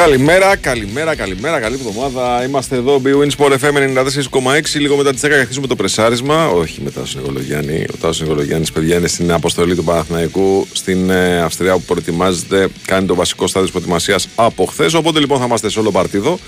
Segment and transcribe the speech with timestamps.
[0.00, 2.44] Καλημέρα, καλημέρα, καλημέρα, καλή εβδομάδα.
[2.44, 4.78] Είμαστε εδώ, BWIN Sport FM 94,6.
[4.78, 6.48] Λίγο μετά τις 10 αρχίσουμε το πρεσάρισμα.
[6.48, 7.86] Όχι μετά τον Νικολογιάννη.
[7.92, 12.68] Ο Τάσος Νικολογιάννη, παιδιά, είναι στην αποστολή του Παναθηναϊκού στην ε, Αυστρία που προετοιμάζεται.
[12.86, 14.94] Κάνει το βασικό στάδιο της προετοιμασίας από χθες.
[14.94, 16.38] Οπότε λοιπόν θα είμαστε σε όλο παρτίδο.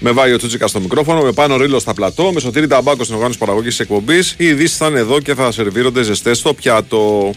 [0.00, 3.38] Με Βάιο Τσούτσικα στο μικρόφωνο, με πάνω ρίλο στα πλατό, με σωτήρι ταμπάκο στην οργάνωση
[3.38, 4.34] παραγωγής εκπομπής.
[4.38, 7.30] Οι ειδήσεις θα είναι εδώ και θα σερβίρονται ζεστές στο πιάτο.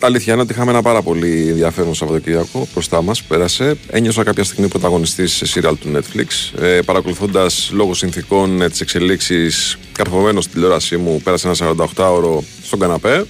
[0.00, 3.22] Τα αλήθεια είναι ότι είχαμε ένα πάρα πολύ ενδιαφέρον Σαββατοκύριακο μπροστά μας.
[3.22, 3.76] Πέρασε.
[3.90, 6.60] Ένιωσα κάποια στιγμή πρωταγωνιστής σε σύριαλ του Netflix.
[6.62, 12.78] Ε, Παρακολουθώντας λόγω συνθήκων ε, τις εξελίξεις, καρφωμένος στην τηλεόρασή μου, πέρασε ένα 48ωρο στον
[12.78, 13.24] καναπέ.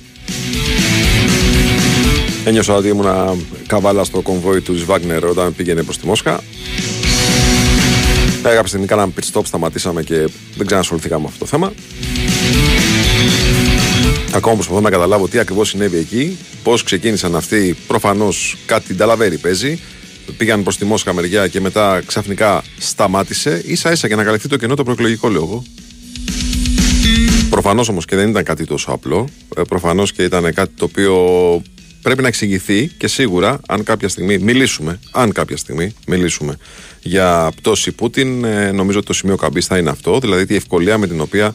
[2.44, 6.40] Ένιωσα ότι ήμουνα καβάλα στο κομβόι του Βάγνερ όταν πήγαινε προς τη Μόσχα.
[8.42, 11.72] Ε, κάποια στιγμή κάναμε pit stop, σταματήσαμε και δεν ξανασχοληθήκαμε με αυτό το θέμα.
[14.32, 17.76] Ακόμα προσπαθώ να καταλάβω τι ακριβώς συνέβη εκεί, πώς ξεκίνησαν αυτοί.
[17.86, 19.80] Προφανώς κάτι ταλαβέρι παίζει.
[20.36, 23.62] Πήγαν προς τη Μόσχα μεριά και μετά ξαφνικά σταμάτησε.
[23.76, 25.62] σα ίσα για να καλυφθεί το κενό το προεκλογικό, λέω
[27.50, 29.28] Προφανώς όμως και δεν ήταν κάτι τόσο απλό.
[29.56, 31.14] Ε, Προφανώς και ήταν κάτι το οποίο
[32.02, 36.56] πρέπει να εξηγηθεί και σίγουρα αν κάποια στιγμή μιλήσουμε, αν κάποια στιγμή μιλήσουμε
[37.02, 40.98] για πτώση Πούτιν, ε, νομίζω ότι το σημείο καμπής θα είναι αυτό, δηλαδή τη ευκολία
[40.98, 41.54] με την οποία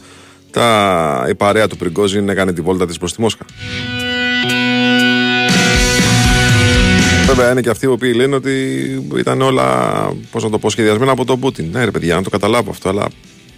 [0.56, 3.44] τα, η παρέα του Πριγκόζιν έκανε τη βόλτα της προς τη Μόσχα.
[7.26, 8.52] Βέβαια είναι και αυτοί οι οποίοι λένε ότι
[9.16, 9.66] ήταν όλα,
[10.30, 11.68] πώς να το πω, σχεδιασμένα από τον Πούτιν.
[11.72, 13.08] Ναι ρε παιδιά, να το καταλάβω αυτό, αλλά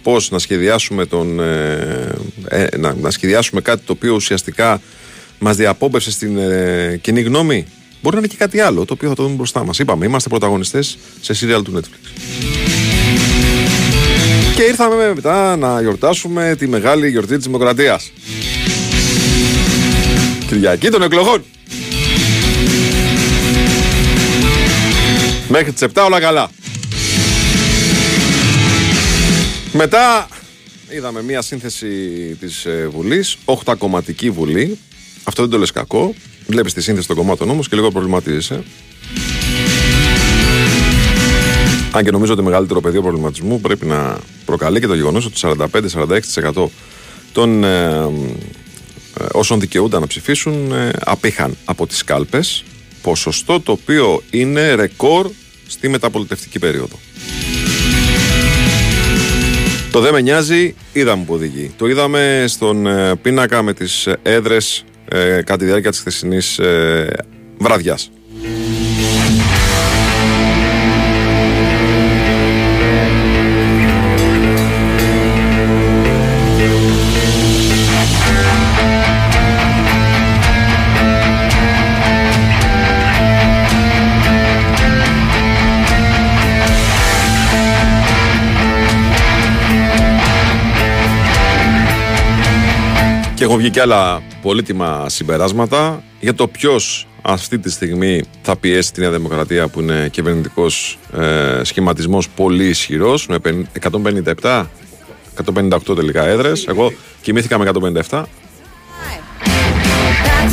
[0.03, 2.15] πώς να σχεδιάσουμε, τον, ε,
[2.47, 4.81] ε, να, να σχεδιάσουμε κάτι το οποίο ουσιαστικά
[5.39, 7.65] μας διαπόμπευσε στην ε, κοινή γνώμη.
[8.01, 9.79] Μπορεί να είναι και κάτι άλλο, το οποίο θα το δούμε μπροστά μας.
[9.79, 12.88] Είπαμε, είμαστε πρωταγωνιστές σε σύριαλ του Netflix.
[14.59, 18.11] Και ήρθαμε μετά να γιορτάσουμε τη μεγάλη γιορτή της Δημοκρατίας.
[20.47, 21.43] Κυριακή των εκλογών.
[25.47, 26.49] Μέχρι τις 7 όλα καλά.
[29.71, 30.27] Μετά
[30.89, 31.87] είδαμε μία σύνθεση
[32.39, 34.77] της ε, Βουλής, 8 κομματική Βουλή.
[35.23, 36.13] Αυτό δεν το λες κακό.
[36.47, 38.63] Βλέπεις τη σύνθεση των κομμάτων όμως και λίγο προβληματίζεσαι.
[41.91, 45.39] Αν και νομίζω ότι το μεγαλύτερο πεδίο προβληματισμού πρέπει να προκαλεί και το γεγονός ότι
[46.53, 46.65] 45-46%
[47.31, 47.67] των ε,
[49.19, 52.63] ε, όσων δικαιούνταν να ψηφίσουν ε, απήχαν από τις κάλπες
[53.01, 55.29] ποσοστό το οποίο είναι ρεκόρ
[55.67, 56.99] στη μεταπολιτευτική περίοδο.
[59.91, 61.71] Το δεν με νοιάζει, είδαμε που οδηγεί.
[61.77, 67.25] Το είδαμε στον ε, πίνακα με τις έδρες ε, κατά τη διάρκεια της χθεσινής ε,
[67.57, 68.11] βραδιάς.
[93.49, 98.93] Και έχω βγει και άλλα πολύτιμα συμπεράσματα για το ποιος αυτή τη στιγμή θα πιέσει
[98.93, 103.37] τη Νέα Δημοκρατία που είναι κυβερνητικός ε, σχηματισμός πολύ ισχυρός με
[104.41, 104.65] 157,
[105.55, 106.67] 158 τελικά έδρες.
[106.67, 107.71] Εγώ κοιμήθηκα με
[108.09, 108.23] 157.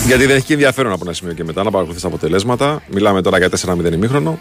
[0.06, 2.82] Γιατί δεν έχει και ενδιαφέρον από ένα σημείο και μετά να παρακολουθείς τα αποτελέσματα.
[2.90, 4.38] Μιλάμε τώρα για 4-0 ημίχρονο.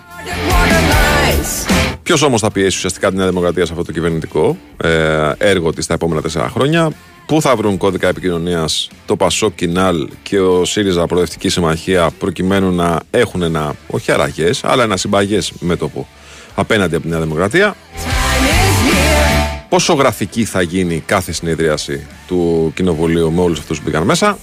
[2.03, 5.85] Ποιος όμως θα πιέσει ουσιαστικά τη Νέα Δημοκρατία σε αυτό το κυβερνητικό ε, έργο της
[5.85, 6.91] τα επόμενα 4 χρόνια;
[7.25, 12.99] Πού θα βρουν κώδικα επικοινωνίας το Πασό Κινάλ και ο ΣΥΡΙΖΑ Προοδευτική Συμμαχία προκειμένου να
[13.11, 16.07] έχουν ένα, όχι αραγές, αλλά ένα συμπαγές μέτωπο
[16.55, 17.75] απέναντι από τη Νέα Δημοκρατία;
[19.69, 24.37] Πόσο γραφική θα γίνει κάθε συνεδρίαση του Κοινοβουλίου με όλους αυτούς που μπήκαν μέσα;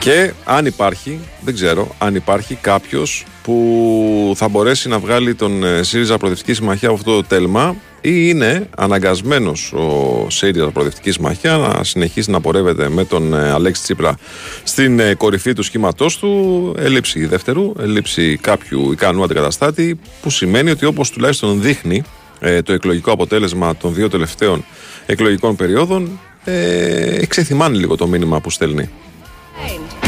[0.00, 5.82] Και αν υπάρχει, δεν ξέρω, αν υπάρχει κάποιος που θα μπορέσει να βγάλει τον ε,
[5.82, 11.84] ΣΥΡΙΖΑ Προοδευτική Συμμαχία από αυτό το τέλμα ή είναι αναγκασμένος ο ΣΥΡΙΖΑ Προοδευτική Συμμαχία να
[11.84, 14.16] συνεχίσει να πορεύεται με τον ε, Αλέξη Τσίπρα
[14.62, 20.84] στην ε, κορυφή του σχήματός του, έλλειψη δεύτερου, έλλειψη κάποιου ικανού αντικαταστάτη, που σημαίνει ότι
[20.84, 22.02] όπως τουλάχιστον δείχνει
[22.64, 24.64] το εκλογικό αποτέλεσμα των δύο τελευταίων
[25.06, 28.88] εκλογικών περιόδων, ε, εξεθυμάνει λίγο το μήνυμα που στέλνει.
[29.60, 29.99] Mind.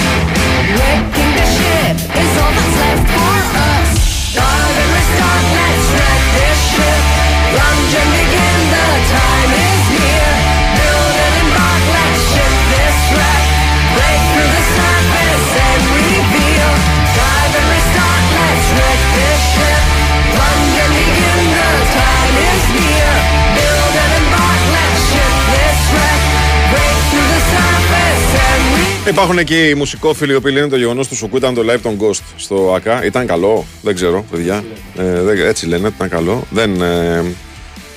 [29.08, 31.98] Υπάρχουν και οι μουσικόφιλοι οι οποίοι λένε το γεγονός τους Σουκού ήταν το live των
[32.00, 33.04] Ghost στο ΑΚΑ.
[33.04, 34.64] Ήταν καλό, δεν ξέρω, παιδιά.
[34.96, 36.46] Ε, έτσι λένε, ήταν καλό.
[36.50, 37.24] Δεν, ε,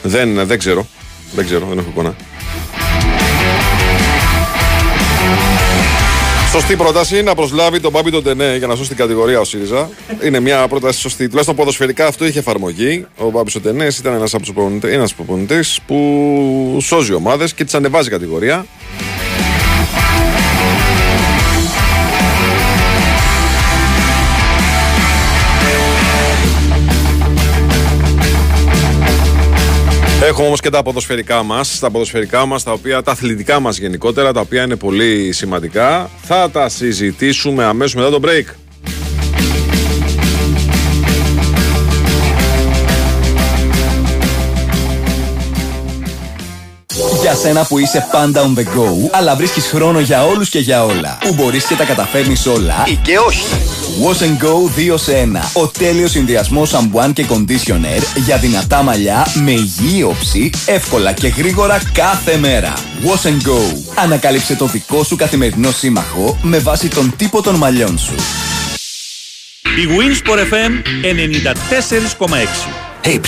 [0.04, 0.88] δεν, δεν ξέρω.
[1.36, 2.16] Δεν ξέρω, δεν έχω εικόνα.
[6.52, 9.44] Σωστή πρόταση είναι να προσλάβει τον Μπάμπι τον Τενέ για να σώσει την κατηγορία ο
[9.44, 9.90] ΣΥΡΙΖΑ.
[10.24, 11.25] Είναι μια πρόταση σωστή.
[11.25, 13.06] Τουλάχιστον ποδοσφαιρικά αυτό είχε εφαρμογή.
[13.18, 18.10] Ο Μπάμπι ο Τενές ήταν ένας από τους προπονητές που σώζει ομάδες και τις ανεβάζει
[18.10, 18.66] κατηγορία.
[30.25, 31.80] Έχουμε όμως και τα ποδοσφαιρικά μας.
[31.80, 36.10] Τα ποδοσφαιρικά μας, τα οποία, τα αθλητικά μας γενικότερα, τα οποία είναι πολύ σημαντικά.
[36.22, 38.54] Θα τα συζητήσουμε αμέσως μετά το break.
[47.21, 50.86] Για σένα που είσαι πάντα on the go, αλλά βρίσκεις χρόνο για όλους και για
[50.86, 51.18] όλα.
[51.21, 53.45] Που μπορείς και τα καταφέρνεις όλα ή και όχι.
[54.03, 55.62] Wash and Go 2 σε 1.
[55.62, 61.81] Ο τέλειος συνδυασμός σαμπουάν και conditioner για δυνατά μαλλιά με υγιή όψη, εύκολα και γρήγορα
[61.94, 62.74] κάθε μέρα.
[63.03, 63.59] Wash and Go.
[64.03, 68.13] Ανακάλυψε το δικό σου καθημερινό σύμμαχο με βάση τον τύπο των μαλλιών σου.
[69.63, 70.71] bwin ΣΠΟΡ FM
[72.27, 72.36] 94,6
[73.03, 73.19] Hey,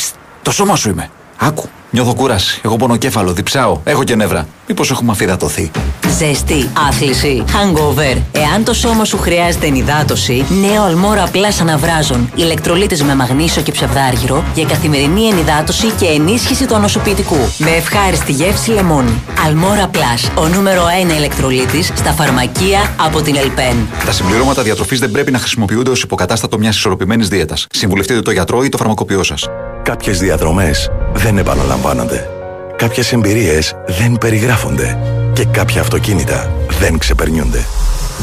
[0.42, 1.10] το σώμα σου είμαι.
[1.38, 1.70] Άκου.
[1.90, 2.62] Νιώθω κούραση.
[2.64, 3.80] Εγώ πονοκέφαλο, διψάω.
[3.84, 4.48] Έχω και νεύρα.
[4.68, 5.72] Μήπως έχουμε αφυδατωθεί.
[6.18, 8.18] Ζέστη, άθληση, hangover.
[8.32, 12.32] Εάν το σώμα σου χρειάζεται ενυδάτωση, νέο Almora Plus αναβράζον.
[12.36, 17.38] Ηλεκτρολύτες με μαγνήσιο και ψευδάργυρο για καθημερινή ενυδάτωση και ενίσχυση του ανοσοποιητικού.
[17.58, 19.22] Με ευχάριστη γεύση λεμόνι.
[19.46, 23.88] Almora Plus, ο νούμερο 1 ηλεκτρολίτης στα φαρμακεία από την Ελπέν.
[24.06, 27.68] Τα συμπληρώματα διατροφής δεν πρέπει να χρησιμοποιούνται ως υποκατάστατο μιας ισορροπημένης δίαιτας.
[27.70, 29.48] Συμβουλευτείτε το γιατρό ή το φαρμακοποιό σας.
[29.88, 32.30] Κάποιες διαδρομές δεν επαναλαμβάνονται.
[32.76, 34.98] Κάποιες εμπειρίες δεν περιγράφονται.
[35.34, 37.66] Και κάποια αυτοκίνητα δεν ξεπερνιούνται.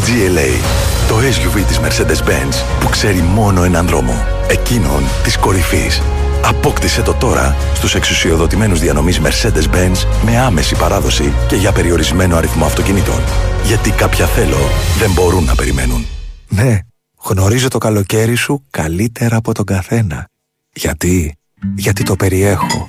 [0.05, 0.63] GLA,
[1.09, 4.13] το SUV της Mercedes-Benz που ξέρει μόνο έναν δρόμο.
[4.51, 6.03] Εκείνον της κορυφής.
[6.45, 13.21] Απόκτησε το τώρα στους εξουσιοδοτημένους διανομής Mercedes-Benz με άμεση παράδοση και για περιορισμένο αριθμό αυτοκινήτων.
[13.65, 14.69] Γιατί κάποια θέλω
[14.99, 16.07] δεν μπορούν να περιμένουν.
[16.49, 16.79] Ναι,
[17.25, 20.29] γνωρίζω το καλοκαίρι σου καλύτερα από τον καθένα.
[20.73, 21.39] Γιατί;
[21.75, 22.89] Γιατί το περιέχω.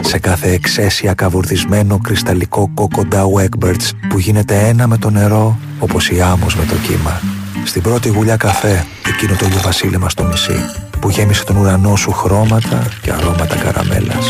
[0.00, 6.10] Σε κάθε εξαίσια καβουρδισμένο κρυσταλλικό κόκο Dow Egberts που γίνεται ένα με το νερό όπως
[6.10, 7.20] η άμμος με το κύμα.
[7.64, 10.60] Στην πρώτη γουλιά καφέ, εκείνο το βασίλεμα στο νησί
[11.00, 14.26] που γέμισε τον ουρανό σου χρώματα και αρώματα καραμέλας.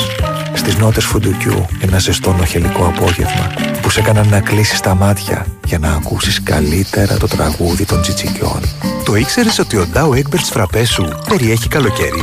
[0.55, 5.79] Στις νότες φουντουκιού ένα ζεστό νοχελικό απόγευμα που σε έκαναν να κλείσεις τα μάτια για
[5.79, 8.61] να ακούσεις καλύτερα το τραγούδι των τσιτσικιών.
[9.05, 12.23] Το ήξερες ότι ο Dow Egberts φραπέ σου περιέχει καλοκαίρι;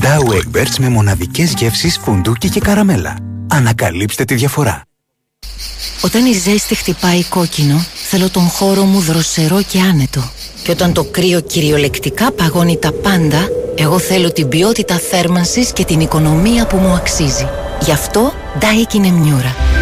[0.00, 3.16] Dow Egberts με μοναδικές γεύσεις φουντούκι και καραμέλα.
[3.48, 4.82] Ανακαλύψτε τη διαφορά.
[6.00, 10.30] Όταν η ζέστη χτυπάει κόκκινο, θέλω τον χώρο μου δροσερό και άνετο.
[10.62, 16.00] Και όταν το κρύο κυριολεκτικά παγώνει τα πάντα, εγώ θέλω την ποιότητα θέρμανσης και την
[16.00, 17.48] οικονομία που μου αξίζει.
[17.80, 19.73] Γι' αυτό Daikin Emmiura.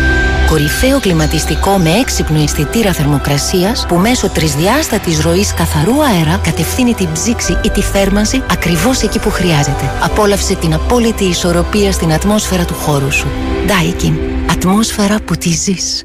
[0.52, 7.58] Κορυφαίο κλιματιστικό με έξυπνο αισθητήρα θερμοκρασίας που μέσω τρισδιάστατης ροής καθαρού αέρα κατευθύνει την ψήξη
[7.64, 9.90] ή τη θέρμανση ακριβώς εκεί που χρειάζεται.
[10.02, 13.26] Απόλαυσε την απόλυτη ισορροπία στην ατμόσφαιρα του χώρου σου.
[13.66, 14.12] Daikin.
[14.50, 16.04] Ατμόσφαιρα που τη ζεις.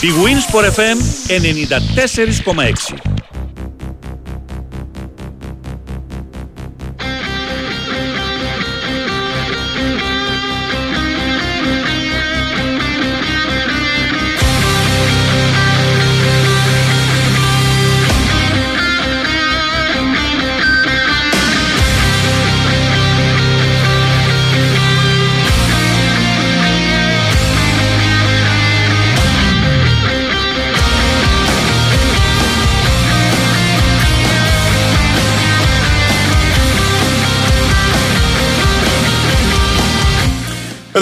[0.00, 2.94] Η Winsport FM 94,6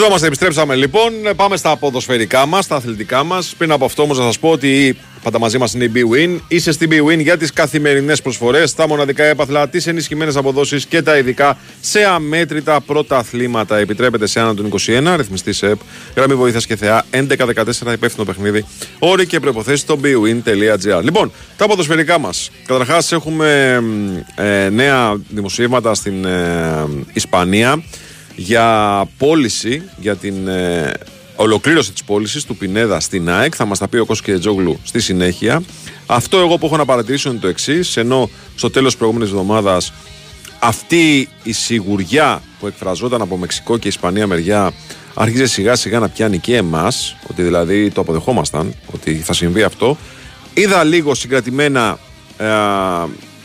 [0.06, 1.12] Εδώ είμαστε, επιστρέψαμε λοιπόν.
[1.36, 3.54] Πάμε στα ποδοσφαιρικά μας, στα αθλητικά μας.
[3.58, 6.40] Πριν από αυτό όμως να σας πω ότι πάντα μαζί μας είναι η B-Win.
[6.48, 11.18] Είσαι στην B-Win για τις καθημερινές προσφορές, τα μοναδικά έπαθλα, τις ενισχυμένες αποδόσεις και τα
[11.18, 13.76] ειδικά σε αμέτρητα πρώτα αθλήματα.
[13.76, 15.78] Επιτρέπεται σε έναν των 21, ρυθμιστή ΕΠ,
[16.16, 18.64] γραμμή βοήθειας και θεά 11-14 υπεύθυνο παιχνίδι.
[18.98, 21.02] Όροι και προποθέσει στο bwin.gr.
[21.02, 22.50] Λοιπόν, τα ποδοσφαιρικά μας.
[22.66, 23.80] Καταρχάς έχουμε
[24.34, 27.82] ε, νέα δημοσίευματα στην ε, Ισπανία
[28.36, 30.92] για πώληση, για την ε,
[31.36, 33.52] ολοκλήρωση της πώλησης του Πινέδα στην ΑΕΚ.
[33.56, 35.62] Θα μας τα πει ο Κώστος Κιετζόγλου στη συνέχεια.
[36.06, 39.92] Αυτό εγώ που έχω να παρατηρήσω είναι το εξής, ενώ στο τέλος της προηγούμενης εβδομάδας
[40.58, 44.72] αυτή η σιγουριά που εκφραζόταν από Μεξικό και Ισπανία μεριά
[45.14, 49.96] άρχιζε σιγά σιγά να πιάνει και εμάς, ότι δηλαδή το αποδεχόμασταν, ότι θα συμβεί αυτό.
[50.54, 51.98] Είδα λίγο συγκρατημένα
[52.38, 52.46] ε,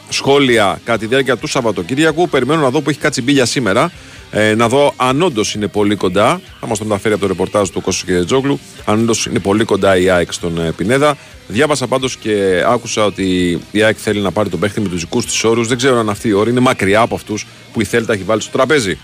[0.09, 2.29] σχόλια κατά τη διάρκεια του Σαββατοκύριακου.
[2.29, 3.91] Περιμένω να δω που έχει κάτσει μπίλια σήμερα.
[4.31, 6.41] Ε, να δω αν όντως είναι πολύ κοντά.
[6.59, 8.59] Θα μας το μεταφέρει από το ρεπορτάζ του Κώσου και Τζόγλου.
[8.85, 11.17] Αν όντως είναι πολύ κοντά η ΑΕΚ στον ε, Πινέδα.
[11.47, 15.25] Διάβασα πάντως και άκουσα ότι η ΑΕΚ θέλει να πάρει τον παίχτη με τους δικούς
[15.25, 15.67] της όρους.
[15.67, 18.41] Δεν ξέρω αν αυτή η όρη είναι μακριά από αυτούς που η Θέλτα έχει βάλει
[18.41, 18.97] στο τραπέζι.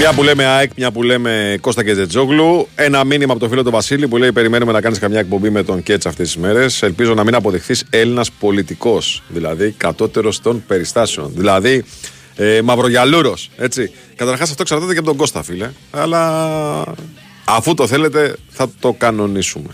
[0.00, 2.68] Μια που λέμε ΑΕΚ, μια που λέμε Κώστα και Ζετζόγλου.
[2.74, 5.62] Ένα μήνυμα από το φίλο του Βασίλη που λέει: Περιμένουμε να κάνεις καμιά εκπομπή με
[5.62, 6.82] τον Κέτσα αυτές τις μέρες.
[6.82, 9.22] Ελπίζω να μην αποδειχθείς Έλληνας πολιτικός.
[9.28, 11.32] Δηλαδή κατώτερος των περιστάσεων.
[11.34, 11.84] Δηλαδή
[12.36, 13.50] ε, μαυρογιαλούρος.
[13.56, 13.92] Έτσι.
[14.16, 15.70] Καταρχάς αυτό εξαρτάται και από τον Κώστα, φίλε.
[15.90, 16.94] Αλλά
[17.44, 19.70] αφού το θέλετε, θα το κανονίσουμε.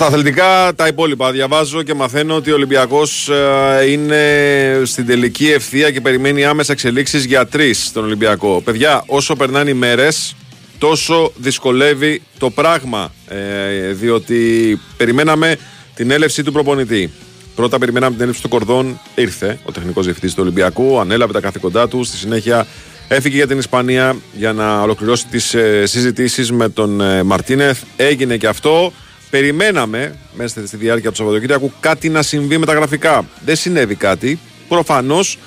[0.00, 5.90] Στα αθλητικά τα υπόλοιπα διαβάζω και μαθαίνω ότι ο Ολυμπιακός ε, είναι στην τελική ευθεία
[5.90, 8.60] και περιμένει άμεσα εξελίξεις για τρεις στον Ολυμπιακό.
[8.64, 10.36] Παιδιά, όσο περνάνε οι μέρες,
[10.78, 13.12] τόσο δυσκολεύει το πράγμα.
[13.28, 15.56] Ε, διότι περιμέναμε
[15.94, 17.10] την έλευση του προπονητή.
[17.54, 21.88] Πρώτα περιμέναμε την έλευση του Κορδόν, ήρθε ο τεχνικός διευθυντής του Ολυμπιακού, ανέλαβε τα καθήκοντά
[21.88, 22.66] του, στη συνέχεια
[23.08, 27.82] έφυγε για την Ισπανία για να ολοκληρώσει τις ε, συζητήσεις με τον ε, Μαρτίνεθ.
[27.96, 28.92] Έγινε και αυτό.
[29.30, 33.24] Περιμέναμε μέσα στη διάρκεια του Σαββατοκύριακου κάτι να συμβεί με τα γραφικά.
[33.44, 34.38] Δεν συνέβη κάτι.
[34.68, 35.38] Προφανώς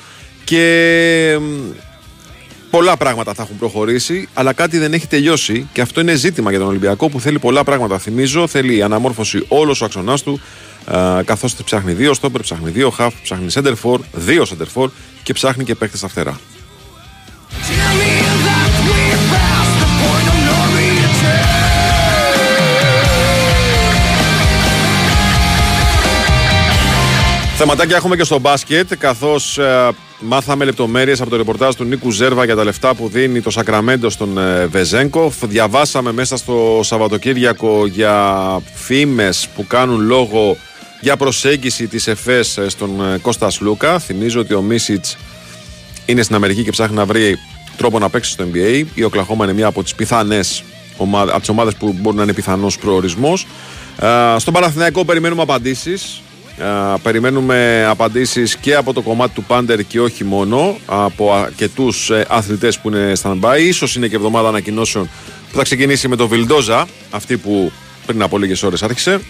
[0.43, 1.37] και
[2.69, 6.59] πολλά πράγματα θα έχουν προχωρήσει, αλλά κάτι δεν έχει τελειώσει και αυτό είναι ζήτημα για
[6.59, 7.99] τον Ολυμπιακό που θέλει πολλά πράγματα.
[7.99, 10.41] Θυμίζω, θέλει αναμόρφωση όλος ο αξονά του,
[11.25, 14.89] καθώς ψάχνει δύο στόπερ, ψάχνει δύο χαφ, ψάχνει σέντερφορ, δύο σέντερφορ
[15.23, 16.39] και ψάχνει και παίχτε στα φτερά.
[27.65, 29.89] Θεματάκια έχουμε και στο μπάσκετ, καθώς ε,
[30.19, 34.09] μάθαμε λεπτομέρειες από το ρεπορτάζ του Νίκου Ζέρβα για τα λεφτά που δίνει το Σακραμέντο
[34.09, 35.35] στον ε, Βεζέγκοφ.
[35.45, 38.37] Διαβάσαμε μέσα στο Σαββατοκύριακο για
[38.73, 40.57] φήμες που κάνουν λόγο
[41.01, 43.99] για προσέγγιση της ΕΦΕΣ στον ε, Κώστας Λούκα.
[43.99, 45.17] Θυμίζω ότι ο Μίσιτς
[46.05, 47.37] είναι στην Αμερική και ψάχνει να βρει
[47.77, 48.83] τρόπο να παίξει στο NBA.
[48.93, 50.63] Η Οκλαχώμα είναι μια από τις πιθανές
[51.13, 53.47] από τις ομάδες που μπορεί να είναι πιθανός προορισμός.
[54.37, 56.21] Στον Παναθηναϊκό περιμένουμε απαντήσεις
[57.01, 62.79] περιμένουμε απαντήσεις και από το κομμάτι του Πάντερ και όχι μόνο από αρκετού ε, αθλητές
[62.79, 63.59] που είναι stand-by.
[63.59, 65.09] Ίσως είναι και εβδομάδα ανακοινώσεων
[65.51, 67.71] που θα ξεκινήσει με το Βιλντόζα, αυτή που
[68.05, 69.21] πριν από λίγες ώρες άρχισε.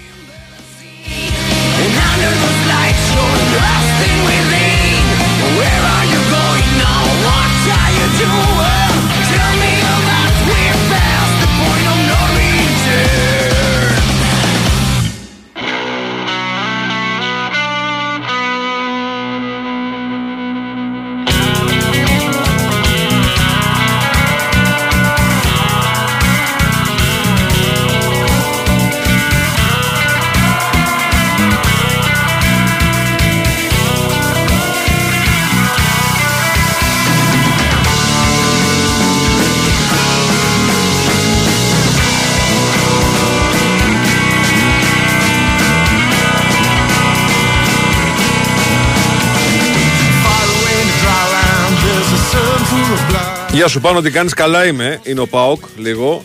[53.64, 55.00] Γεια σου πάνω, τι κάνεις, καλά είμαι.
[55.04, 56.24] Είναι ο Πάοκ, λίγο.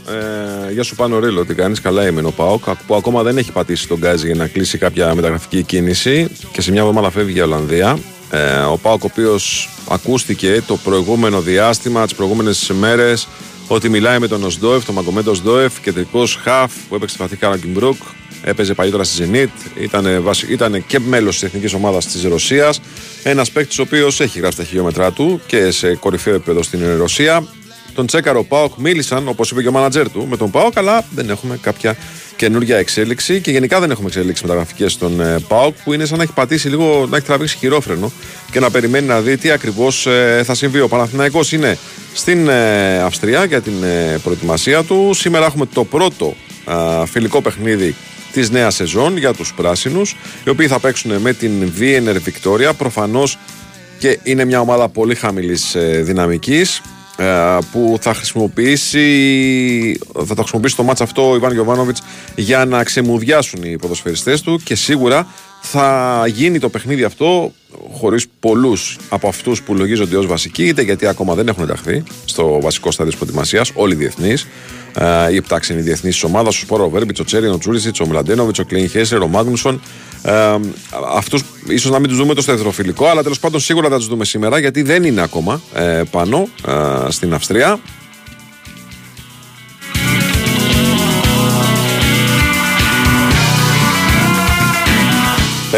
[0.69, 2.19] Ε, γεια σου πάνω, Ρίλο, τι κάνεις, καλά είμαι.
[2.19, 5.63] Είναι ο Πάοκ, που ακόμα δεν έχει πατήσει το γκάζι για να κλείσει κάποια μεταγραφική
[5.63, 7.99] κίνηση και σε μια εβδομάδα φεύγει για Ολλανδία.
[8.31, 13.29] Ε, ο Πάοκ, ο οποίος ακούστηκε το προηγούμενο διάστημα, τις προηγούμενες μέρες,
[13.69, 17.97] ότι μιλάει με τον Οζντόεφ, τον Μαγκομέντ Οζντόεφ, κεντρικός χαφ που έπαιξε στη Φατίχ Καραγκιουμρούκ.
[18.43, 20.07] Έπαιζε παλιότερα στη Zenit, ήταν,
[20.49, 22.81] ήταν και μέλος της εθνικής ομάδας της Ρωσίας.
[23.23, 27.47] Ένας παίκτης ο οποίος έχει γράψει τα χιλιόμετρά του και σε κορυφαίο επίπεδο στην Ρωσία.
[27.95, 31.31] Τον τσέκαρο Πάοκ μίλησαν, όπως είπε και ο μάνατζερ του, με τον Πάοκ, αλλά δεν
[31.31, 31.97] έχουμε κάποια
[32.37, 36.23] καινούργια εξέλιξη και γενικά δεν έχουμε εξελίξει μεταγραφικές στον ε, Πάοκ που είναι σαν να
[36.23, 38.13] έχει πατήσει λίγο, να έχει τραβήξει χειρόφρενο
[38.51, 40.81] και να περιμένει να δει τι ακριβώς ε, θα συμβεί.
[40.81, 41.79] Ο Παναθηναϊκός είναι
[42.15, 43.75] στην ε, Αυστρία για την
[44.23, 45.11] προετοιμασία του.
[45.15, 46.35] Σήμερα έχουμε το πρώτο
[47.07, 47.95] φιλικό παιχνίδι
[48.33, 52.71] της νέας σεζόν για τους πράσινους, οι οποίοι θα παίξουν με την Wiener Victoria.
[52.79, 53.39] Προφανώς
[53.99, 56.83] και είναι μια ομάδα πολύ χαμηλής δυναμικής.
[57.21, 62.03] Ε, που θα χρησιμοποιήσει, θα το χρησιμοποιήσει το μάτς αυτό ο Ιβάν Γιωβάνοβιτς
[62.37, 65.27] για να ξεμουδιάσουν οι ποδοσφαιριστές του και σίγουρα
[65.61, 67.53] θα γίνει το παιχνίδι αυτό
[67.93, 72.61] χωρίς πολλούς από αυτούς που λογίζονται ως βασικοί είτε γιατί ακόμα δεν έχουν ενταχθεί στο
[72.61, 74.47] βασικό στάδιο της προετοιμασίας όλοι οι διεθνείς
[74.99, 78.59] ε, οι επτάξενοι διεθνεί της ομάδας, ο Σπόρο Βέρμπιτ, ο Τσέριον, ο Τσούρισιτ, ο Μλαντένοβιτ,
[78.59, 79.81] ο Κλέιν Χέσερ, ο Μάγνουσον.
[80.23, 80.33] Ε,
[81.15, 84.25] Αυτούς ίσως να μην τους δούμε το στεθροφιλικό, αλλά τέλος πάντων σίγουρα θα τους δούμε
[84.25, 87.81] σήμερα γιατί δεν είναι ακόμα ε, πάνω ε, στην Αυστρία.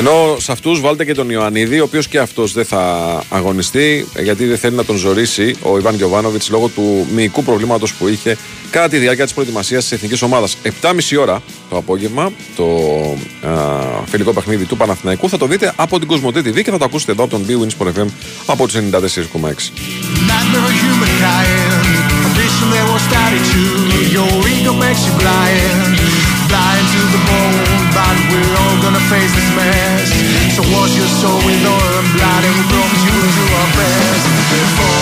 [0.01, 2.83] Ενώ σε αυτούς βάλτε και τον Ιωαννίδη, ο οποίος και αυτός δεν θα
[3.29, 8.09] αγωνιστεί, γιατί δεν θέλει να τον ζωρίσει ο Ιβάν Γιοβάνοβιτ λόγω του μυϊκού προβλήματος που
[8.09, 8.37] είχε
[8.71, 10.57] κατά τη διάρκεια της προετοιμασίας της εθνικής ομάδας.
[10.81, 12.65] 7.30 ώρα το απόγευμα, το
[13.43, 13.51] α,
[14.07, 17.13] φιλικό παιχνίδι του Παναθηναϊκού, θα το δείτε από την Κοσμοτέ TV και θα το ακούσετε
[17.13, 18.07] εδώ από τον B-Wins FM
[18.47, 18.81] από του 94,6
[28.07, 30.09] but we're all gonna face this mess.
[30.57, 33.71] So wash your soul with oil and blood, and we promise you we'll do our
[33.77, 34.25] best
[34.77, 35.00] for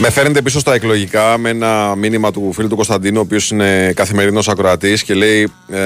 [0.00, 3.92] Με φέρνετε πίσω στα εκλογικά με ένα μήνυμα του φίλου του Κωνσταντίνου, ο οποίος είναι
[3.92, 5.78] καθημερινός ακροατής και λέει ε,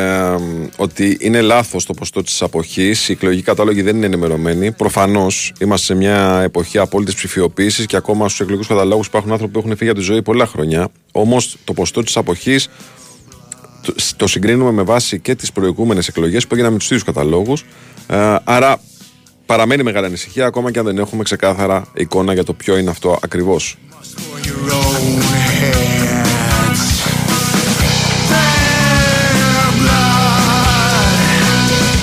[0.77, 3.09] ότι είναι λάθος το ποστό της αποχής.
[3.09, 4.73] Οι εκλογικοί κατάλογοι δεν είναι ενημερωμένοι.
[4.73, 9.59] Προφανώς είμαστε σε μια εποχή απόλυτης ψηφιοποίησης και ακόμα στους εκλογικούς καταλόγους υπάρχουν άνθρωποι που
[9.59, 10.89] έχουν φύγει από τη ζωή πολλά χρόνια.
[11.13, 12.69] Όμως το ποστό της αποχής
[14.17, 17.65] το συγκρίνουμε με βάση και τις προηγούμενες εκλογές που έγιναν με τους ίδιους καταλόγους.
[18.07, 18.81] Ε, άρα
[19.53, 23.19] παραμένει μεγάλη ανησυχία ακόμα και αν δεν έχουμε ξεκάθαρα εικόνα για το ποιο είναι αυτό
[23.23, 23.77] ακριβώς.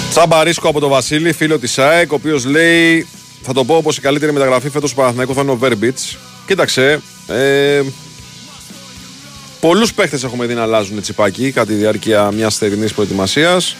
[0.09, 3.07] Τσάμπα ρίσκο από τον Βασίλη, φίλο της ΑΕΚ, ο οποίος λέει:
[3.41, 6.17] Θα το πω όπως η καλύτερη μεταγραφή φέτος του Παναθηναϊκού θα είναι ο Βέρμπιτς.
[6.45, 7.01] Κοίταξε.
[7.27, 7.81] Ε,
[9.59, 13.75] Πολλούς παίχτες έχουμε δει να αλλάζουν τσιπάκι κατά τη διάρκεια μιας θερινής προετοιμασίας.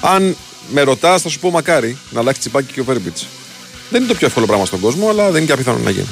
[0.00, 0.36] Αν
[0.70, 3.26] με ρωτάς, θα σου πω μακάρι να αλλάξει τσιπάκι και ο Βέρμπιτς.
[3.90, 6.08] Δεν είναι το πιο εύκολο πράγμα στον κόσμο, αλλά δεν είναι και απίθανο να γίνει.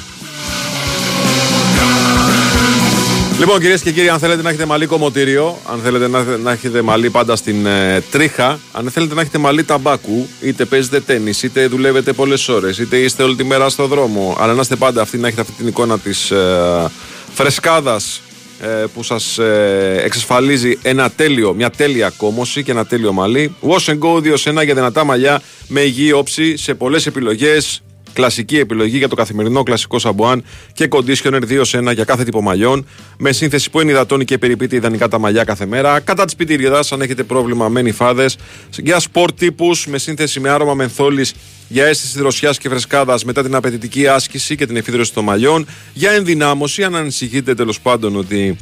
[3.39, 6.81] Λοιπόν, κυρίες και κύριοι, αν θέλετε να έχετε μαλλί κομμωτήριο, αν θέλετε να, να έχετε
[6.81, 11.67] μαλλί πάντα στην ε, τρίχα, αν θέλετε να έχετε μαλλί ταμπάκου, είτε παίζετε τέννη, είτε
[11.67, 15.17] δουλεύετε πολλές ώρες, είτε είστε όλη τη μέρα στο δρόμο, αλλά να είστε πάντα αυτοί
[15.17, 16.91] να έχετε αυτή την εικόνα της ε,
[17.33, 18.28] φρεσκάδας ε,
[18.93, 23.55] που σας ε, εξασφαλίζει ένα τέλειο, μια τέλεια κόμωση και ένα τέλειο μαλλί.
[23.61, 27.81] Wash and Go 2 για δυνατά μαλλιά με υγιή όψη σε πολλές επιλογές
[28.13, 30.43] Κλασική επιλογή για το καθημερινό κλασικό σαμπουάν
[30.73, 32.87] και conditioner 2 σε 1 για κάθε τύπο μαλλιών.
[33.17, 35.99] Με σύνθεση που ενυδατώνει και περιποιείται ιδανικά τα μαλλιά κάθε μέρα.
[35.99, 38.37] Κατά της πιτηρίδα, αν έχετε πρόβλημα με νυφάδες.
[38.77, 41.33] Για σπορ τύπους με σύνθεση με άρωμα μενθόλης
[41.67, 45.67] για αίσθηση δροσιάς και φρεσκάδας μετά την απαιτητική άσκηση και την εφίδρωση των μαλλιών.
[45.93, 48.57] Για ενδυνάμωση, αν ανησυχείτε τέλος πάντων ότι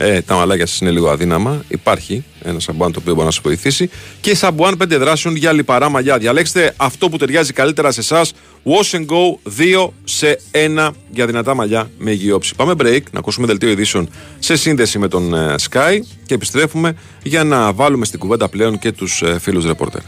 [0.00, 1.64] ε, τα μαλάκια σας είναι λίγο αδύναμα.
[1.68, 3.90] Υπάρχει ένας σαμπουάν το οποίο μπορεί να σας βοηθήσει.
[4.20, 6.18] Και σαμπουάν 5 δράσεων για λιπαρά μαλλιά.
[6.18, 8.32] Διαλέξτε αυτό που ταιριάζει καλύτερα σε εσάς.
[8.64, 9.52] Wash and Go
[9.84, 12.54] 2 σε 1 για δυνατά μαλλιά με υγιόψη.
[12.54, 14.08] Πάμε break, να ακούσουμε δελτίο ειδήσεων
[14.38, 18.92] σε σύνδεση με τον ε, Sky και επιστρέφουμε για να βάλουμε στην κουβέντα πλέον και
[18.92, 20.00] τους ε, φίλους ρεπόρτερ.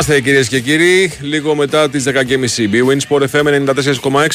[0.00, 2.12] Εδώ είμαστε κυρίες και κύριοι, λίγο μετά τις 10.30.
[2.72, 3.66] BWIN Sport FM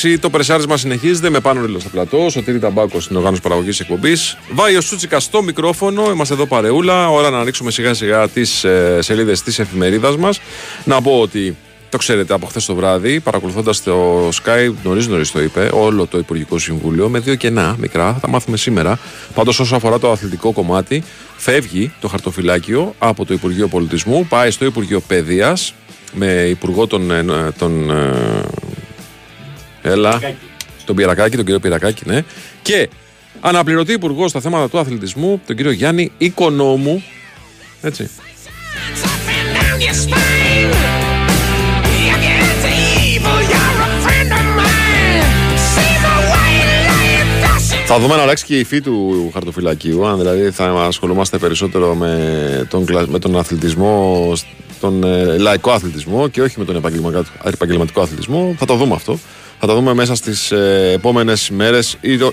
[0.04, 0.18] 94,6.
[0.20, 2.30] Το πρεσάρισμα συνεχίζεται με πάνω ρίλο στο πλατό.
[2.30, 4.38] Σωτήρη Ταμπάκος στην οργάνωση παραγωγής εκπομπής.
[4.52, 6.12] Βάει ο Σούτσικα στο μικρόφωνο.
[6.12, 7.10] Είμαστε εδώ παρεούλα.
[7.10, 10.40] Ώρα να ανοίξουμε σιγά σιγά τις ε, σελίδες της εφημερίδας μας.
[10.84, 11.56] Να πω ότι
[11.96, 16.18] το ξέρετε από χθες το βράδυ, παρακολουθώντας το Sky, νωρίς νωρίς το είπε, όλο το
[16.18, 19.00] Υπουργικό Συμβούλιο με δύο κενά μικρά, θα τα μάθουμε σήμερα.
[19.34, 21.04] Πάντως, όσο αφορά το αθλητικό κομμάτι,
[21.38, 25.74] φεύγει το χαρτοφυλάκιο από το Υπουργείο Πολιτισμού, πάει στο Υπουργείο Παιδείας
[26.14, 27.12] με υπουργό τον.
[27.12, 28.42] ε, τον ε,
[29.82, 30.20] έλα.
[30.86, 32.24] Τον Πυρακάκη, τον κύριο Πυρακάκη, ναι.
[32.62, 32.90] Και
[33.40, 37.04] αναπληρωτή υπουργός στα θέματα του αθλητισμού, τον κύριο Γιάννη Οικονόμου.
[37.82, 38.10] Έτσι.
[47.88, 50.06] Θα δούμε να αλλάξει και η υφή του χαρτοφυλακίου.
[50.06, 54.34] Αν δηλαδή θα ασχολούμαστε περισσότερο με τον, κλα- με τον αθλητισμό,
[54.80, 58.56] τον ε, λαϊκό αθλητισμό και όχι με τον επαγγελματικό, επαγγελματικό αθλητισμό.
[58.58, 59.20] Θα το δούμε αυτό.
[59.60, 61.80] Θα το δούμε μέσα στις ε, επόμενες ημέρε,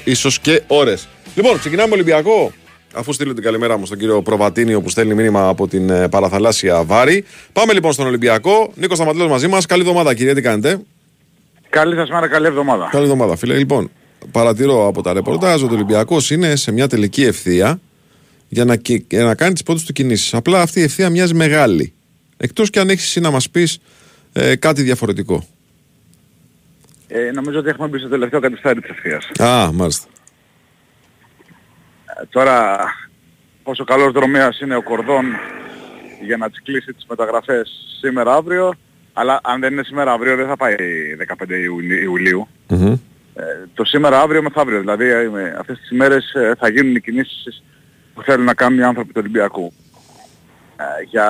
[0.04, 1.08] ίσως και ώρες.
[1.34, 2.52] Λοιπόν, ξεκινάμε Ολυμπιακό.
[2.94, 6.82] Αφού στείλω την καλημέρα μου στον κύριο Προβατίνιο που στέλνει μήνυμα από την ε, παραθαλάσσια
[6.84, 7.24] Βάρη.
[7.52, 8.70] Πάμε λοιπόν στον Ολυμπιακό.
[8.74, 9.66] Νίκος Σταματέλο μαζί μας.
[9.66, 10.34] Καλή εβδομάδα, κύριε.
[10.34, 10.80] Τι κάνετε;
[11.68, 12.88] Καλή σας μέρα, καλή εβδομάδα.
[12.90, 13.54] Καλή εβδομάδα, φίλε.
[13.56, 13.90] Λοιπόν,
[14.30, 17.80] παρατηρώ από τα ρεπορτάζ ότι ο Ολυμπιακός είναι σε μια τελική ευθεία
[18.48, 20.34] για να, κι- για να κάνει τις πρώτες του κινήσεις.
[20.34, 21.92] Απλά αυτή η ευθεία μοιάζει μεγάλη.
[22.36, 23.78] Εκτός και αν έχεις εσύ να μας πεις
[24.32, 25.46] ε, κάτι διαφορετικό.
[27.08, 29.30] Ε, νομίζω ότι έχουμε μπει στο τελευταίο κατηστάρι της ευθείας.
[29.48, 30.06] Α, μάλιστα.
[32.20, 32.78] Ε, τώρα,
[33.62, 35.24] πόσο καλός δρομέας είναι ο Κορδόν
[36.24, 38.74] για να τις κλείσει τις μεταγραφές σήμερα αύριο,
[39.12, 40.74] αλλά αν δεν είναι σήμερα αύριο δεν θα πάει
[41.16, 42.48] 15 Ιουνι- Ιουλίου.
[42.68, 42.94] Μμμ.
[43.34, 43.42] Ε,
[43.74, 47.62] το σήμερα αύριο μεθαύριο, δηλαδή ε, με αυτές τις ημέρες ε, θα γίνουν οι κινήσεις
[48.14, 49.72] που θέλουν να κάνουν οι άνθρωποι του Ολυμπιακού.
[50.76, 51.28] Ε, για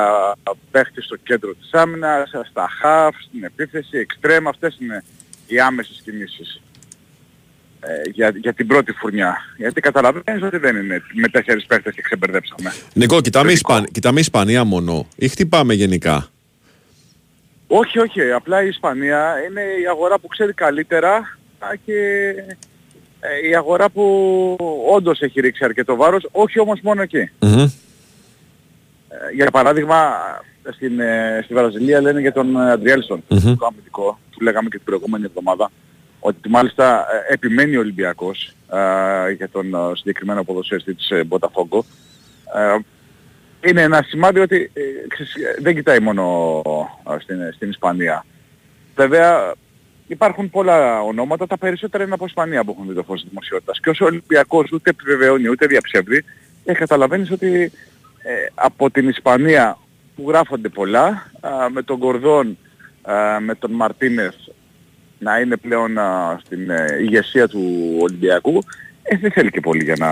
[0.71, 5.05] παίχτη στο κέντρο της άμυνας, ε, στα χαφ, στην επίθεση, εξτρέμ, αυτές είναι
[5.47, 6.63] οι άμεσες κινήσεις
[7.81, 9.37] ε, για, για την πρώτη φουρνιά.
[9.57, 12.73] Γιατί καταλαβαίνεις ότι δεν είναι με τέσσερις παίχτες και ξεμπερδέψαμε.
[12.95, 13.85] Νικό, κοιτάμε, Ισπαν...
[13.85, 16.29] κοιτάμε Ισπανία μόνο ή χτυπάμε γενικά;
[17.67, 18.31] Όχι, όχι.
[18.31, 22.29] Απλά η Ισπανία είναι η αγορά που ξέρει καλύτερα α, και
[23.21, 24.57] ε, η αγορά που
[24.93, 27.31] όντως έχει ρίξει αρκετό βάρος, όχι όμως μόνο εκεί.
[27.39, 27.61] Μμμ.
[27.61, 27.71] Ε,
[29.35, 30.13] για παράδειγμα,
[30.75, 33.57] στην, ε, στη Βραζιλία λένε για τον ε, Αντριέλσον, Μμμ.
[33.57, 35.71] το αμυντικό, που λέγαμε και την προηγούμενη εβδομάδα,
[36.21, 41.85] ότι μάλιστα ε, επιμένει ο Ολυμπιακός ε, για τον ε, συγκεκριμένο ποδοσφαιριστή της ε, Μποταφόγκο.
[42.55, 42.77] Ε,
[43.69, 46.63] είναι ένα σημάδι ότι ε, ξέρεις, ε, δεν κοιτάει μόνο
[47.11, 48.25] ε, στην, στην Ισπανία.
[48.95, 49.55] Βέβαια
[50.07, 53.81] υπάρχουν πολλά ονόματα, τα περισσότερα είναι από Ισπανία που έχουν δει το φως της δημοσιότητας.
[53.81, 56.25] Και όσο ο Ολυμπιακός ούτε επιβεβαιώνει ούτε διαψεύδει,
[56.65, 57.73] ε, καταλαβαίνεις ότι
[58.23, 59.79] ε, από την Ισπανία
[60.17, 62.59] που γράφονται πολλά, α, με τον Κορδόν,
[63.03, 64.35] α, με τον Μαρτίνεθ
[65.19, 68.63] να είναι πλέον α, στην ε, ηγεσία του Ολυμπιακού,
[69.03, 70.11] ε, δεν θέλει και πολύ για να,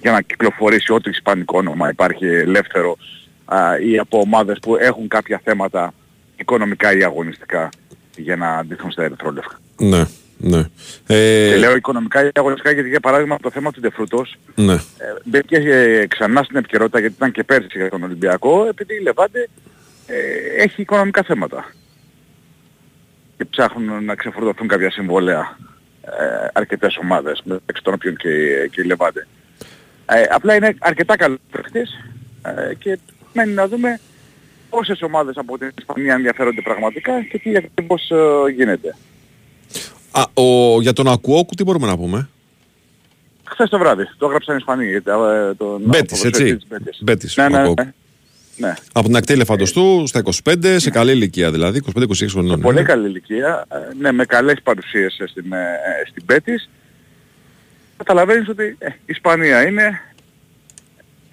[0.00, 2.96] για να κυκλοφορήσει ό,τι ισπανικό όνομα υπάρχει ελεύθερο
[3.44, 5.94] α, ή από ομάδες που έχουν κάποια θέματα
[6.36, 7.68] οικονομικά ή αγωνιστικά
[8.16, 9.58] για να αντίθουν στα ερυθρόλευκα.
[9.78, 10.04] Ναι,
[10.38, 10.58] ναι.
[11.06, 14.72] Ε, Και λέω οικονομικά ή αγωνιστικά γιατί για παράδειγμα το θέμα του Ντεφρούτος ναι.
[14.72, 14.78] ε,
[15.24, 19.48] μπήκε ε, ξανά στην επικαιρότητα γιατί ήταν και πέρσι για τον Ολυμπιακό επειδή η Λεβάντε
[20.06, 21.72] ε, έχει οικονομικά θέματα
[23.36, 25.58] και ψάχνουν να ξεφορτωθούν κάποια συμβόλαια
[26.02, 29.26] ε, αρκετές ομάδες μεταξύ των οποίων και, η- και η Λεβάντε.
[30.06, 31.90] Ε, απλά είναι αρκετά καλός παίχτης
[32.42, 32.98] ε, και
[33.32, 34.00] μένει να δούμε
[34.74, 38.96] πόσες ομάδες από την Ισπανία ενδιαφέρονται πραγματικά και τι ακριβώς ε, γίνεται.
[40.10, 42.28] Α, ο, για τον Ακουόκου τι μπορούμε να πούμε;
[43.44, 44.86] Χθες το βράδυ, το έγραψαν οι Ισπανοί.
[44.86, 45.00] ε,
[45.56, 46.56] τον Μπέτης, ποδοσφαιριστή έτσι.
[46.56, 46.98] της Μπέτης.
[47.02, 47.82] Μπέτης, Ναι, ναι, Ακουόκου.
[47.82, 47.92] ναι.
[48.56, 48.74] ναι.
[48.92, 52.60] Από την ακτή ελεφαντοστού στα 25, σε καλή ηλικία δηλαδή, 25-26 χρονών.
[52.60, 52.82] Πολύ ναι.
[52.82, 56.70] καλή ηλικία, ε, ναι, με καλές παρουσίες ε, στην, ε, ε, στην Πέτης.
[57.96, 60.00] Καταλαβαίνεις ότι ε, η Ισπανία είναι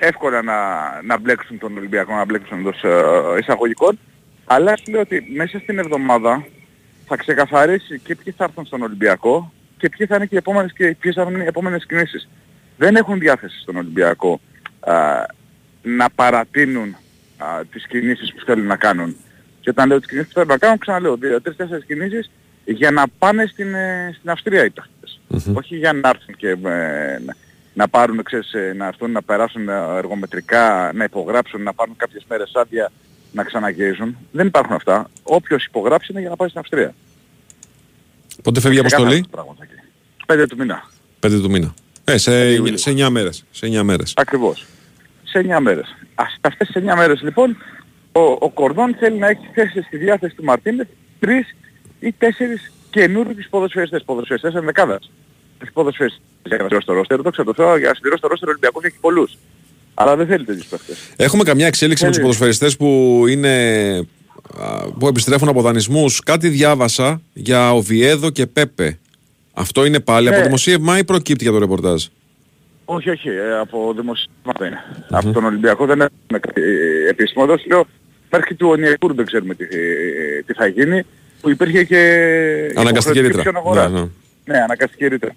[0.03, 0.55] εύκολα να,
[1.01, 3.99] να μπλέξουν τον Ολυμπιακό, να μπλέξουν εντός ε, εισαγωγικών,
[4.45, 6.45] αλλά σου λέω ότι μέσα στην εβδομάδα
[7.05, 10.73] θα ξεκαθαρίσει και ποιοι θα έρθουν στον Ολυμπιακό και ποιοι θα είναι και οι επόμενες,
[10.73, 12.29] και ποιες θα είναι οι επόμενες κινήσεις.
[12.77, 14.39] Δεν έχουν διάθεση στον Ολυμπιακό
[14.79, 14.93] α,
[15.81, 16.95] να παρατείνουν
[17.37, 19.15] α, τις κινήσεις που θέλουν να κάνουν.
[19.59, 22.31] Και όταν λέω τις κινήσεις που θέλουν να κάνουν, ξαναλέω, δύο, τρεις, τέσσερις κινήσεις
[22.65, 25.19] για να πάνε στην, ε, στην Αυστρία οι παίχτες.
[25.53, 27.19] Όχι για να έρθουν και ε,
[27.73, 31.95] να, να πάρουν, ξέρεις, ε, να έρθουν να περάσουν ε, εργομετρικά, να υπογράψουν, να πάρουν
[31.95, 32.91] κάποιες μέρες άδεια,
[33.31, 34.17] να ξαναγυρίζουν.
[34.31, 35.09] Δεν υπάρχουν αυτά.
[35.23, 36.93] Όποιος υπογράψει είναι για να πάει στην Αυστρία.
[38.43, 39.81] Πότε φεύγει η Ξεκάθαρα αποστολή, τα πράγματα εκεί.
[40.25, 40.83] Πέντε του μήνα.
[41.19, 41.73] 5 του μήνα.
[42.03, 42.77] Ε, σε, Ιουλίου.
[42.77, 43.45] σε 9 μέρες.
[43.51, 44.13] Σε 9 μέρες.
[44.15, 44.65] Ακριβώς.
[45.23, 45.95] Σε 9 μέρες.
[46.15, 47.57] Ας, αυτές τις 9 μέρες λοιπόν
[48.11, 50.87] ο, ο Κορδόν θέλει να έχει θέση στη διάθεση του Μαρτίνες
[51.19, 51.55] τρεις
[51.99, 55.11] ή τέσσερις καινούργιους ποδοσφαιριστές, ποδοσφαιριστές ενδεκάδας.
[55.61, 58.27] Όχι ποδοσφαιριστές για να συμπληρώσει το ρόστερ, το ξέρω το Θεό, για να συμπληρώσει το
[58.27, 59.37] ρόστερ ο Ολυμπιακός έχει πολλούς.
[59.93, 60.97] Αλλά δεν θέλει τέτοιους παίχτες.
[61.15, 62.27] Έχουμε καμιά εξέλιξη με τους Θέλει.
[62.29, 63.53] ποδοσφαιριστές που είναι
[64.59, 66.19] α, που επιστρέφουν από δανεισμούς.
[66.23, 68.99] Κάτι διάβασα για Οβιέδο και Πέπε.
[69.53, 70.43] Αυτό είναι πάλι από Ναι.
[70.43, 72.05] δημοσίευμα ή προκύπτει για το ρεπορτάζ;
[72.85, 74.79] Όχι, όχι, ε, από δημοσιεύματα είναι.
[75.09, 77.43] Από τον Ολυμπιακό δεν έχουμε κάτι ε, επίσημο.
[77.47, 77.85] Εδώ σου λέω,
[78.31, 81.03] μέχρι του Ονιακούρ δεν ξέρουμε τι, ε, τι θα γίνει,
[81.41, 81.97] που υπήρχε και
[82.75, 83.41] Αναγκαστική υποχρεωτική ρήτρα.
[83.41, 83.89] ψήφιον αγορά.
[83.89, 84.05] Ναι, ναι.
[84.45, 85.35] Ναι, αναγκαστική ρήτρα.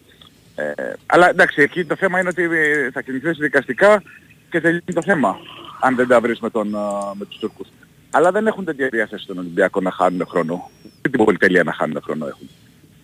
[0.56, 0.72] Ε,
[1.06, 4.02] αλλά εντάξει, εκεί το θέμα είναι ότι ε, θα κινηθείς δικαστικά
[4.50, 5.36] και τελειώνει το θέμα,
[5.80, 6.78] αν δεν τα βρεις με, τον, ε,
[7.14, 7.68] με τους Τούρκους.
[8.10, 10.70] Αλλά δεν έχουν τέτοια διάθεση στον Ολυμπιακό να χάνουν χρόνο.
[11.02, 12.48] Και την πολυτελεία να χάνουν χρόνο έχουν.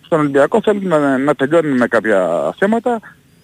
[0.05, 2.93] Στον Ολυμπιακό θέλουν να, να τελειώνουν με κάποια θέματα,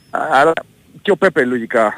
[0.10, 0.54] α, αλλά
[1.02, 1.94] και ο Πέπε λογικά α,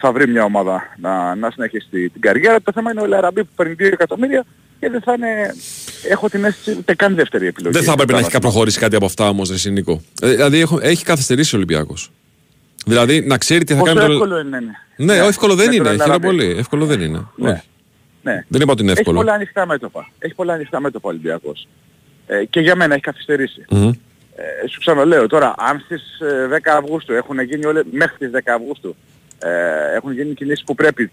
[0.00, 2.60] θα βρει μια ομάδα να, να συνεχίσει τη- την καριέρα.
[2.62, 4.44] Το θέμα είναι ο Λαραμπή που παίρνει 2 εκατομμύρια
[4.80, 5.54] και δεν θα είναι,
[6.08, 7.74] έχω την αίσθηση, ούτε καν δεύτερη επιλογή.
[7.74, 8.50] Δεν θα έπρεπε να έχει Κατάλαβα.
[8.50, 10.02] προχωρήσει κάτι από αυτά όμως, Ρε Νίκο.
[10.22, 12.10] Ε, δηλαδή έχω- έχει καθυστερήσει ο Ολυμπιακός.
[12.86, 14.06] Δηλαδή να ξέρει τι θα Πόσο κάνει.
[14.06, 14.58] το- εύκολο είναι.
[14.96, 15.84] Ναι, εύκολο δεν Με τον είναι.
[15.90, 16.26] Χαίρομαι Λαραμπή.
[16.26, 16.54] πολύ.
[16.58, 17.26] Εύκολο δεν είναι.
[17.36, 17.50] Ναι.
[17.50, 17.62] Όχι.
[18.22, 18.44] Ναι.
[18.48, 19.18] Δεν είπα ότι είναι Έχει εύκολο.
[19.18, 20.10] πολλά ανοιχτά μέτωπα.
[20.18, 21.68] Έχει πολλά ανοιχτά μέτωπα ο Ολυμπιακός.
[22.26, 23.64] Ε, και για μένα έχει καθυστερήσει.
[23.70, 23.88] Μμμ.
[24.36, 28.52] Ε, σου ξαναλέω τώρα, αν στις ε, 10 Αυγούστου έχουν γίνει όλες, μέχρι τις 10
[28.54, 28.96] Αυγούστου
[29.38, 29.48] ε,
[29.96, 31.10] έχουν γίνει κινήσεις που πρέπει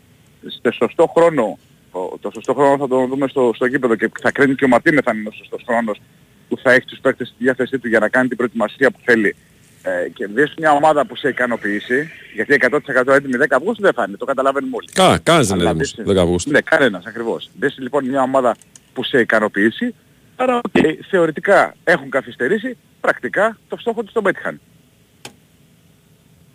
[0.60, 1.58] στο σωστό χρόνο,
[1.97, 4.67] το, το σωστό χρόνο θα το δούμε στο, στο γήπεδο και θα κρίνει και ο
[4.67, 6.01] Μαρτίνες θα είναι ο σωστός χρόνος
[6.49, 9.36] που θα έχει τους παίκτες στη διάθεσή του για να κάνει την προετοιμασία που θέλει
[9.83, 14.05] ε, και δεις μια ομάδα που σε ικανοποιήσει, γιατί 100% έτοιμη 10 Αυγούστου δεν θα
[14.07, 14.88] είναι, το καταλαβαίνουμε όλοι.
[14.93, 16.51] Κα, κανείς δεν είναι Αλλά έτοιμος δεις- 10 Αυγούστου.
[16.51, 17.49] Ναι, κανένας ακριβώς.
[17.60, 18.55] Δες λοιπόν μια ομάδα
[18.93, 19.95] που σε ικανοποιήσει,
[20.36, 24.60] άρα οκ, θεωρητικά έχουν καθυστερήσει, πρακτικά το στόχο τους τον πέτυχαν.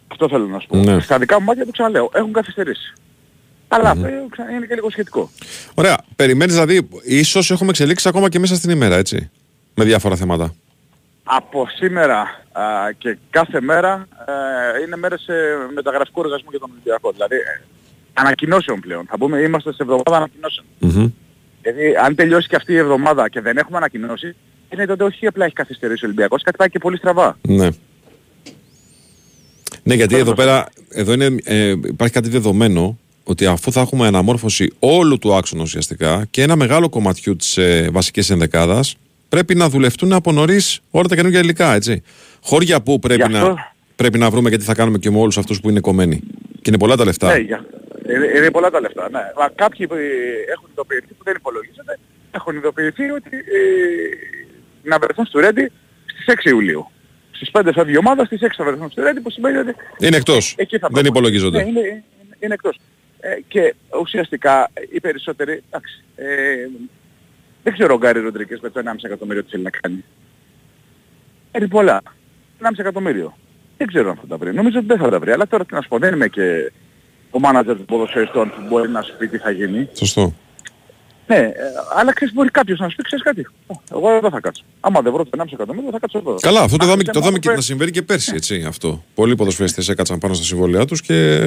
[0.09, 0.77] Αυτό θέλω να σου πω.
[0.77, 1.01] Ναι.
[1.01, 2.93] Στα δικά μου μάτια το ξαναλέω, έχουν καθυστερήσει.
[3.73, 5.31] Αλλά ε, ξα- είναι και λίγο σχετικό.
[5.75, 5.99] Ωραία.
[6.17, 9.31] Περιμένεις δηλαδή, ίσως έχουμε εξελίξεις ακόμα και μέσα στην ημέρα, έτσι.
[9.75, 10.55] Με διάφορα θέματα.
[11.25, 12.19] Από σήμερα
[12.53, 12.63] α,
[12.99, 14.09] και κάθε μέρα
[14.79, 17.13] ε, είναι μέρες ε, μεταγραφικού εργασμού για τον Ολυμπιακό.
[17.13, 17.63] Δηλαδή ε,
[18.13, 19.07] ανακοινώσεων πλέον.
[19.09, 20.67] Θα πούμε είμαστε σε εβδομάδα ανακοινώσεων.
[20.79, 21.11] Μμμ.
[21.63, 24.35] Δηλαδή, αν τελειώσει και αυτή η εβδομάδα και δεν έχουμε ανακοινώσει,
[24.73, 27.39] είναι τότε όχι απλά έχει καθυστερήσει ο Ολυμπιακός, κάτι πάει και πολύ στραβά.
[27.43, 27.69] Ναι.
[29.83, 34.73] Ναι, γιατί εδώ πέρα εδώ είναι, ε, υπάρχει κάτι δεδομένο ότι αφού θα έχουμε αναμόρφωση
[34.79, 38.97] όλου του άξονα ουσιαστικά και ένα μεγάλο κομματιού της ε, βασικής ενδεκάδας,
[39.29, 42.03] πρέπει να δουλευτούν από νωρίς όλα τα καινούργια υλικά, έτσι.
[42.43, 45.19] Χώρια που πρέπει, Γι' αυτό- να, πρέπει να βρούμε και τι θα κάνουμε και με
[45.19, 46.21] όλους αυτούς που είναι κομμένοι.
[46.55, 47.33] Και είναι πολλά τα λεφτά.
[47.33, 47.65] Ναι, για...
[48.15, 49.09] είναι, είναι πολλά τα λεφτά.
[49.11, 49.19] Ναι.
[49.39, 49.99] Μα κάποιοι που, ε,
[50.55, 51.99] έχουν ειδοποιηθεί που δεν υπολογίζονται,
[52.31, 55.71] έχουν ειδοποιηθεί ότι ε, να βρεθούν στο Ρέντι
[56.07, 56.87] στις 6 Ιουλίου.
[57.31, 60.17] Στις 5 φεύγει η ομάδα, στις 6 θα βρεθούν στο Ρέντι που σημαίνει ότι Είναι
[60.17, 60.55] εκτός.
[60.59, 61.09] εκεί θα Δεν πάμε.
[61.09, 61.63] υπολογίζονται.
[61.63, 62.05] Ναι, είναι, είναι,
[62.41, 62.79] είναι εκτός.
[63.25, 66.25] Ε, και ουσιαστικά οι περισσότεροι, εντάξει, ε,
[67.63, 70.05] δεν ξέρω ο Γκάρι Ροντρίκες με το 1,5 εκατομμύριο τι θέλει να κάνει.
[71.51, 72.03] Παίρνει πολλά.
[72.59, 73.37] 1,5 εκατομμύριο.
[73.77, 74.55] Δεν ξέρω αν θα τα βρει.
[74.55, 75.31] Νομίζω ότι δεν θα τα βρει.
[75.31, 76.73] Αλλά τώρα τι να σου πω, δεν είμαι και
[77.31, 79.89] ο μάνατζερ των ποδοσφαιριστών που μπορεί να σου πει τι θα γίνει.
[79.93, 80.35] Σωστό.
[81.27, 81.53] Ναι, ε,
[81.97, 83.47] αλλά ξέρεις μπορεί κάποιος να σου πει, ξέρεις κάτι.
[83.67, 84.65] «Ω, Εγώ εδώ θα κάτσω.
[84.81, 86.35] Άμα δεν βρω το 1,5 εκατομμύριο θα κάτσω εδώ.
[86.41, 88.33] Καλά, αυτό το Αν δάμε, δεν το μου δάμε και βρει- να συμβαίνει και πέρσι,
[88.35, 88.65] έτσι.
[88.69, 89.05] Αυτό.
[89.15, 91.39] Πολλοί ποδοσφαιριστές έκατσαν πάνω στα συμβόλαιά τους και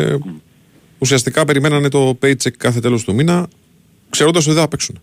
[0.97, 3.47] ουσιαστικά περιμένανε το paycheck κάθε τέλος του μήνα,
[4.09, 5.01] ξέροντας ότι δεν θα παίξουν.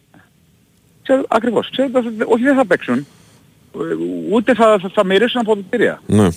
[1.02, 1.70] Ξέρω, ακριβώς.
[1.70, 2.94] Ξέροντας ότι όχι δεν θα παίξουν.
[2.96, 3.78] ε,
[4.30, 6.02] Ούτε θα, θα, θα μοιράσουν αποδητήρια.
[6.06, 6.28] Ναι.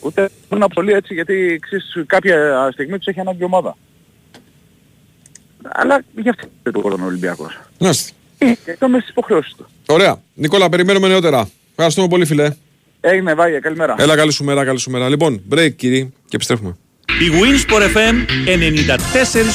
[0.00, 3.76] Ούτε είναι πολύ έτσι γιατί ξέρεις, κάποια στιγμή τους έχει ανάγκη η ομάδα.
[5.72, 7.60] Αλλά γι' αυτό δεν το ο Ολυμπιακός.
[7.80, 8.12] Μάλιστα.
[8.38, 9.66] Ε, Και το μέσα στις υποχρεώσεις του.
[9.86, 10.20] Ωραία.
[10.34, 11.48] Νικόλα, περιμένουμε νεότερα.
[11.70, 12.50] Ευχαριστούμε πολύ, φιλέ.
[13.00, 13.94] Έγινε, Βάγια, καλημέρα.
[13.98, 15.08] Έλα, καλή σου μέρα, καλή σου μέρα.
[15.08, 16.76] Λοιπόν, break, κύριοι, και επιστρέφουμε.
[17.08, 18.14] Η Winsport FM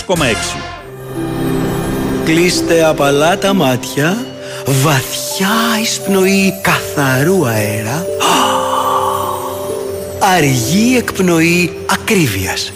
[0.07, 0.23] 94,6.
[2.25, 4.25] Κλείστε απαλά τα μάτια,
[4.65, 8.05] βαθιά εισπνοή καθαρού αέρα,
[10.35, 12.73] αργή εκπνοή ακρίβειας.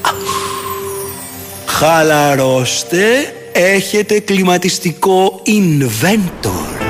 [1.66, 6.83] Χαλαρώστε, έχετε κλιματιστικό Inventor.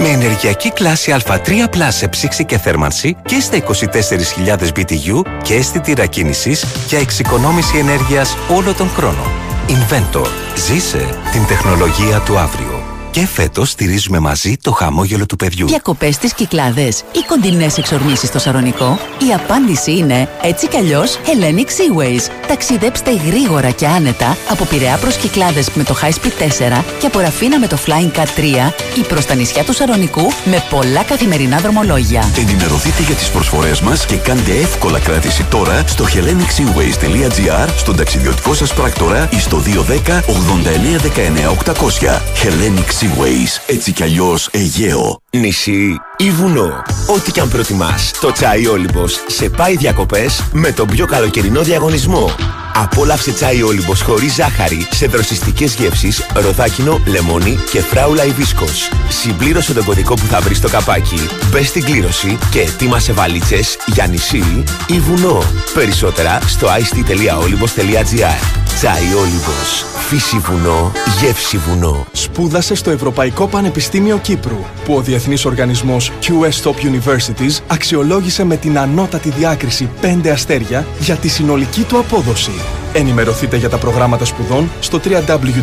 [0.00, 6.64] Με ενεργειακή κλάση Α3 σε ψήξη και θέρμανση και στα 24.000 BTU και αισθητήρα κίνησης
[6.88, 9.22] για εξοικονόμηση ενέργειας όλο τον χρόνο.
[9.68, 10.26] Inventor.
[10.56, 12.97] Ζήσε την τεχνολογία του αύριο.
[13.10, 15.66] Και φέτος στηρίζουμε μαζί το χαμόγελο του παιδιού.
[15.66, 18.98] Διακοπές στις Κυκλάδες ή κοντινές εξορμήσεις στο Σαρονικό.
[19.28, 22.30] Η απάντηση είναι έτσι κι αλλιώς Hellenic Seaways.
[22.48, 27.18] Ταξιδέψτε γρήγορα και άνετα από Πειραιά προς Κυκλάδες με το High Speed 4 και από
[27.18, 31.58] Ραφίνα με το Flying Cat 3 ή προς τα νησιά του Σαρονικού με πολλά καθημερινά
[31.58, 32.30] δρομολόγια.
[32.36, 38.74] Ενημερωθείτε για τις προσφορές μας και κάντε εύκολα κράτηση τώρα στο hellenicseaways.gr, στον ταξιδιωτικό σας
[38.74, 42.20] πράκτορα ή στο 210 89 19 800.
[42.42, 45.20] Hellenic Seaways, έτσι κι αλλιώς Αιγαίο.
[45.30, 46.82] Νησί ή βουνό.
[47.14, 52.30] Ό,τι και αν προτιμάς, το τσάι Όλυμπος σε πάει διακοπές με τον πιο καλοκαιρινό διαγωνισμό.
[52.74, 58.88] Απόλαυσε τσάι Όλυμπος χωρίς ζάχαρη σε δροσιστικές γεύσεις, ροδάκινο, λεμόνι και φράουλα υβίσκος.
[59.08, 64.06] Συμπλήρωσε τον κωδικό που θα βρεις στο καπάκι, μπες στην κλήρωση και ετοίμασε βαλίτσες για
[64.06, 65.42] νησί ή βουνό.
[65.74, 69.84] Περισσότερα στο ict.olybos.gr Τσάι Όλυμπος.
[70.08, 72.06] Φύση βουνό, γεύση βουνό.
[72.12, 78.78] Σπούδασε στο Ευρωπαϊκό Πανεπιστήμιο Κύπρου, που ο διεθνής οργανισμός QS Top Universities αξιολόγησε με την
[78.78, 79.88] ανώτατη διάκριση
[80.24, 82.52] 5 αστέρια για τη συνολική του απόδοση.
[82.92, 85.56] Ενημερωθείτε για τα προγράμματα σπουδών στο www.euc.ac.cy.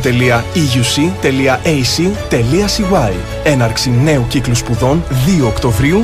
[3.44, 5.04] Έναρξη νέου κύκλου σπουδών
[5.42, 6.04] 2 Οκτωβρίου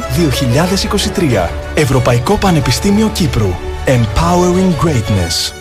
[1.45, 1.49] 2023.
[1.75, 3.53] Ευρωπαϊκό Πανεπιστήμιο Κύπρου.
[3.85, 5.53] Empowering Greatness.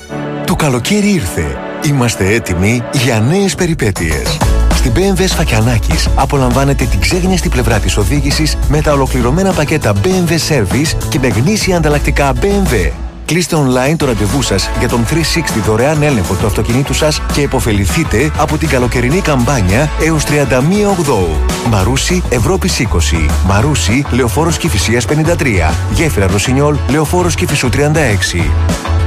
[0.46, 1.58] Το καλοκαίρι ήρθε.
[1.84, 4.38] Είμαστε έτοιμοι για νέες περιπέτειες.
[4.80, 10.96] Στην BMW Σφακιανάκης απολαμβάνετε την ξέγνιαστη πλευρά της οδήγησης με τα ολοκληρωμένα πακέτα BMW Service
[11.08, 12.90] και με γνήσια ανταλλακτικά BMW.
[13.24, 15.14] Κλείστε online το ραντεβού σας για τον 360
[15.66, 20.30] δωρεάν έλεγχο του αυτοκινήτου σας και επωφεληθείτε από την καλοκαιρινή καμπάνια έως 31
[20.98, 21.36] Οκτώου.
[21.70, 23.28] Μαρούσι Ευρώπης 20.
[23.46, 25.72] Μαρούσι Λεωφόρος Κηφισίας 53.
[25.92, 28.50] Γέφυρα Ρωσινιόλ Λεωφόρος Κηφισού 36.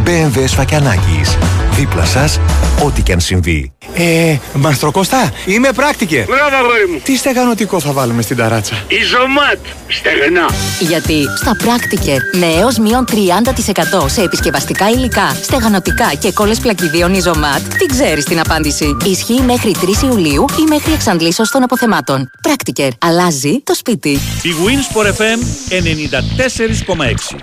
[0.05, 1.37] BMW Σφακιανάκης.
[1.71, 2.39] Δίπλα σας,
[2.83, 3.71] ό,τι και αν συμβεί.
[3.93, 6.25] Ε, Μαστροκώστα, είμαι πράκτικε.
[6.27, 6.99] Μπράβο, αγόρι μου.
[7.03, 9.57] Τι στεγανοτικό θα βάλουμε στην ταράτσα; Ιζωμάτ.
[9.87, 10.45] Στεγνά.
[10.79, 17.61] Γιατί στα Πράκτικερ με έως μείον 30% σε επισκευαστικά υλικά, στεγανοτικά και κόλλες πλακιδίων Ιζωμάτ,
[17.77, 18.97] τι ξέρεις την απάντηση.
[19.05, 22.29] Ισχύει μέχρι 3 Ιουλίου ή μέχρι εξαντλήσεως των αποθεμάτων.
[22.41, 22.89] Πράκτικερ.
[22.99, 24.09] Αλλάζει το σπίτι.
[24.43, 25.39] Η Winsport FM
[25.69, 27.35] 94,6.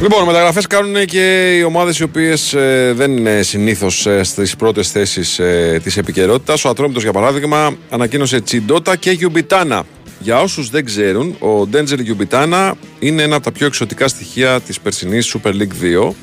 [0.00, 2.54] Λοιπόν, μεταγραφές κάνουν και οι ομάδες οι οποίες
[2.92, 6.64] δεν είναι συνήθως ε, στις πρώτες θέσεις ε, της επικαιρότητας.
[6.64, 9.84] Ο Ατρόμητος, για παράδειγμα, ανακοίνωσε Τσιντότα και Γιουμπιτάνα.
[10.18, 14.80] Για όσους δεν ξέρουν, ο Ντέντζερ Γιουμπιτάνα είναι ένα από τα πιο εξωτικά στοιχεία της
[14.80, 16.14] περσινής Super League 2.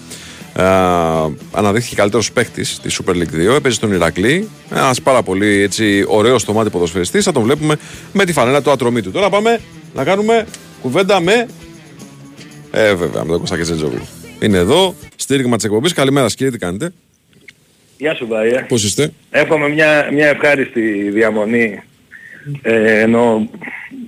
[0.55, 0.63] Ε,
[1.51, 3.55] αναδείχθηκε καλύτερος παίχτη της Super League 2.
[3.55, 4.49] Έπαιζε στον Ηρακλή.
[4.71, 7.23] Ένας πάρα πολύ έτσι, ωραίος στο μάτι ποδοσφαιριστής.
[7.23, 7.75] Θα τον βλέπουμε
[8.13, 9.11] με τη φανέλα του ατρωμίτου.
[9.11, 9.59] Τώρα πάμε
[9.93, 10.45] να κάνουμε
[10.81, 11.47] κουβέντα με
[12.75, 14.07] ε, βέβαια, με τον Κωστάκη Τζετζόγλου.
[14.41, 15.93] Είναι εδώ, στήριγμα της εκπομπής.
[15.93, 16.91] Καλημέρα, κύριε, τι κάνετε;
[17.97, 18.65] Γεια σου, Βαρία.
[18.67, 21.81] Πώς είστε; Εύχομαι μια, μια ευχάριστη διαμονή.
[22.61, 23.49] Ε, ενώ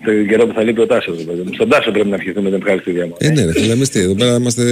[0.06, 1.18] τον καιρό που θα λείπει ο Τάσος.
[1.54, 3.16] Στον Τάσο πρέπει να ευχηθούμε την ευχάριστη διαμονή.
[3.18, 4.64] Ε, ναι, ρε, φίλε, εμείς τι, εδώ πέρα είμαστε,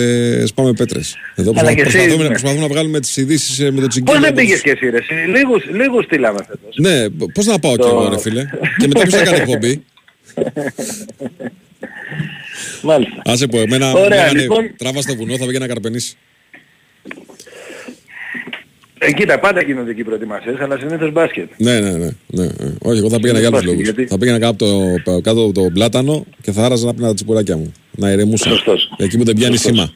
[0.46, 1.16] σπάμε πέτρες.
[1.36, 2.30] Εδώ Αλλά προσπα- και εσύ, προσπαθούμε, ναι.
[2.30, 4.12] προσπαθούμε να βγάλουμε τις ειδήσεις με το τσιγκί.
[4.12, 6.76] Πώς δεν πήγες και εσύ ρε, εσύ, λίγους, λίγους στείλαμε φέτος.
[6.78, 8.46] Ναι, πώς να πάω Το- κι εγώ, ρε φίλε;
[8.78, 9.84] και μετά πώ θα κάνω εκπομπή;
[12.82, 13.22] Μάλιστα.
[13.26, 14.74] Άσε πω, εμένα Ωραία, μου λέγανε, λοιπόν.
[14.78, 16.18] τράβα στο βουνό, θα βγει να καρπενήσει.
[19.00, 21.50] Ε, κοίτα, πάντα γίνονται εκεί προετοιμασίες, αλλά συνήθως μπάσκετ.
[21.58, 22.50] Ναι, ναι, ναι, ναι, ναι.
[22.80, 23.84] Όχι, εγώ θα πήγαινα για άλλους Μπάσκετ, λόγους.
[23.84, 27.58] γιατί- Θα πήγαινα κάτω το, κάτω το πλάτανο και θα άραζα να πίνα τα τσιπουράκια
[27.58, 27.72] μου.
[27.92, 28.50] Να ηρεμούσα.
[28.50, 28.92] Σωστός.
[28.98, 29.76] Εκεί που δεν πιάνει Σωστός.
[29.76, 29.94] σήμα.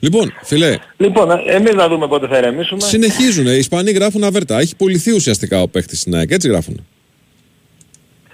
[0.00, 2.80] Λοιπόν, φιλέ, Λοιπόν, ε, εμείς να δούμε πότε θα ηρεμήσουμε.
[2.80, 3.46] συνεχίζουν.
[3.46, 4.58] Οι Ισπανοί γράφουν αβέρτα.
[4.58, 6.30] Έχει πολιθεί ουσιαστικά ο παίχτης στην ΑΕΚ.
[6.30, 6.86] Έτσι γράφουν.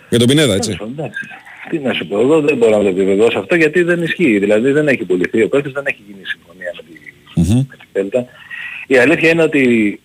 [0.09, 0.79] Για τον Πινέδα, έτσι.
[0.93, 1.21] Εντάξει.
[1.71, 4.39] Τι να σου πω, εγώ δεν μπορώ να το επιβεβαιώσω αυτό γιατί δεν ισχύει.
[4.39, 8.27] Δηλαδή δεν έχει πουληθεί ο παίκτης, δεν έχει γίνει συμφωνία με τη, με τη Πέλτα.
[8.87, 10.01] Η αλήθεια είναι ότι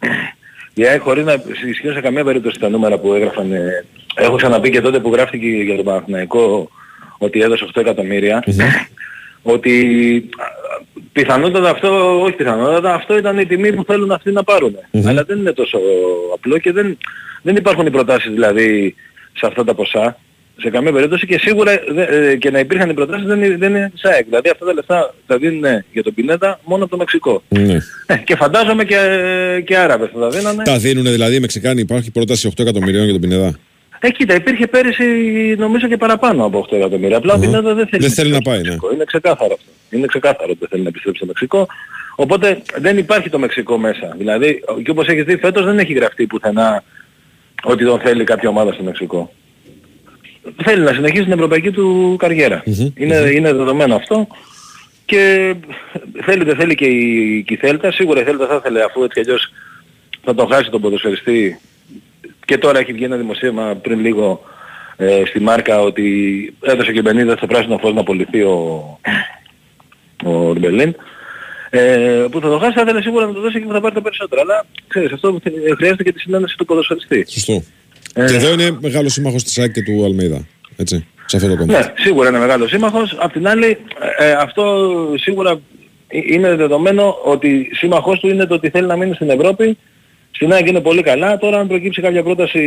[0.74, 1.34] η ΑΕΚ χωρίς να
[1.70, 3.86] ισχύουν σε καμία περίπτωση τα νούμερα που έγραφαν, ε,
[4.16, 6.70] έχω ξαναπεί και τότε που γράφτηκε για τον Παναθηναϊκό
[7.18, 8.44] ότι έδωσε 8 εκατομμύρια,
[9.42, 9.74] ότι
[10.38, 10.46] α,
[11.12, 14.76] πιθανότατα αυτό, όχι πιθανότατα, αυτό ήταν η τιμή που θέλουν αυτοί να πάρουν.
[15.06, 15.80] Αλλά δεν είναι τόσο
[16.34, 16.98] απλό και δεν,
[17.42, 18.96] δεν υπάρχουν οι προτάσεις δηλαδή
[19.34, 20.18] σε αυτά τα ποσά
[20.62, 23.70] σε καμία περίπτωση και σίγουρα δε- ε, και να υπήρχαν οι προτάσεις δεν, είναι- δεν
[23.76, 24.26] είναι της ΑΕΚ.
[24.26, 27.44] Δηλαδή αυτά τα λεφτά τα δίνουν για τον Πινέτα μόνο από το Μεξικό.
[27.48, 27.78] Ναι.
[28.06, 28.98] Ε, και φαντάζομαι και,
[29.66, 30.64] και Άραβες θα τα δίνανε.
[30.64, 31.82] Τα δίνουν δηλαδή οι Μεξικάνοι.
[31.82, 33.54] Υπάρχει πρόταση 8 εκατομμυρίων για τον Πινέδα.
[34.00, 35.04] Ε, κοίτα, υπήρχε πέρυσι
[35.58, 37.18] νομίζω και παραπάνω από 8 εκατομμύρια.
[37.18, 38.64] Απλά ο Πινέτα δεν θέλει, Δεν θέλει να επιστρέψει πάει, ναι.
[38.64, 38.94] στο Μεξικό.
[38.94, 39.72] Είναι ξεκάθαρο αυτό.
[39.98, 41.68] Είναι ξεκάθαρο ότι δεν θέλει να επιστρέψει στο Μεξικό.
[42.16, 44.16] Οπότε δεν υπάρχει το Μεξικό μέσα.
[44.18, 46.84] Δηλαδή, και όπως έχεις δει φέτος δεν έχει γραφτεί πουθενά
[47.64, 49.34] ότι τον θέλει κάποια ομάδα στο Μεξικό.
[50.64, 52.64] Θέλει να συνεχίσει την ευρωπαϊκή του καριερα
[52.96, 54.28] Είναι, είναι δεδομένο αυτό.
[55.06, 55.54] Και
[56.22, 57.92] θέλει δεν θέλει και η, και η Θέλτα.
[57.92, 59.52] Σίγουρα η Θέλτα θα ήθελε αφού έτσι κι αλλιώς
[60.24, 61.60] θα τον χάσει τον ποδοσφαιριστή
[62.46, 64.42] και τώρα έχει βγει ένα δημοσίευμα πριν λίγο
[64.98, 66.08] ε, στη μάρκα ότι
[66.62, 69.00] έδωσε και 50 στο πράσινο φως να απολυθεί ο,
[70.24, 70.96] ο Ριμπελίν.
[71.70, 73.94] Ε, που θα το χάσει θα ήθελε σίγουρα να το δώσει και που θα πάρει
[73.94, 74.42] τα περισσότερα.
[74.42, 75.40] Αλλά ξέρεις, αυτό
[75.76, 77.26] χρειάζεται και τη συνάντηση του ποδοσφαιριστή.
[77.30, 77.64] Σωστό.
[78.14, 80.46] Ε, Και εδώ είναι μεγάλος σύμμαχος της ΑΕΚ και του Αλμίδα.
[80.78, 81.06] Έτσι.
[81.26, 81.88] Σε αυτό το κομμάτι.
[81.88, 83.18] Ναι, σίγουρα είναι μεγάλος σύμμαχος.
[83.20, 83.78] Απ' την άλλη,
[84.18, 85.60] ε, αυτό σίγουρα
[86.08, 89.78] ε- είναι δεδομένο ότι σύμμαχός του είναι το ότι θέλει να μείνει στην Ευρώπη.
[90.32, 91.38] Στην ΑΕΚ είναι πολύ καλά.
[91.38, 92.62] Τώρα αν προκύψει κάποια πρόταση,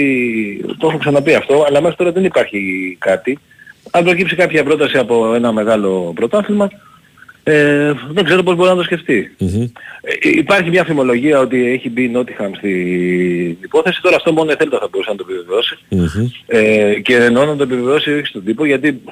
[0.78, 2.61] το έχω ξαναπεί αυτό, αλλά μέχρι τώρα δεν υπάρχει
[3.01, 3.38] κάτι.
[3.90, 6.70] Αν προκύψει κάποια πρόταση από ένα μεγάλο πρωτάθλημα,
[7.45, 9.34] ε, δεν ξέρω πώς μπορεί να το σκεφτεί.
[10.03, 14.01] Ε, υπάρχει μια φημολογία ότι έχει μπει η Νότιχαμ στην υπόθεση.
[14.03, 15.78] Τώρα αυτό μόνο η Θέλτα θα μπορούσε να το επιβεβαιώσει.
[16.47, 19.03] Ε, και εννοώ να το επιβεβαιώσει όχι στον τύπο, γιατί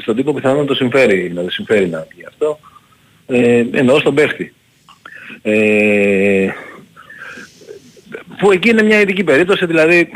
[0.00, 2.58] στον τύπο πιθανόν να το συμφέρει, να το συμφέρει να βγει αυτό.
[3.26, 4.52] Ε, εννοώ στον παίχτη.
[5.42, 6.48] Ε,
[8.38, 10.08] που εκεί είναι μια ειδική περίπτωση, δηλαδή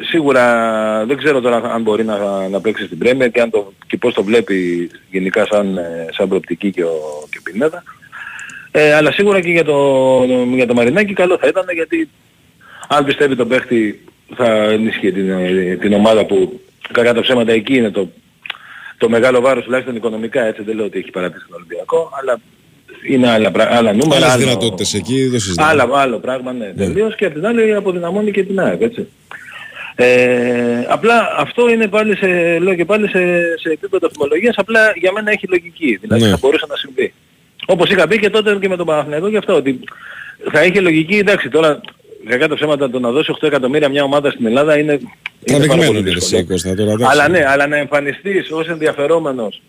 [0.00, 3.96] σίγουρα δεν ξέρω τώρα αν μπορεί να, να παίξει στην Πρέμερ και, αν το, και
[3.96, 7.82] πώς το βλέπει γενικά σαν, ε, σαν προοπτική και ο, και ο Πινέδα.
[8.70, 9.76] Ε, αλλά σίγουρα και για το,
[10.54, 12.08] για το Μαρινάκη καλό θα ήταν γιατί
[12.88, 14.04] αν πιστεύει τον παίχτη
[14.36, 16.60] θα ενίσχυε την, ε, την ομάδα που
[16.92, 18.08] κακά τα ψέματα εκεί είναι το,
[18.98, 22.40] το μεγάλο βάρος τουλάχιστον οικονομικά έτσι δεν λέω ότι έχει παρατήσει τον Ολυμπιακό αλλά
[23.08, 24.14] είναι άλλα, πρα- άλλα νούμερα.
[24.16, 25.82] Άλλες άλλο- δυνατότητες εκεί δεν συζητάμε.
[25.82, 29.08] Άλλο, άλλο πράγμα, ναι, τελείως και απ' την άλλη αποδυναμώνει και την ΑΕΚ, έτσι.
[29.94, 33.20] Ε, απλά αυτό είναι πάλι σε, λέω και πάλι σε,
[33.60, 36.28] σε επίπεδο θυμολογίας, απλά για μένα έχει λογική, δηλαδή Ναι.
[36.30, 37.12] θα μπορούσε να συμβεί.
[37.66, 39.80] Όπως είχα πει και τότε και με τον Παναθηναϊκό γι' αυτό, ότι
[40.52, 41.80] θα είχε λογική, εντάξει τώρα,
[42.28, 45.00] κακά τα ψέματα το να δώσει 8 εκατομμύρια μια ομάδα στην Ελλάδα είναι, είναι
[45.44, 46.36] πάρα Τραβηγμένο πολύ είναι δύσκολο.
[46.40, 46.92] εσύ Κώστα τώρα.
[46.92, 47.06] εντάξει.
[47.18, 49.62] Αλλά ναι, αλλά να εμφανιστείς ως ενδιαφερόμενος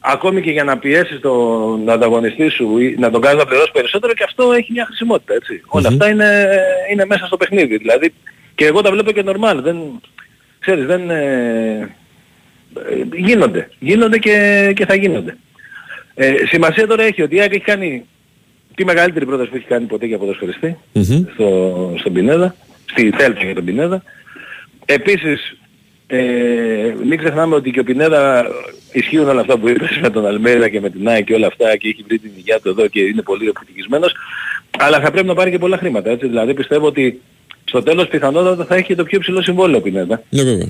[0.00, 4.12] ακόμη και για να πιέσεις τον ανταγωνιστή σου ή να τον κάνεις να πληρώσεις περισσότερο
[4.12, 5.60] και αυτό έχει μια χρησιμότητα, έτσι.
[5.66, 6.48] Όλα αυτά είναι,
[6.92, 7.76] είναι μέσα στο παιχνίδι.
[7.76, 8.12] Δηλαδή
[8.60, 9.56] και εγώ τα βλέπω και normal.
[9.62, 9.76] Δεν,
[10.58, 11.10] ξέρεις, δεν...
[11.10, 11.96] ε,
[12.74, 13.70] ε, γίνονται.
[13.78, 15.36] Γίνονται και, και θα γίνονται.
[16.14, 18.04] Ε, σημασία τώρα έχει ότι η ΑΕΚ έχει κάνει
[18.74, 20.76] τη μεγαλύτερη πρόταση που έχει κάνει ποτέ για ποδοσφαιριστή
[21.34, 22.54] στο, στον Πινέδα,
[22.90, 24.02] στη Θέλτα για τον Πινέδα.
[24.84, 25.56] Επίσης,
[26.06, 28.46] ε, μην ξεχνάμε ότι και ο Πινέδα
[28.92, 31.76] ισχύουν όλα αυτά που είπες με τον Αλμέιδα και με την ΑΕΚ και όλα αυτά
[31.76, 34.14] και έχει βρει την υγεία του εδώ και είναι πολύ ευτυχισμένος.
[34.78, 36.26] Αλλά θα πρέπει να πάρει και πολλά χρήματα, έτσι.
[36.26, 37.20] Δηλαδή πιστεύω ότι
[37.70, 40.22] στο τέλος πιθανότατα θα έχει το πιο ψηλό συμβόλαιο ο Πινέδα.
[40.28, 40.68] Ναι, βέβαια.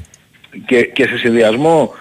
[0.66, 1.92] Και, και σε συνδυασμό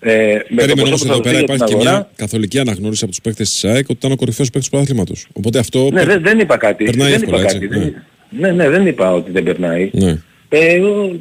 [0.00, 1.74] ε, με το Περίμενε ποσό όμως που θα εδώ δοθεί πέρα για την υπάρχει και
[1.74, 1.90] αγορά.
[1.90, 5.26] μια καθολική αναγνώριση από τους παίκτες της ΑΕΚ ότι ήταν ο κορυφαίος παίκτης του πρωταθλήματος.
[5.32, 5.88] Οπότε αυτό.
[5.92, 6.84] Ναι, δεν, δεν είπα κάτι.
[6.84, 7.78] Περνάει δεν εύκολα, είπα έτσι, κάτι.
[7.78, 7.84] ναι.
[7.84, 9.90] Δεν- Ναι, ναι, δεν είπα ότι δεν περνάει.
[9.92, 10.10] Ναι.
[10.48, 11.12] Ε, εγώ-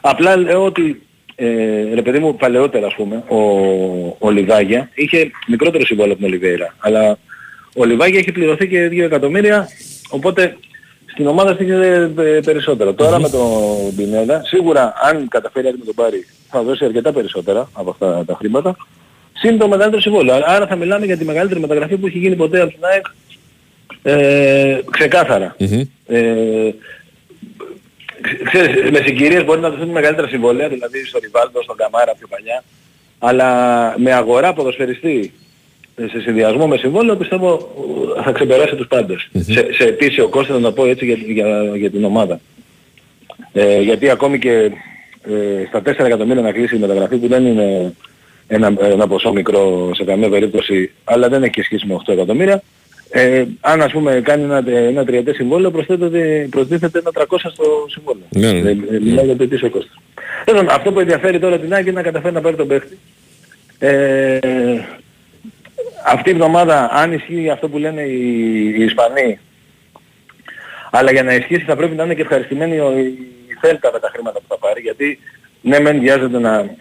[0.00, 1.02] απλά λέω ότι,
[1.34, 1.46] ε,
[1.94, 3.38] ρε παιδί μου, παλαιότερα ας πούμε, ο,
[4.18, 6.74] ο Λιβάγια είχε μικρότερο συμβόλαιο από τον Ολιβέηρα.
[6.78, 7.18] Αλλά
[7.76, 9.68] ο Λιβάγια έχει πληρωθεί και 2 εκατομμύρια,
[10.08, 10.56] οπότε
[11.18, 11.74] στην ομάδα στήχε
[12.16, 12.94] ε, περισσότερο.
[12.94, 17.90] Τώρα με τον Πινέδα, σίγουρα αν καταφέρει να τον πάρει, θα δώσει αρκετά περισσότερα από
[17.90, 18.76] αυτά τα χρήματα.
[19.32, 20.42] Συν το μεγαλύτερο συμβόλαιο.
[20.46, 23.06] Άρα θα μιλάμε για τη μεγαλύτερη μεταγραφή που έχει γίνει ποτέ από την ΑΕΚ
[24.02, 25.54] ε, ξεκάθαρα.
[26.06, 26.70] Ε,
[28.20, 32.26] ξε- ξέρεις, με συγκυρίες μπορεί να δοθούν μεγαλύτερα συμβόλαια, δηλαδή στο Ριβάλτο, στον Καμάρα πιο
[32.26, 32.62] παλιά,
[33.18, 33.48] αλλά
[33.98, 35.47] με αγορά ποδοσφαιριστή ε,
[36.06, 37.74] σε συνδυασμό με συμβόλαιο πιστεύω
[38.18, 39.28] ε, θα ξεπεράσει τους πάντες.
[39.32, 42.40] Σε, σε επίσης κόστος να το πω έτσι για, για, για την ομάδα.
[43.52, 44.70] Ε, γιατί ακόμη και
[45.22, 47.92] ε, στα 4 εκατομμύρια να κλείσει η μεταγραφή που δεν είναι
[48.46, 52.62] ένα, ένα ποσό μικρό σε καμία περίπτωση, αλλά δεν έχει σχέση με 8 εκατομμύρια.
[53.10, 58.24] Ε, αν ας πούμε κάνει ένα, ένα τριετές συμβόλαιο προσθέτεται, προσθέτεται ένα 300 στο συμβόλαιο.
[58.28, 58.70] Ναι, ναι, ναι.
[58.70, 60.00] Ε, ε, Μιλάει για το ετήσιο κόστος.
[60.44, 62.98] Τέλος, πάντων, αυτό που ενδιαφέρει τώρα την Άκη είναι να καταφέρει να πάρει τον παίχτη.
[63.78, 64.38] Ε,
[66.04, 68.20] αυτή η εβδομάδα, αν ισχύει αυτό που λένε οι,
[68.78, 69.38] οι Ισπανοί,
[70.90, 74.10] αλλά για να ισχύσει θα πρέπει να είναι και ευχαριστημένοι ο- η Θέλτα με τα
[74.12, 75.18] χρήματα που θα πάρει, γιατί
[75.60, 76.74] ναι μεν βιάζεται να,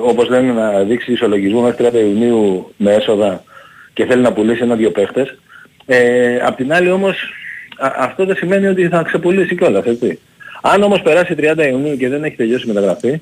[0.00, 3.44] όπως λένε, να δείξει ισολογισμό μέχρι 30 Ιουνίου με έσοδα
[3.92, 5.38] και θέλει να πουλήσει ένα-δυο παίχτες.
[5.86, 7.30] Ε, απ' την άλλη όμως
[7.78, 10.18] α- αυτό δεν σημαίνει ότι θα ξεπουλήσει κιόλας, έτσι.
[10.62, 13.20] Αν όμως περάσει 30 Ιουνίου και δεν έχει τελειώσει η μεταγραφή,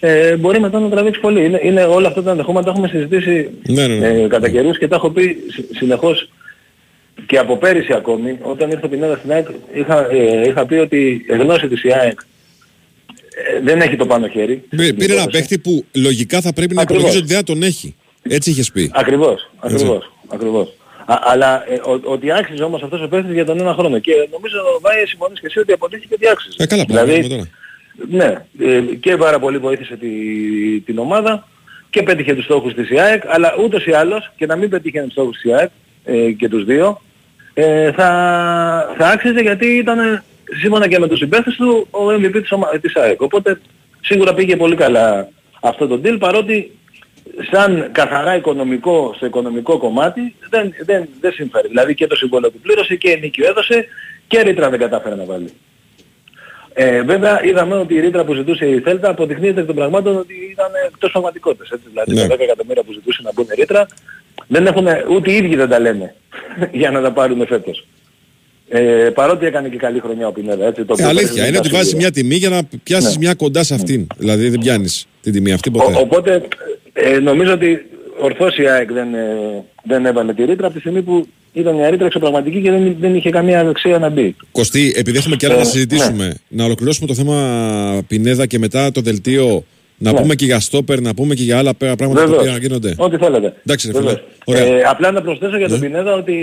[0.00, 1.44] ε, μπορεί μετά να τραβήξει πολύ.
[1.44, 4.22] Είναι, είναι όλα αυτά τα ενδεχόμενα τα έχουμε συζητήσει Ναι, ναι, ναι.
[4.22, 6.28] ε, κατά καιρούς και τα έχω πει συ- συνεχώς
[7.26, 11.24] και από πέρυσι ακόμη, όταν ήρθε ο Πινέδα στην ΑΕΚ, είχα, ε, είχα πει ότι
[11.28, 12.18] η γνώση της η ΑΕΚ
[13.56, 14.62] ε, δεν έχει το πάνω χέρι.
[14.68, 17.02] Πήρε πήρε ένα παίχτη που λογικά θα πρέπει να Ακριβώς.
[17.04, 17.94] υπολογίζει ότι δεν θα τον έχει.
[18.22, 18.90] Έτσι είχες πει.
[18.94, 20.74] Ακριβώς, ακριβώς, ακριβώς.
[21.08, 23.98] Α, αλλά ε, ο- ότι άξιζε όμως αυτός ο παίχτης για τον ένα χρόνο.
[23.98, 26.56] Και νομίζω Βάιε συμφωνείς και εσύ ότι αποδείχθηκε ότι άξιζε.
[26.58, 27.48] Ε, καλά, δηλαδή, πάμε τώρα.
[28.10, 30.08] ναι, ε, και πάρα πολύ βοήθησε τη,
[30.80, 31.48] την ομάδα
[31.90, 35.12] και πέτυχε τους στόχους της ΙΑΕΚ, αλλά ούτως ή άλλως και να μην πετύχει τους
[35.12, 35.70] στόχους της ΙΑΕΚ
[36.04, 37.00] ε, και τους δύο,
[37.54, 38.08] ε, θα,
[38.98, 40.22] θα άξιζε γιατί ήταν
[40.60, 42.68] σύμφωνα και με τους συμπαίχτες του ο MVP της, ομα...
[42.80, 43.20] της ΑΕΚ.
[43.20, 43.60] Οπότε
[44.00, 45.28] σίγουρα πήγε πολύ καλά
[45.60, 46.70] αυτό το deal παρότι
[47.50, 51.68] σαν καθαρά οικονομικό, στο οικονομικό κομμάτι δεν, δεν, δεν συμφέρει.
[51.68, 53.84] Δηλαδή και το συμβόλαιο που πλήρωσε και η νίκη έδωσε
[54.26, 55.48] και ρήτρα δεν κατάφερε να βάλει.
[56.78, 60.34] Ε, βέβαια είδαμε ότι η ρήτρα που ζητούσε η Θέλτα αποδεικνύεται εκ των πραγμάτων ότι
[60.52, 61.70] ήταν εκτός πραγματικότητας.
[61.70, 61.84] Έτσι.
[61.88, 62.26] Δηλαδή Ναι.
[62.28, 63.86] τα 10 εκατομμύρια που ζητούσε να μπουν ρήτρα
[64.46, 66.14] δεν έχουν, ούτε οι ίδιοι δεν τα λένε
[66.80, 67.86] για να τα πάρουν φέτος.
[68.68, 68.80] Ε,
[69.14, 70.66] παρότι έκανε και καλή χρονιά ο Πινέδα.
[70.66, 72.02] Έτσι, το Ε, οποίο αλήθεια πρέπει είναι να ότι βάζεις σίγουρο.
[72.02, 73.24] μια τιμή για να πιάσεις Ναι.
[73.24, 74.06] μια κοντά σε αυτήν.
[74.18, 75.92] Δηλαδή δεν πιάνεις την τιμή αυτή ποτέ.
[75.92, 76.48] Ο- οπότε
[76.96, 77.86] ε, νομίζω ότι
[78.20, 81.90] ορθώς η ΑΕΚ δεν, ε, δεν έβαλε τη ρήτρα από τη στιγμή που ήταν μια
[81.90, 84.36] ρήτρα εξωπραγματική και δεν, δεν είχε καμία αξία να μπει.
[84.52, 88.92] Κωστή, επειδή έχουμε και άλλα Ε, να συζητήσουμε, να ολοκληρώσουμε το θέμα Πινέδα και μετά
[88.92, 89.64] το δελτίο
[89.98, 90.20] να Ναι.
[90.20, 92.46] πούμε και για στόπερ, να πούμε και για άλλα πέρα πράγματα τα Βεβαίως.
[92.46, 92.94] οποία γίνονται.
[92.96, 93.54] Ό,τι θέλετε.
[93.66, 94.04] Εντάξει, ρε φίλε.
[94.04, 94.24] Βεβαίως.
[94.44, 94.64] Ωραία.
[94.64, 95.86] Ε, απλά να προσθέσω για τον Ναι.
[95.86, 96.34] Πινέδα ότι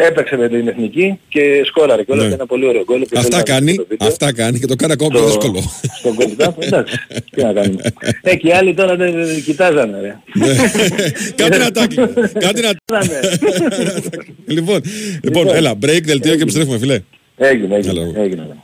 [0.00, 2.28] ε, έπαιξε με την εθνική και σκόραρε και όλα Ναι.
[2.28, 3.00] και ένα πολύ ωραίο γκολ.
[3.00, 4.08] και Αυτά θέλει να κάνει, δει το βίντεο.
[4.08, 5.62] αυτά κάνει και το κάνει ακόμα πιο Στο- δύσκολο.
[5.98, 6.94] Στον Gold Cup, εντάξει,
[7.30, 7.82] τι να κάνουμε.
[8.22, 10.16] Ε, και οι άλλοι τώρα δεν δεν κοιτάζανε ρε.
[11.34, 11.94] Κάτι να τάκι.
[12.46, 13.20] Κάτι να Κοιτάζανε.
[14.46, 14.80] Λοιπόν,
[15.22, 17.00] λοιπόν, έλα, break, δελτίο και επιστρέφουμε, φίλε.
[17.36, 18.56] Έγινε, έγινε,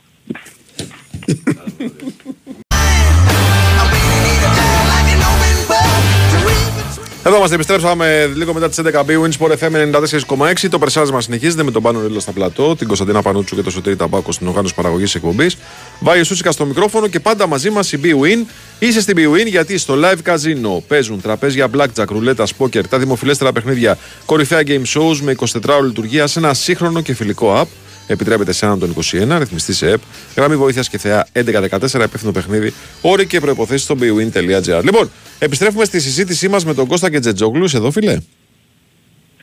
[7.25, 9.91] Εδώ είμαστε, επιστρέψαμε λίγο μετά τις 11 B Winsport FM
[10.37, 10.69] 94,6.
[10.69, 13.95] Το περσάρισμα συνεχίζεται με τον Πάνο Ρίλο στα πλατό, την Κωνσταντίνα Πανούτσου και το Σωτήρι
[13.95, 15.57] Ταμπάκο στην οργάνωση παραγωγής εκπομπής.
[15.99, 18.45] Βάγιο Σούσικα στο μικρόφωνο και πάντα μαζί μας η B-Win.
[18.79, 23.97] Είσαι στην B-Win γιατί στο live casino παίζουν τραπέζια blackjack, ρουλέτα, poker, τα δημοφιλέστερα παιχνίδια,
[24.25, 27.82] κορυφαία game shows με 24 ώρε λειτουργία σε ένα σύγχρονο και φιλικό app.
[28.07, 30.01] Επιτρέπεται σε έναν των 21, ρυθμιστής σε ΕΠ,
[30.35, 34.81] γραμμή βοήθειας και θεά 1114, υπεύθυνο παιχνίδι, όροι και προποθέσει στο bwin.gr.
[34.83, 38.17] Λοιπόν, επιστρέφουμε στη συζήτησή μας με τον Κώστα και Τζετζόγλου, εδώ φίλε.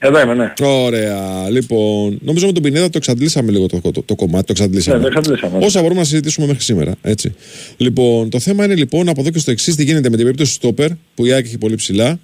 [0.03, 0.53] Εδώ είμαι, ναι.
[0.63, 1.51] Ωραία.
[1.51, 4.45] Λοιπόν, νομίζω με τον Πινέδα το εξαντλήσαμε λίγο το, το, το κομμάτι.
[4.45, 4.97] Το εξαντλήσαμε.
[4.97, 5.65] Ναι, το εξαντλήσαμε.
[5.65, 6.95] Όσα μπορούμε να συζητήσουμε μέχρι σήμερα.
[7.03, 7.35] Έτσι.
[7.77, 10.51] Λοιπόν, το θέμα είναι λοιπόν από εδώ και στο εξής τι γίνεται με την περίπτωση
[10.51, 12.19] του Στόπερ που η ΑΕΚ έχει πολύ ψηλά.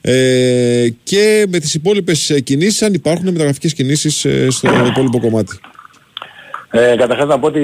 [0.00, 5.58] Ε, και με τις υπόλοιπες κινήσεις, αν υπάρχουν μεταγραφικές κινήσεις στο υπόλοιπο κομμάτι.
[6.70, 7.62] Ε, καταρχάς να πω ότι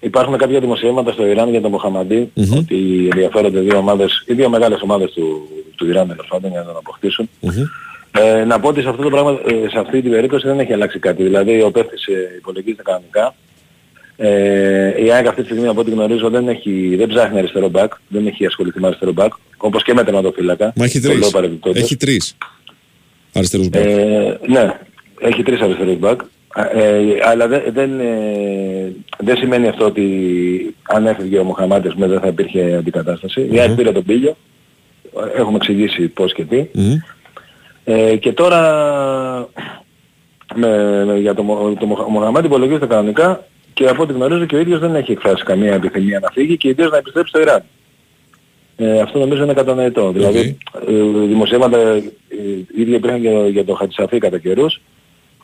[0.00, 4.80] υπάρχουν κάποια δημοσιεύματα στο Ιράν για τον μοχαμαντι ότι ενδιαφέρονται δύο ομάδες, οι δύο μεγάλες
[4.82, 7.28] ομάδες του, του Ιράν τέλος πάντων για να τον αποκτήσουν.
[8.12, 10.72] Ε, να πω ότι σε αυτό το πράγμα, ε, σε αυτή την περίπτωση δεν έχει
[10.72, 11.22] αλλάξει κάτι.
[11.22, 13.34] Δηλαδή ο παίχτης ε, υπολογίζεται κανονικά.
[14.22, 17.92] Ε, η ΑΕΚ αυτή τη στιγμή από ό,τι γνωρίζω δεν, έχει, δεν ψάχνει αριστερό μπακ,
[18.08, 20.72] δεν έχει ασχοληθεί με αριστερό μπακ, όπως και με τερματοφύλακα.
[20.76, 21.20] Μα έχει Το τρεις.
[21.20, 21.82] λέω παρεμπιπτόντως.
[21.82, 22.36] Έχει τρεις
[23.34, 23.84] αριστερούς μπακ.
[23.84, 24.78] Ε, ναι,
[25.20, 26.20] έχει τρεις αριστερούς μπακ.
[26.74, 30.04] Ε, αλλά δεν, δεν, ε, δεν σημαίνει αυτό ότι
[30.82, 33.48] αν έφυγε ο Μοχαμάτης με δεν θα υπήρχε αντικατάσταση.
[33.52, 34.36] Η ΑΕΚ πήρε τον πύλιο,
[35.36, 36.66] έχουμε εξηγήσει πώς και τι.
[37.84, 38.60] Ε, και τώρα
[40.54, 43.44] με, με- για το, Μο- το Μοχα- ο Μοχαμάτη υπολογίζεται κανονικά
[43.80, 46.68] και από ό,τι γνωρίζω και ο ίδιος δεν έχει εκφράσει καμία επιθυμία να φύγει και
[46.68, 47.62] ιδίως να επιστρέψει στο Ιράν.
[48.76, 50.12] Ε, αυτό νομίζω είναι κατανοητό.
[50.12, 50.58] Δηλαδή,
[50.88, 50.92] ε,
[51.26, 52.02] δημοσιεύματα ε,
[52.76, 54.80] ίδια υπήρχαν για, για τον Χατσαφή κατά καιρούς,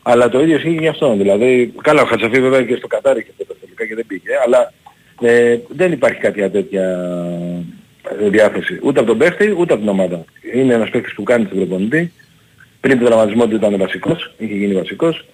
[0.03, 1.19] αλλά το ίδιο ισχύει και για αυτόν.
[1.19, 4.73] Δηλαδή, καλά ο Χατσαφή βέβαια και στο Κατάρι είχε τα τελικά και δεν πήγε, αλλά
[5.21, 6.85] ε, δεν υπάρχει κάποια τέτοια
[8.21, 8.79] ε, διάθεση.
[8.83, 10.25] Ούτε από τον παίχτη, ούτε από την ομάδα.
[10.55, 12.13] Είναι ένας παίχτης που κάνει τον προπονητή.
[12.81, 15.25] Πριν τον τραυματισμό του ήταν βασικός, είχε γίνει βασικός.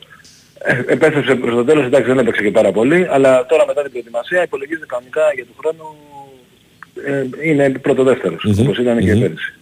[0.65, 3.91] Ε, επέστρεψε προς το τέλος, εντάξει δεν έπαιξε και πάρα πολύ, αλλά τώρα μετά την
[3.91, 5.97] προετοιμασία υπολογίζεται κανονικά για του χρόνου
[7.07, 9.21] ε, είναι πρωτοδεύτερος, Μμμ, όπως ήταν και μμμ.
[9.21, 9.55] πέρυσι.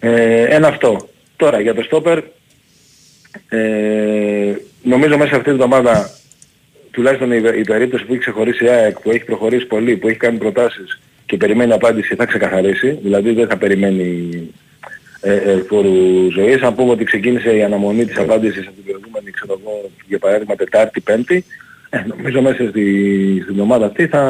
[0.00, 1.08] Ε, ένα αυτό.
[1.36, 2.18] Τώρα για το στόπερ,
[3.48, 6.10] ε, νομίζω μέσα σε αυτή την εβδομάδα
[6.90, 10.18] τουλάχιστον η, η περίπτωση που έχει ξεχωρίσει η ΑΕΚ, που έχει προχωρήσει πολύ, που έχει
[10.18, 14.30] κάνει προτάσεις και περιμένει απάντηση θα ξεκαθαρίσει, δηλαδή δεν θα περιμένει
[15.26, 16.62] ε, ε, φόρου ζωής.
[16.62, 20.54] Αν πούμε ότι ξεκίνησε η αναμονή της απάντησης από την προηγούμενη, ξέρω εγώ, για παράδειγμα
[20.54, 21.44] Τετάρτη, Πέμπτη,
[21.90, 24.22] ε, νομίζω μέσα στη, στην ομάδα αυτή θα,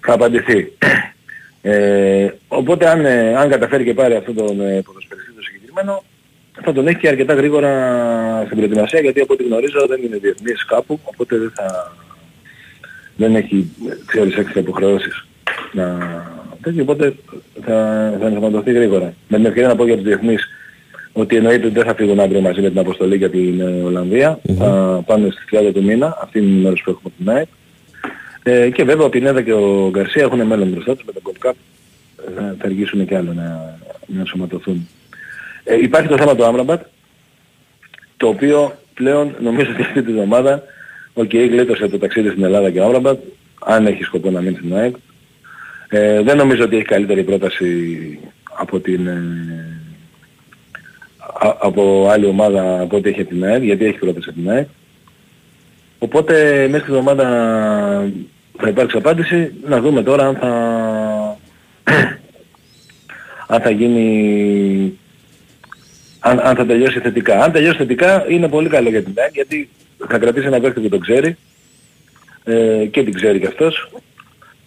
[0.00, 0.72] θα απαντηθεί.
[1.62, 6.04] Ε, οπότε αν, ε, αν καταφέρει και πάρει αυτόν τον ε, ποδοσφαιριστή το συγκεκριμένο,
[6.62, 10.64] θα τον έχει και αρκετά γρήγορα στην προετοιμασία γιατί από ό,τι γνωρίζω δεν είναι διεθνής
[10.64, 11.96] κάπου, οπότε δεν θα
[13.16, 15.26] δεν έχει, ε, ξέρεις, έξτρα υποχρεώσεις
[15.72, 15.98] να
[16.66, 17.14] τέτοιο, οπότε
[17.60, 17.76] θα,
[18.20, 19.14] θα ενσωματωθεί γρήγορα.
[19.28, 20.48] Με την ευκαιρία να πω για τους διεθνείς
[21.12, 24.38] ότι εννοείται ότι δεν θα φύγουν αύριο μαζί με την αποστολή για την ε, Ολλανδία.
[24.58, 27.46] Θα πάνε στις 30 του μήνα, αυτή είναι η μέρος που έχουμε την ΑΕΚ.
[28.42, 31.46] Ε, και βέβαια ο Πινέδα και ο Γκαρσία έχουν μέλλον μπροστά τους με τον Gold
[31.46, 31.54] Cup.
[32.28, 34.88] Ε, Θα, θα αργήσουν και άλλο να, να ενσωματωθούν.
[35.64, 36.82] Ε, υπάρχει το θέμα του Άμραμπατ,
[38.16, 40.62] το οποίο πλέον νομίζω ότι αυτή τη εβδομάδα
[41.14, 43.18] ο ΚΕΙ γλίτωσε το ταξίδι στην Ελλάδα και ο Άμραμπατ,
[43.64, 44.94] αν έχει σκοπό να μείνει στην ΑΕΚ.
[45.88, 48.18] Ε, δεν νομίζω ότι έχει καλύτερη πρόταση
[48.58, 49.80] από την, ε,
[51.38, 54.66] α- από άλλη ομάδα από ό,τι έχει την ΑΕΚ, γιατί έχει πρόταση από την ΑΕΚ.
[55.98, 57.26] Οπότε μέσα στη εβδομάδα
[58.58, 59.52] θα υπάρξει απάντηση.
[59.64, 60.50] Να δούμε τώρα αν θα,
[63.54, 64.98] αν θα γίνει
[66.20, 67.42] αν, αν θα τελειώσει θετικά.
[67.42, 69.68] Αν τελειώσει θετικά είναι πολύ καλό για την ΑΕΚ γιατί
[70.08, 71.36] θα κρατήσει ένα παίκτη που το ξέρει
[72.44, 73.90] ε, και την ξέρει κι αυτός.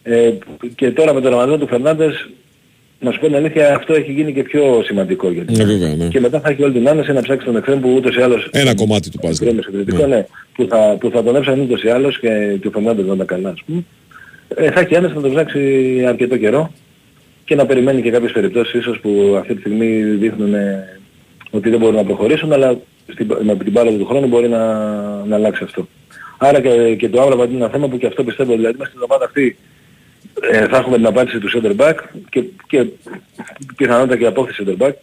[0.10, 0.34] Ε,
[0.76, 2.30] και τώρα με τον Ραμαζό του Φερνάντες
[3.00, 5.96] να σου πω την αλήθεια, αυτό έχει γίνει και πιο σημαντικό για την Ναι, βέβαια,
[5.96, 6.08] ναι.
[6.08, 8.50] Και μετά θα έχει όλη την άνεση να ψάξει τον εξτρέμ που ούτως ή άλλως...
[8.52, 9.44] Ένα κομμάτι του παζλ.
[9.44, 10.26] Κρέμει συγκριτικό, ναι.
[10.54, 13.24] Που θα, που θα τον έψανε ούτως ή άλλως και, και ο Φερνάντες να τα
[13.24, 13.84] καλά, ας πούμε.
[14.56, 15.60] Ε, θα έχει άνεση να τον ψάξει
[16.08, 16.72] αρκετό καιρό
[17.46, 21.00] και να περιμένει και κάποιες περιπτώσεις ίσως που αυτή τη στιγμή δείχνουν ε,
[21.50, 22.80] ότι δεν μπορούν να προχωρήσουν, αλλά
[23.12, 24.66] στην, με την μπάλα του χρόνου μπορεί να,
[25.26, 25.88] να αλλάξει αυτό.
[26.38, 29.02] Άρα και, και το Άβραμπα είναι ένα θέμα που και αυτό πιστεύω, δηλαδή μέσα στην
[29.02, 29.58] εβδομάδα αυτή
[30.52, 31.96] ε, θα έχουμε την απάντηση του center back
[32.30, 32.86] και, και
[33.76, 34.94] πιθανότατα και απόκτηση center back.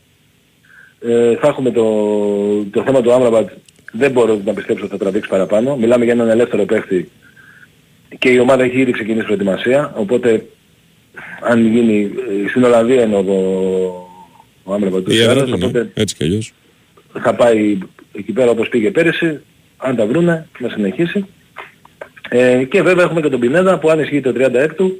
[1.00, 1.84] Ε, θα έχουμε το,
[2.70, 3.48] το θέμα του Άμραμπατ,
[3.92, 5.76] δεν μπορώ να πιστέψω ότι θα τραβήξει παραπάνω.
[5.76, 7.10] Μιλάμε για έναν ελεύθερο παίχτη
[8.18, 10.46] και η ομάδα έχει ήδη ξεκινήσει προετοιμασία, οπότε
[11.40, 12.10] αν γίνει,
[12.44, 13.24] ε, στην Ολλανδία είναι ο,
[14.64, 15.88] ο Άμραμπατ, Η έδρα του, οπότε ναι.
[15.94, 16.52] Έτσι κι αλλιώς.
[17.12, 17.78] θα πάει
[18.18, 19.40] εκεί πέρα όπως πήγε πέρυσι,
[19.76, 21.26] αν τα βρούνε, να συνεχίσει.
[22.28, 24.90] Ε, και βέβαια έχουμε και τον Πινέδα που αν ισχύει το 36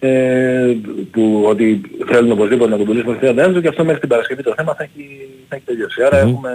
[0.00, 0.76] ε,
[1.10, 4.54] που ότι θέλουν οπωσδήποτε να τον πουλήσουν μέχρι 31 και αυτό μέχρι την Παρασκευή το
[4.56, 6.02] θέμα θα έχει, θα έχει τελειώσει.
[6.02, 6.50] Άρα έχουμε,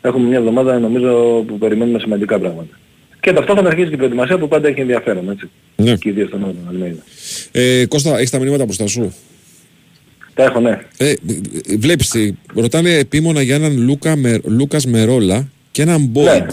[0.00, 2.78] έχουμε μια εβδομάδα νομίζω που περιμένουμε σημαντικά πράγματα.
[3.20, 5.50] Και ταυτόχρονα αρχίζει και η προετοιμασία που πάντα έχει ενδιαφέρον, έτσι.
[5.76, 5.96] Ναι.
[5.96, 7.02] Και ιδίως στον Αλμέιδα.
[7.52, 9.14] Ε, Κώστα, έχεις τα μηνύματα μπροστά σου;
[10.34, 10.80] Τα έχω, ναι.
[10.96, 11.16] Ε, ε,
[11.78, 16.50] βλέπεις, ε, ρωτάνε επίμονα για έναν Λούκα, με, Λούκας Μερόλα και έναν Μπόιντ.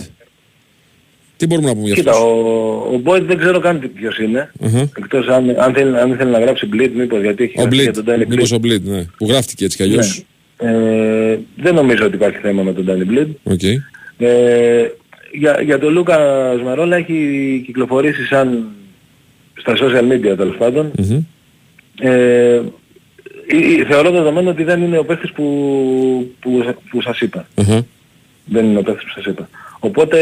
[1.41, 4.51] Τι μπορούμε να πούμε για Κοίτα, αυτούς; ο, ο Μπόιτ δεν ξέρω καν ποιος είναι.
[4.63, 4.89] Αχα.
[4.97, 7.91] Εκτός αν, αν, θέλει, αν θέλει να γράψει Blind μήπως γιατί έχει Ο γράψει για
[7.91, 8.55] Μπλιντ, τον Danny μήπως Blind.
[8.55, 9.05] ο Μπλιντ, ναι.
[9.17, 10.23] Που γράφτηκε έτσι κι αλλιώς.
[10.57, 13.27] Ε, δεν νομίζω ότι υπάρχει θέμα με τον Danny Blind.
[13.43, 13.63] OK.
[14.17, 14.91] Ε,
[15.31, 16.17] για, για τον Λούκα
[16.59, 18.67] Σμαρόλα έχει κυκλοφορήσει σαν
[19.53, 20.91] στα social media τέλος πάντων.
[20.97, 21.23] Μμμ.
[22.01, 22.61] Ε, ε,
[23.79, 25.43] ε, θεωρώ δεδομένο ότι δεν είναι ο παίχτης που,
[26.39, 27.47] που, που σας είπα.
[27.55, 27.85] Αχα.
[28.45, 29.49] Δεν είναι ο παίχτης που σας είπα.
[29.79, 30.17] Οπότε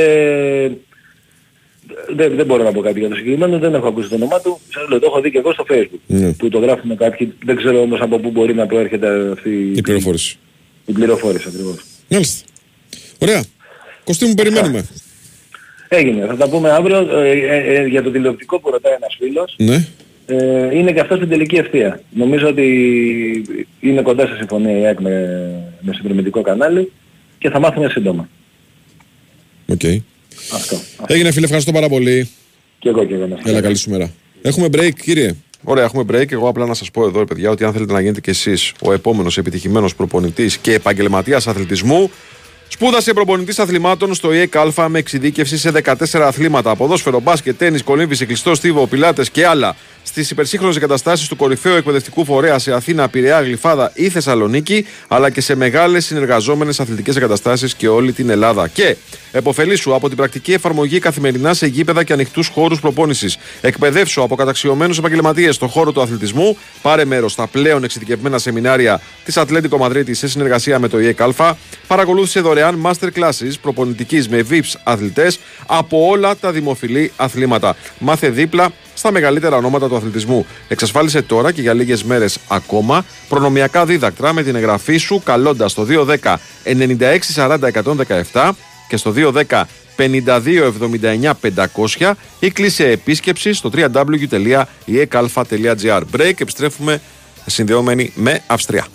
[2.15, 4.59] δεν, δεν μπορώ να πω κάτι για το συγκεκριμένο, δεν έχω ακούσει το όνομά του.
[4.73, 5.99] Σας λέω, το έχω δει και εγώ στο facebook.
[6.07, 6.31] Ναι.
[6.33, 10.37] Που το γράφουν κάποιοι, δεν ξέρω όμως από πού μπορεί να προέρχεται αυτή Η πληροφόρηση.
[10.85, 11.75] η πληροφόρηση ακριβώς.
[12.09, 12.47] Μάλιστα.
[13.19, 13.43] Ωραία.
[14.03, 14.87] Κωστή μου περιμένουμε.
[15.87, 16.97] Έγινε, θα τα πούμε αύριο.
[16.97, 19.87] Ε, ε, ε, για το τηλεοπτικό που ρωτάει ένας φίλος, Ναι.
[20.25, 22.01] ε, είναι και αυτό στην τελική ευθεία.
[22.09, 22.65] Νομίζω ότι
[23.79, 25.11] είναι κοντά σε συμφωνία η ΑΕΚ με,
[25.81, 26.91] με συνδρομητικό κανάλι
[27.37, 28.29] και θα μάθουμε σύντομα.
[29.67, 29.81] Οκ.
[30.53, 30.79] Αυτό.
[31.07, 32.29] Έγινε φίλε, ευχαριστώ πάρα πολύ.
[32.79, 33.27] Και εγώ και εγώ.
[33.27, 34.11] να είστε Έλα, καλή σου μέρα.
[34.41, 35.35] Έχουμε break, κύριε.
[35.63, 36.31] Ωραία, έχουμε break.
[36.31, 38.71] Εγώ απλά να σας πω εδώ, ρε παιδιά, ότι αν θέλετε να γίνετε κι εσείς
[38.81, 42.11] ο επόμενος επιτυχημένος προπονητής και επαγγελματίας αθλητισμού,
[42.67, 46.75] σπούδασε προπονητής αθλημάτων στο ΙΕΚ Α με εξειδίκευση σε 14 αθλήματα.
[46.75, 49.75] Ποδόσφαιρο, μπάσκετ, τέννη, κολύμβηση, κλειστό στίβο, πιλάτες και άλλα.
[50.09, 55.41] Στις υπερσύγχρονες εγκαταστάσεις του κορυφαίου εκπαιδευτικού φορέα σε Αθήνα, Πειραιά, Γλυφάδα ή Θεσσαλονίκη, αλλά και
[55.41, 58.67] σε μεγάλες συνεργαζόμενες αθλητικές εγκαταστάσεις και όλη την Ελλάδα.
[58.67, 58.95] Και
[59.31, 63.37] εποφελήσου από την πρακτική εφαρμογή καθημερινά σε γήπεδα και ανοιχτούς χώρους προπόνησης.
[63.61, 66.57] Εκπαιδεύσου από καταξιωμένους επαγγελματίες στον χώρο του αθλητισμού.
[66.81, 71.57] Πάρε μέρος στα πλέον εξειδικευμένα σεμινάρια της Ατλέντικο Μαδρίτη σε συνεργασία με το ΙΕΚ Α.
[71.87, 77.75] Παρακολούθησε δωρεάν master classes προπονητικής με VIPs αθλητές από όλα τα δημοφιλή αθλήματα.
[77.99, 80.45] Μάθε δίπλα στα μεγαλύτερα ονόματα του αθλητισμού.
[80.67, 85.85] Εξασφάλισε τώρα και για λίγες μέρες ακόμα προνομιακά δίδακτρα με την εγγραφή σου καλώντας στο
[86.23, 87.57] 210 96 40
[88.31, 88.49] 117
[88.87, 89.63] και στο 210
[89.97, 91.31] 5279
[91.97, 96.01] 500 ή κλείσε επίσκεψη στο www.ekalfa.gr.
[96.17, 97.01] Break, επιστρέφουμε
[97.45, 98.87] συνδεόμενοι με Αυστρία.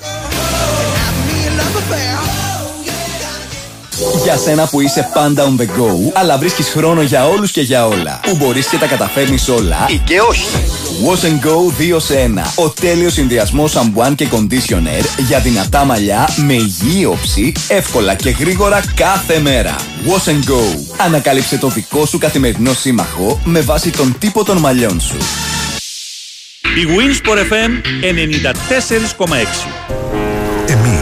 [4.24, 7.86] Για σένα που είσαι πάντα on the go, αλλά βρίσκεις χρόνο για όλους και για
[7.86, 8.20] όλα.
[8.22, 10.46] Που μπορείς και τα καταφέρνεις όλα ή και όχι.
[11.06, 12.62] Wash and Go 2 σε 1.
[12.64, 18.80] Ο τέλειος συνδυασμός σαμπουάν και conditioner για δυνατά μαλλιά με υγιή όψη, εύκολα και γρήγορα
[18.94, 19.76] κάθε μέρα.
[20.06, 20.62] Wash and Go.
[20.96, 25.16] Ανακάλυψε το δικό σου καθημερινό σύμμαχο με βάση τον τύπο των μαλλιών σου.
[26.62, 27.70] Η Winsport FM
[30.18, 30.23] 94,6.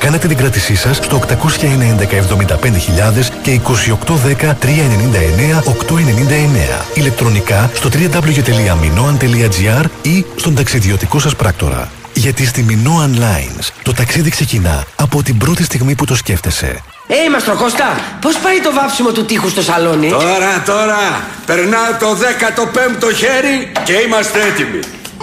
[0.00, 2.06] Κάνετε την κράτησή σας στο 890
[3.42, 4.56] και 2810 399
[5.62, 6.84] 899.
[6.94, 11.90] Ηλεκτρονικά στο www.minoan.gr ή στον ταξιδιωτικό σας πράκτορα.
[12.14, 16.82] Γιατί στη Minoan Lines το ταξίδι ξεκινά από την πρώτη στιγμή που το σκέφτεσαι.
[17.06, 23.14] Ε, Μαστροκώστα, πώς πάει το βάψιμο του τείχους στο σαλόνι; Τώρα, τώρα, περνάω το 15ο
[23.14, 24.99] χέρι και είμαστε έτοιμοι.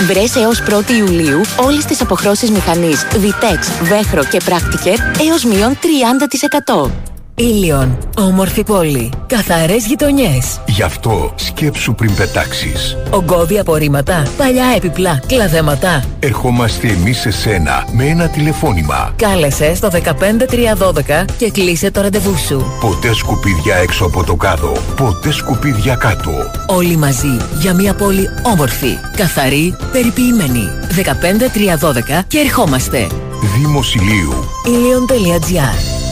[0.00, 5.78] Βρες έως 1η Ιουλίου όλες τις αποχρώσεις μηχανής Vitex, Vechro και Practiker έως μείον
[6.74, 7.13] 30%.
[7.36, 7.98] Ήλιον.
[8.18, 9.12] Όμορφη πόλη.
[9.26, 10.60] Καθαρές γειτονιές.
[10.66, 12.96] Γι' αυτό σκέψου πριν πετάξεις.
[13.10, 14.22] Ογκώδη απορρίμματα.
[14.36, 15.20] Παλιά επιπλά.
[15.26, 16.04] Κλαδέματα.
[16.20, 19.12] Ερχόμαστε εμείς σε σένα με ένα τηλεφώνημα.
[19.16, 22.64] Κάλεσε στο 15312 και κλείσε το ραντεβού σου.
[22.80, 24.72] Ποτέ σκουπίδια έξω από το κάδο.
[24.96, 26.32] Ποτέ σκουπίδια κάτω.
[26.66, 30.68] Όλοι μαζί για μια πόλη όμορφη, καθαρή, περιποιημένη.
[30.88, 33.06] 15312 και ερχόμαστε.
[33.56, 34.34] Δήμος Ηλίου.
[34.66, 36.03] Ήλιον.gr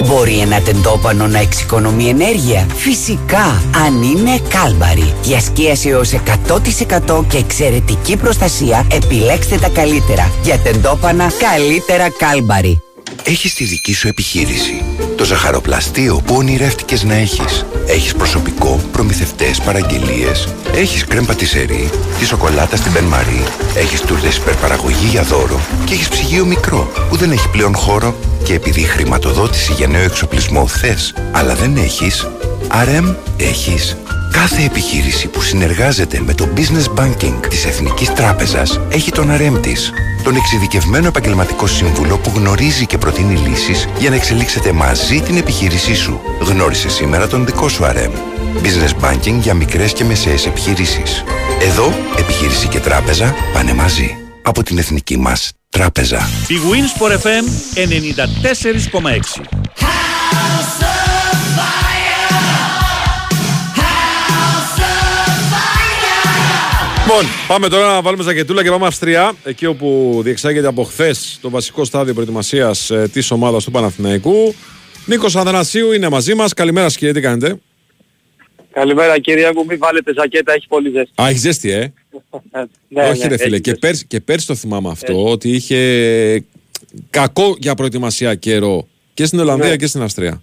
[0.00, 2.66] Μπορεί ένα τεντόπανο να εξοικονομεί ενέργεια.
[2.74, 5.14] Φυσικά, αν είναι κάλμπαρη.
[5.22, 10.30] Για σκίαση έως 100% και εξαιρετική προστασία, επιλέξτε τα καλύτερα.
[10.42, 12.82] Για τεντόπανα, καλύτερα κάλμπαρη.
[13.24, 14.84] Έχεις τη δική σου επιχείρηση.
[15.16, 17.66] Το ζαχαροπλαστείο που ονειρεύτηκες να έχεις.
[17.86, 20.48] Έχεις προσωπικό, προμηθευτές, παραγγελίες.
[20.74, 23.42] Έχεις κρέμ πατησερί, τη σοκολάτα στην Μπεν Μαρί.
[23.74, 25.60] Έχεις τούρτες υπερπαραγωγή για δώρο.
[25.84, 28.16] Και έχεις ψυγείο μικρό που δεν έχει πλέον χώρο.
[28.44, 32.28] Και επειδή χρηματοδότηση για νέο εξοπλισμό θες, αλλά δεν έχεις,
[32.68, 33.96] RM έχεις.
[34.32, 39.92] Κάθε επιχείρηση που συνεργάζεται με το Business Banking της Εθνικής Τράπεζας έχει τον RM της.
[40.22, 45.94] Τον εξειδικευμένο επαγγελματικό σύμβουλο που γνωρίζει και προτείνει λύσεις για να εξελίξετε μαζί την επιχείρησή
[45.94, 46.20] σου.
[46.40, 48.10] Γνώρισε σήμερα τον δικό σου RM.
[48.62, 51.24] Business Banking για μικρές και μεσαίες επιχειρήσεις.
[51.60, 54.16] Εδώ, επιχείρηση και τράπεζα πάνε μαζί.
[54.42, 56.28] Από την εθνική μας τράπεζα.
[56.48, 57.44] Η Wins for FM
[60.94, 61.11] 94,6.
[67.12, 69.32] Λοιπόν, πάμε τώρα να βάλουμε ζακετούλα και πάμε Αυστρία.
[69.44, 74.54] Εκεί όπου διεξάγεται από χθες το βασικό στάδιο προετοιμασίας ε, της ομάδας του Παναθηναϊκού.
[75.06, 76.54] Νίκος Αθανασίου είναι μαζί μας.
[76.54, 77.56] Καλημέρα, σα, κύριε, τι κάνετε;
[78.72, 81.12] Καλημέρα κύριε μου, μην βάλετε ζακέτα, έχει πολύ ζέστη.
[81.22, 81.78] Α, έχει ζέστη, ε;
[82.88, 83.54] ναι, Όχι, ναι, ρε φίλε.
[83.54, 83.78] έχει Και ζέστη.
[83.86, 86.44] πέρσι, και πέρσι το θυμάμαι αυτό, ότι είχε
[87.10, 89.76] κακό για προετοιμασία καιρό και στην Ολλανδία Ναι.
[89.76, 90.42] και στην Αυστρία.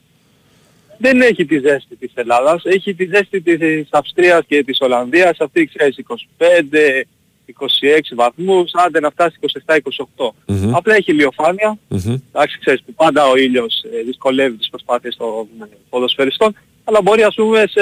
[1.01, 5.65] Δεν έχει τη ζέστη της Ελλάδας, έχει τη ζέστη της Αυστρίας και της Ολλανδίας, αυτή
[5.75, 7.03] ξέρεις 25,
[7.45, 10.33] 26 βαθμούς, άντε να φτάσει 27-28.
[10.45, 10.75] Μμμ.
[10.75, 12.15] Απλά έχει ηλιοφάνεια, Μμμ.
[12.31, 17.23] εντάξει ξέρεις που πάντα ο ήλιος ε, δυσκολεύει τις προσπάθειες των ε, ποδοσφαιριστών, αλλά μπορεί
[17.23, 17.81] ας πούμε σε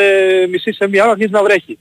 [0.49, 1.77] μισή σε μία ώρα να αρχίσει να βρέχει.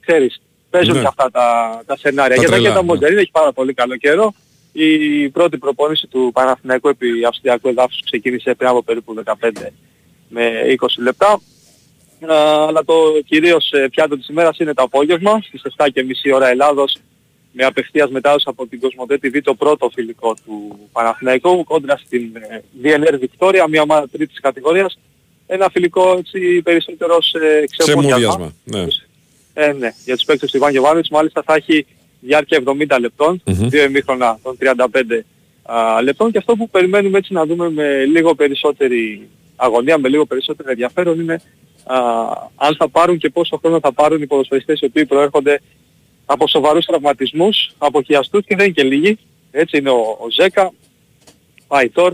[0.00, 1.00] Ξέρεις, παίζουν Ναι.
[1.00, 2.36] και αυτά τα, τα σενάρια.
[2.36, 2.86] Τα Για τα τρελά, Γκέτα ναι.
[2.88, 4.34] Μοντζαρίν έχει πάρα πολύ καλό καιρό.
[4.72, 9.32] Η πρώτη προπόνηση του Παναθηναϊκού επί Αυστριακού εδάφους ξεκίνησε πριν από περίπου 15
[10.30, 10.50] με
[10.80, 11.40] 20 λεπτά.
[12.32, 12.94] Α, αλλά το
[13.26, 15.88] κυρίως ε, πιάτο της ημέρας είναι το απόγευμα στις 7.30
[16.34, 16.96] ώρα Ελλάδος
[17.52, 22.62] με απευθείας μετάδοση από την Κοσμοτέ TV το πρώτο φιλικό του Παναθηναϊκού κόντρα στην ε,
[22.82, 24.98] DNR Victoria, μια ομάδα τρίτης κατηγορίας.
[25.46, 27.38] Ένα φιλικό έτσι περισσότερο σε
[27.76, 28.18] ξεμούδιασμα.
[28.18, 28.52] Ξεμούδιασμα.
[28.64, 28.86] Ναι.
[29.54, 31.86] Ε, ναι, για τους παίκτες του Ιβάν Γιωβάνοβιτς μάλιστα θα έχει
[32.20, 33.68] διάρκεια 70 λεπτών, Μμμ.
[33.68, 35.22] δύο ημίχρονα των 35
[35.62, 39.28] α, λεπτών και αυτό που περιμένουμε έτσι να δούμε με λίγο περισσότερη
[39.60, 41.42] αγωνία, με λίγο περισσότερο ενδιαφέρον είναι
[41.84, 41.96] α,
[42.56, 45.60] αν θα πάρουν και πόσο χρόνο θα πάρουν οι ποδοσφαιριστές οι οποίοι προέρχονται
[46.26, 49.18] από σοβαρούς τραυματισμούς, από χιαστούς και δεν είναι και λίγοι.
[49.50, 50.72] Έτσι είναι ο, ο Ζέκα,
[51.66, 52.12] ο Αϊτόρ,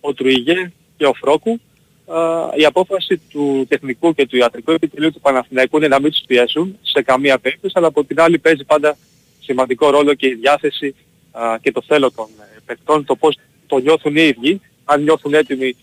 [0.00, 1.60] ο Τρουιγέ και ο Φρόκου.
[2.06, 2.18] Α,
[2.56, 6.78] η απόφαση του τεχνικού και του ιατρικού επιτελείου του Παναθηναϊκού είναι να μην τους πιέσουν
[6.82, 8.96] σε καμία περίπτωση, αλλά από την άλλη παίζει πάντα
[9.40, 10.94] σημαντικό ρόλο και η διάθεση
[11.30, 15.34] α, και το θέλω των ε, παικτών, το πώς το νιώθουν οι ίδιοι, αν νιώθουν
[15.34, 15.76] έτοιμοι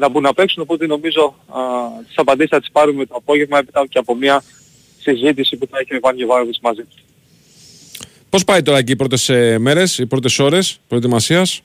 [0.00, 1.60] να μπουν να παίξουν, οπότε νομίζω α,
[2.06, 4.42] τις απαντήσεις θα τις πάρουμε το απόγευμα έπειτα και από μια
[5.00, 6.96] συζήτηση που θα έχει ο Ιβάν Γεβάροβιτς μαζί του.
[8.30, 11.62] Πώς πάει τώρα εκεί οι πρώτες μέρες, οι πρώτες ώρες προετοιμασίας;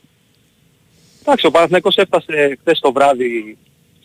[1.21, 3.57] Εντάξει, ο Παναθηναϊκός έφτασε χθες το βράδυ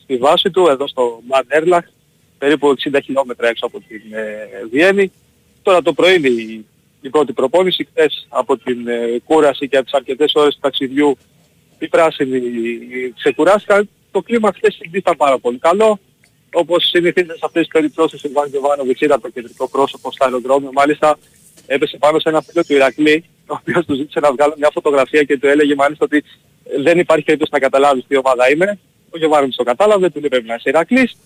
[0.02, 1.84] στη βάση του, εδώ στο Μαν Έρλαχ,
[2.38, 5.12] περίπου 60 χιλιόμετρα έξω από την ε, Βιέννη.
[5.62, 6.64] Τώρα το πρωί είναι η,
[7.00, 11.18] η πρώτη προπόνηση, χθες από την ε, κούραση και από τις αρκετές ώρες του ταξιδιού
[11.78, 12.40] οι πράσινοι
[13.18, 13.88] ξεκουράστηκαν.
[14.10, 15.98] Το κλίμα χθες στην ήταν πάρα πολύ καλό.
[16.52, 20.70] όπως συνηθίζεται σε αυτές τις περιπτώσεις ο Ιβάν Γιωβάνοβιτς είδα το κεντρικό πρόσωπο στο αεροδρόμιο.
[20.72, 21.18] Μάλιστα
[21.66, 25.22] έπεσε πάνω σε ένα φίλο του Ηρακλή, ο οποίος του ζήτησε να βγάλει μια φωτογραφία
[25.22, 26.24] και του έλεγε μάλιστα ότι
[26.78, 28.78] δεν υπάρχει περίπτωση να καταλάβεις τι ομάδα είμαι.
[29.10, 31.16] Ο Γιωβάνοβιτς το κατάλαβε, του λέει πρέπει να είσαι Ηρακλής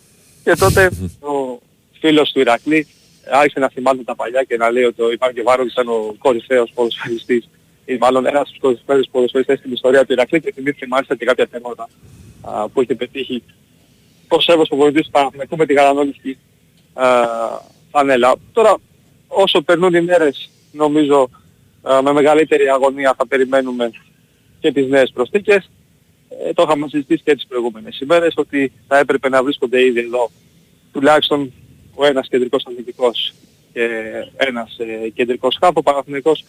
[0.44, 1.58] και τότε ο
[2.00, 2.86] φίλος του Ηρακλή
[3.30, 6.70] άρχισε να θυμάται τα παλιά και να λέει ότι ο Ιβάν Γιωβάνοβιτς ήταν ο κορυφαίος
[6.74, 7.48] ποδοσφαιριστής
[7.84, 11.24] ή μάλλον ένας από τους κορυφαίους ποδοσφαιριστές στην ιστορία του Ηρακλή και θυμήθηκε μάλιστα και
[11.24, 11.88] κάποια θέματα
[12.42, 13.42] α, που είχε πετύχει
[14.28, 16.38] ο Σέβος που βοηθήσει του Παναθηναϊκού με τη γαλανόλευκη
[17.90, 18.34] φανέλα.
[18.52, 18.76] Τώρα
[19.28, 21.30] όσο περνούν οι μέρες νομίζω
[21.82, 23.90] α, με μεγαλύτερη αγωνία θα περιμένουμε
[24.60, 25.70] και τις νέες προσθήκες.
[26.28, 30.30] Ε, το είχαμε συζητήσει και τις προηγούμενες ημέρες ότι θα έπρεπε να βρίσκονται ήδη εδώ
[30.92, 31.52] τουλάχιστον
[31.94, 33.34] ο ένας κεντρικός αθλητικός
[33.72, 33.88] και
[34.36, 35.76] ένας ε, κεντρικός χάπ.
[35.76, 36.44] Ο Παναθηναϊκός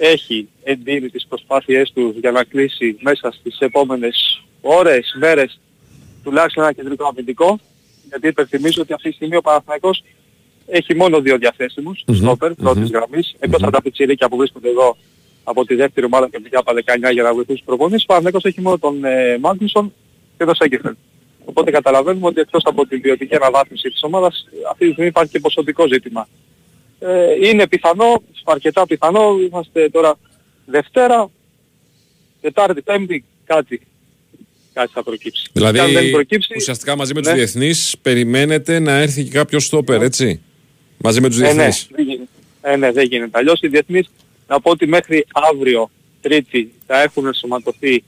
[0.00, 5.60] έχει εντείνει τις προσπάθειές του για να κλείσει μέσα στις επόμενες ώρες, μέρες
[6.22, 7.58] τουλάχιστον ένα κεντρικό αμυντικό
[8.08, 10.02] γιατί υπενθυμίζω ότι αυτή τη στιγμή ο Παναθηναϊκός
[10.66, 12.16] έχει μόνο δύο διαθέσιμους mm-hmm.
[12.16, 14.96] στόπερ πρώτης γραμμής εκτός από τα πιτσιρίκια που βρίσκονται εδώ
[15.44, 16.72] από τη δεύτερη ομάδα και πια από
[17.08, 19.92] 19 για να βοηθήσουν προπονήσεις ο Παναθηναϊκός έχει μόνο τον ε, Μάγνουσον
[20.38, 20.94] και τον Σέγκεφελ.
[21.44, 25.40] Οπότε καταλαβαίνουμε ότι εκτός από την ποιοτική αναβάθμιση της ομάδας αυτή τη στιγμή υπάρχει και
[25.40, 26.28] ποσοτικό ζήτημα.
[27.02, 30.18] Ε, είναι πιθανό, αρκετά πιθανό, είμαστε τώρα
[30.66, 31.30] Δευτέρα,
[32.40, 33.80] Τετάρτη, Πέμπτη, κάτι,
[34.72, 35.48] κάτι θα προκύψει.
[35.52, 37.36] Δηλαδή, Και αν δεν προκύψει, ουσιαστικά μαζί με τους ναι.
[37.36, 40.40] διεθνείς περιμένετε να έρθει και κάποιος στόπερ, έτσι;
[40.96, 41.88] Μαζί με τους Ε, ναι, διεθνείς.
[41.90, 42.28] δεν γίνεται.
[42.62, 43.38] Ε, ναι, δεν γίνεται.
[43.38, 44.10] Αλλιώς οι διεθνείς,
[44.48, 45.90] να πω ότι μέχρι αύριο,
[46.20, 48.04] Τρίτη, θα έχουν ενσωματωθεί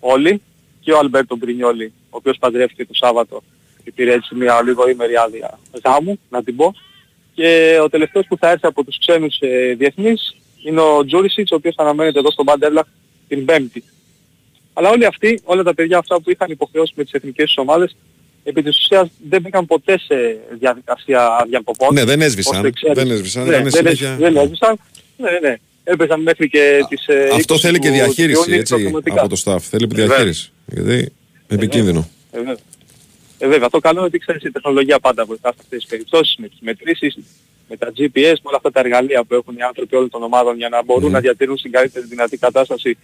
[0.00, 0.42] όλοι
[0.80, 3.42] και ο Αλμπέρτο Μπρινιόλη, ο οποίος παντρεύτηκε το Σάββατο
[3.84, 6.74] και πήρε έτσι μια λίγο ήμερη άδεια γάμου, να την πω.
[7.34, 11.54] Και ο τελευταίος που θα έρθει από τους ξένους ε, διεθνείς είναι ο Τζούρισιτς, ο
[11.54, 12.84] οποίος θα αναμένεται εδώ στον Μπαντέρλαχ
[13.28, 13.82] την Πέμπτη.
[14.72, 17.96] Αλλά όλοι αυτοί, όλα τα παιδιά αυτά που είχαν υποχρεώσει με τις εθνικές τους ομάδες,
[18.44, 20.14] επί της ουσίας δεν μπήκαν ποτέ σε
[20.58, 21.94] διαδικασία διακοπών.
[21.94, 22.56] Ναι, δεν έσβησαν.
[22.56, 23.42] Ώστε ξέρεις- Δεν έσβησαν.
[23.42, 24.78] Ναι, Ήταν δεν, έσ- συνέχεια- δεν έσβησαν.
[25.16, 25.56] Ναι, ναι.
[25.84, 29.20] Έπαιζαν μέχρι και τις ε, Αυτό 20 θέλει και του διαχείριση, Ιούνιου έτσι, προκριματικά.
[29.20, 29.58] από το staff.
[29.60, 30.06] Θέλει Βέβαια.
[30.06, 30.50] διαχείριση.
[30.66, 31.12] Γιατί
[31.48, 32.08] επικίνδυνο.
[33.44, 33.48] Ε, βέβαια.
[33.48, 33.68] Ε, βέβαια.
[33.68, 36.58] Το καλό είναι ότι ξέρεις η τεχνολογία πάντα βοηθά σε αυτές τις περιπτώσεις, με τις
[36.60, 37.18] μετρήσεις,
[37.68, 40.56] με τα GPS, με όλα αυτά τα εργαλεία που έχουν οι άνθρωποι όλων των ομάδων
[40.56, 42.98] για να μπορούν να διατηρούν στην καλύτερη δυνατή κατάσταση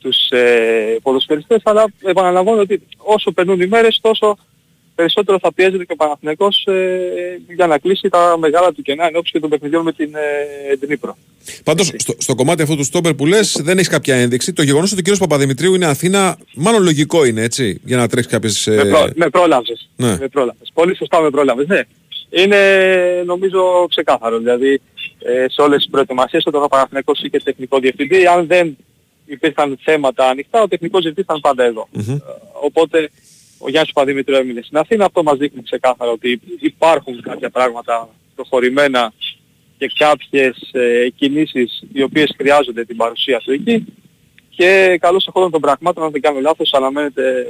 [0.00, 4.38] τους ε, ποδοσφαιριστές, αλλά επαναλαμβάνω ότι όσο περνούν οι μέρες τόσο
[4.96, 9.32] περισσότερο θα πιέζεται και ο Παναθηναϊκός ε, για να κλείσει τα μεγάλα του κενά ενώπιση
[9.32, 11.16] και των παιχνιδιών με την ε, Δνήπρο.
[11.64, 14.52] Πάντως, στο, στο κομμάτι αυτού του στόπερ που λες, δεν έχεις κάποια ένδειξη.
[14.52, 15.18] Το γεγονός ότι ο κ.
[15.18, 18.66] Παπαδημητρίου είναι Αθήνα, μάλλον λογικό είναι έτσι, για να τρέξει κάποιες.
[18.66, 19.88] Με, προ, με πρόλαβες.
[19.96, 20.16] ναι.
[20.20, 20.70] Με πρόλαβες.
[20.74, 21.66] Πολύ σωστά με πρόλαβες.
[21.66, 21.80] Ναι.
[22.30, 22.56] Είναι
[23.26, 24.38] νομίζω ξεκάθαρο.
[24.38, 24.80] Δηλαδή
[25.18, 28.76] ε, σε όλες τις προετοιμασίες όταν ο Παναθηναϊκός είχε τεχνικό διευθυντή, αν δεν
[29.26, 31.88] υπήρχαν θέματα ανοιχτά, ο τεχνικός διευθυντής ήταν πάντα εδώ.
[31.96, 32.16] Ε,
[32.62, 33.10] Οπότε
[33.58, 35.04] ο Γιάννης Παπαδημητρίου έμεινε στην Αθήνα.
[35.04, 39.12] Αυτό μας δείχνει ξεκάθαρα ότι υπάρχουν κάποια πράγματα προχωρημένα
[39.78, 43.84] και κάποιες ε, κινήσεις οι οποίες χρειάζονται την παρουσία του εκεί.
[44.48, 47.46] Και καλώς εχόντων των πραγμάτων, αν δεν κάνω λάθος, αναμένεται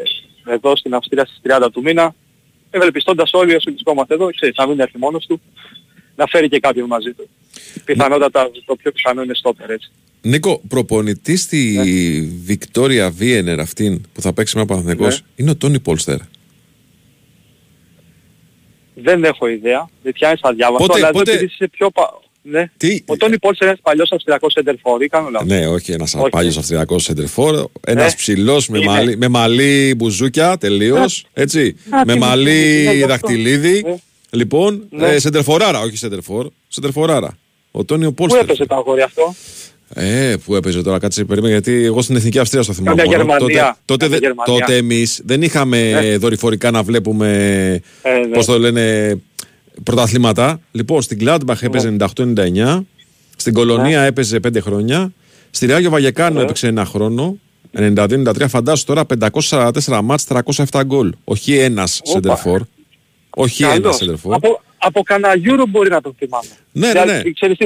[0.47, 2.15] εδώ στην Αυστρία στις 30 του μήνα.
[2.71, 5.41] Ευελπιστώντας όλοι όσοι βρισκόμαστε εδώ, ξέρεις, να μην έρθει μόνος του,
[6.17, 7.29] να φέρει και κάποιον μαζί του.
[7.85, 9.91] Πιθανότατα το πιο πιθανό είναι στόπερ έτσι.
[10.27, 11.85] Νίκο, προπονητής στη Ναι.
[12.45, 15.27] Βικτόρια Βίενερ αυτήν που θα παίξει με ο Παναθηναϊκός Ναι.
[15.37, 16.19] είναι ο Τόνι Πόλστερ.
[18.95, 21.91] Δεν έχω ιδέα, δεν πιάνεις θα διάβασο, Πότε- αλλά εδώ πότε- επειδή είσαι πιο...
[21.91, 22.71] πα- Ναι.
[22.77, 25.49] Τι; Ο Τόνι Πόλς είναι ένας παλιός αυστριακός εντερφόρ, ή κάνω λάθος.
[25.49, 26.29] Ναι, όχι ένας Όχι.
[26.29, 27.67] παλιός Αυστριακός σεντερφόρ.
[27.87, 28.17] Ένας Ναι.
[28.17, 28.87] ψηλός με, Είναι.
[28.87, 31.27] μαλλί, με μαλλί μπουζούκια τελείως.
[31.33, 31.77] Έτσι.
[31.91, 33.07] Α, με τι μαλλί μπουζούκια, γι' αυτό.
[33.09, 33.83] δαχτυλίδι.
[33.87, 33.97] Ναι.
[34.31, 35.09] Λοιπόν, Ναι.
[35.09, 36.49] ε, σεντερφοράρα, όχι σεντερφόρ.
[36.69, 37.39] Σεντερφοράρα.
[37.71, 38.43] Ο Τόνιο Πού Πόλστερ.
[38.43, 39.35] έπεσε το αγόρι αυτό;
[39.95, 43.03] Ε, που έπαιζε τώρα, κάτσε περίμενε, γιατί εγώ στην Εθνική Αυστρία στο θυμάμαι.
[43.03, 43.33] Κάμια μόνο.
[43.33, 43.79] Γερμανία.
[43.85, 44.61] Τότε, τότε, Κάμια δε- Γερμανία.
[44.67, 46.17] τότε εμείς δεν είχαμε Ναι.
[46.17, 47.29] δορυφορικά να βλέπουμε,
[48.03, 48.27] Ε, ναι.
[48.27, 49.17] πώς το λένε,
[49.83, 50.61] πρωταθλήματα.
[50.73, 52.87] Λοιπόν, στην Gladbach έπαιζε 98-99,
[53.37, 55.13] στην Κολονία έπαιζε 5 χρόνια,
[55.51, 56.43] στη Ράγιο Βαγεκάνο Ναι.
[56.43, 57.39] έπαιξε ένα χρόνο,
[57.73, 61.13] 92-93, φαντάσου τώρα 544 μάτς, 307 γκολ.
[61.25, 62.63] Όχι ένας σεντερφόρ.
[63.31, 63.97] Όχι ένας Καλός.
[63.97, 64.35] σεντερφόρ.
[64.35, 66.47] Από, από κανένα Euro μπορεί να τον θυμάμαι.
[66.73, 67.33] Ναι, ναι, Δηλαδή, ναι.
[67.33, 67.65] Ξέρεις, τι,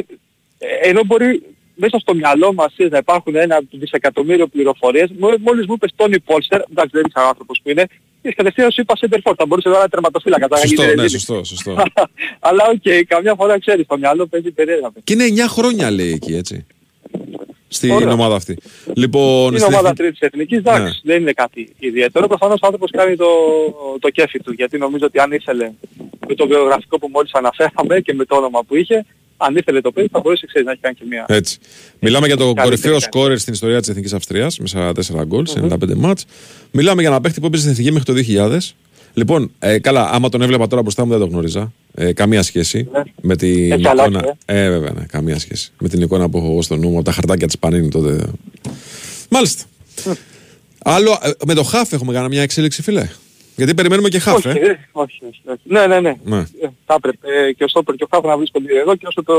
[0.58, 1.42] ε, ενώ μπορεί
[1.80, 6.20] μέσα στο μυαλό μας ξέρεις, να υπάρχουν ένα δισεκατομμύριο πληροφορίες, μόλις, μόλις μου είπες Τόνι
[6.20, 7.84] Πόλστερ, εντάξει δεν είσαι άνθρωπος που είναι,
[8.22, 10.46] και κατευθείαν σου είπα σέντερφορ, θα μπορούσε να είναι τερματοφύλακας.
[10.50, 11.20] θα Σωστό, γίνει ναι, ρεζίλι.
[11.20, 11.74] σωστό, σωστό.
[12.48, 14.90] Αλλά οκ, καμιά φορά ξέρεις, το μυαλό παίζει περίεργα.
[15.04, 16.66] Και είναι 9 χρόνια λέει εκεί, έτσι.
[17.72, 18.12] Στην Ωραία.
[18.12, 18.58] ομάδα αυτή.
[18.94, 21.12] Λοιπόν, Είναι στην ομάδα εθνική- τρίτης εθνικής, εντάξει, Ναι.
[21.12, 22.26] δεν είναι κάτι ιδιαίτερο.
[22.26, 23.26] Προφανώς ο άνθρωπος κάνει το,
[23.98, 25.72] το κέφι του, γιατί νομίζω ότι αν ήθελε
[26.28, 29.04] με το βιογραφικό που μόλις αναφέραμε και με το όνομα που είχε,
[29.40, 31.24] αν ήθελε το παιδί θα μπορούσε ξέρεις, να έχει κάνει και μια...
[31.28, 31.58] Έτσι.
[32.00, 33.02] Μιλάμε για το Καλύτερη κορυφαίο κάνει.
[33.02, 34.92] σκόρερ στην ιστορία της Εθνικής Αυστρίας με 44
[35.26, 36.24] γκολ σε 95 μάτς.
[36.70, 38.58] Μιλάμε για ένα παίχτη που έπαιζε στην Εθνική μέχρι το 2000.
[39.14, 41.72] Λοιπόν, ε, καλά, άμα τον έβλεπα τώρα μπροστά μου δεν το γνώριζα.
[41.94, 42.88] Ε, καμία σχέση
[43.22, 44.02] με την Έχει εικόνα.
[44.02, 45.72] αλλάξει, Ε, βέβαια, ναι, καμία σχέση.
[45.80, 48.26] Με την εικόνα που έχω εγώ στο νου μου, από τα χαρτάκια της Πανίνη τότε.
[49.28, 49.64] Μάλιστα.
[50.84, 53.08] Άλλο, ε, με το χάφ έχουμε κάνει μια εξέλιξη, φίλε;
[53.60, 54.50] Γιατί περιμένουμε και χάφ, όχι, ε.
[54.52, 55.60] ε, όχι, όχι, όχι.
[55.62, 56.14] Ναι, ναι, ναι.
[56.24, 56.38] Ναι.
[56.38, 59.22] Ε, θα έπρεπε ε, και ο Στόπερ και ο Χάφ να βρίσκονται εδώ και όσο
[59.22, 59.34] το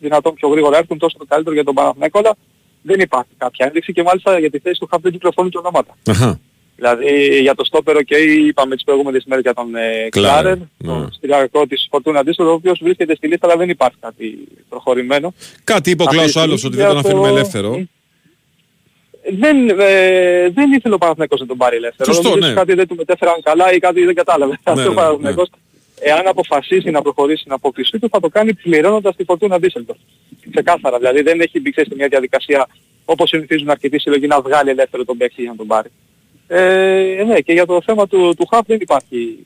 [0.00, 2.36] δυνατόν πιο γρήγορα έρθουν τόσο το καλύτερο για τον Παναθηναϊκό αλλά
[2.82, 5.96] δεν υπάρχει κάποια ένδειξη και μάλιστα για τη θέση του Χάφ δεν κυκλοφορούν και ονόματα.
[6.06, 6.40] Αχα.
[6.76, 8.10] Δηλαδή για το Στόπερ, οκ,
[8.48, 10.88] είπαμε τις προηγούμενες μέρες για τον ε, Κλάρεν, Κλάρεν, ναι.
[10.88, 14.38] τον στυλιακό της Φορτούνα Αντίστοιχο, ο οποίος βρίσκεται στη λίστα αλλά δεν υπάρχει κάτι
[14.68, 15.34] προχωρημένο.
[15.64, 17.86] Κάτι είπε ο Αυτή Κλάους τη άλλος στιγμή ότι δεν τον για το- αφήνουμε ελεύθερο.
[19.30, 22.12] Δεν, ε, δεν ήθελε ο Παναθηναϊκός να τον πάρει ελεύθερο.
[22.12, 22.54] Σωστό, Νομίζω ναι.
[22.54, 24.58] Κάτι δεν του μετέφεραν καλά ή κάτι δεν κατάλαβε.
[24.62, 25.48] Αυτό ναι, ο Παναθηναϊκός,
[26.00, 29.98] εάν αποφασίσει να προχωρήσει στην απόκτησή του, θα το κάνει πληρώνοντας τη Φορτούνα Ντίσσελντορφ.
[30.50, 30.98] Ξεκάθαρα.
[30.98, 32.68] Δηλαδή δεν έχει μπει ξέρεις, σε μια διαδικασία
[33.04, 35.88] όπως συνηθίζουν αρκετοί συλλογοί να βγάλει ελεύθερο τον παίκτη για να τον πάρει.
[36.46, 39.38] Ε, ναι, και για το θέμα του, του Χαφ δεν υπάρχει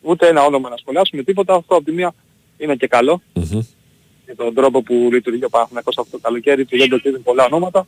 [0.00, 1.54] ούτε ένα όνομα να σχολιάσουμε τίποτα.
[1.54, 2.14] Αυτό από τη μία
[2.56, 3.22] είναι και καλό
[4.24, 7.44] για τον τρόπο που λειτουργεί ο Παναθηναϊκός αυτό το καλοκαίρι του δεν το κρίνουν πολλά
[7.44, 7.86] ονόματα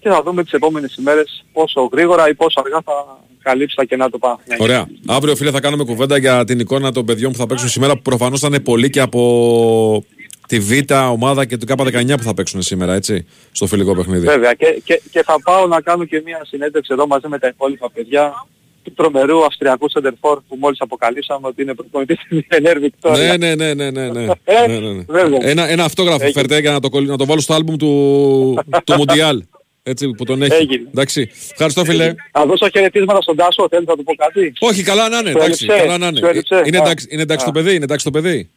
[0.00, 4.10] και θα δούμε τις επόμενες ημέρες πόσο γρήγορα ή πόσο αργά θα καλύψει τα κενά
[4.10, 4.64] του Παναθηναϊκού.
[4.64, 4.86] Ωραία.
[5.06, 8.02] Αύριο, φίλε, θα κάνουμε κουβέντα για την εικόνα των παιδιών που θα παίξουν σήμερα, που
[8.02, 10.04] προφανώς θα είναι πολλοί και από
[10.46, 14.26] τη Β' ομάδα και του K19 που θα παίξουν σήμερα, έτσι, στο φιλικό παιχνίδι.
[14.26, 17.48] Βέβαια και, και, και θα πάω να κάνω και μια συνέντευξη εδώ μαζί με τα
[17.48, 18.46] υπόλοιπα παιδιά
[18.82, 23.36] του τρομερού Αυστριακού Σεντερφόρ που μόλις αποκαλύψαμε ότι είναι προπονητής της Ενέρ Βικτόρια.
[23.36, 24.32] Ναι, ναι, ναι, ναι, ναι, ναι.
[24.44, 25.04] Ε, ναι, ναι, ναι.
[25.08, 25.38] βέβαια.
[25.42, 26.40] Ένα, ένα αυτόγραφο Έγινε.
[26.40, 29.42] φέρτε για να το, κολλ- να το βάλω στο άλμπουμ του, του Μουντιάλ.
[29.90, 30.54] Έτσι που τον έχει.
[30.54, 30.86] Έγινε.
[30.88, 31.30] Εντάξει.
[31.50, 32.14] Ευχαριστώ, φίλε.
[32.32, 35.30] Να δώσω χαιρετίσματα στον Τάσο, θέλει να του πω κάτι; Όχι, καλά να είναι.
[35.30, 36.18] Σου Εντάξει, έλειψε, καλά να είναι.
[36.18, 36.62] σου έλειψε.
[36.66, 37.54] Είναι Α, εντάξει, είναι εντάξει το α.
[37.54, 38.50] παιδί, είναι εντάξει το παιδί.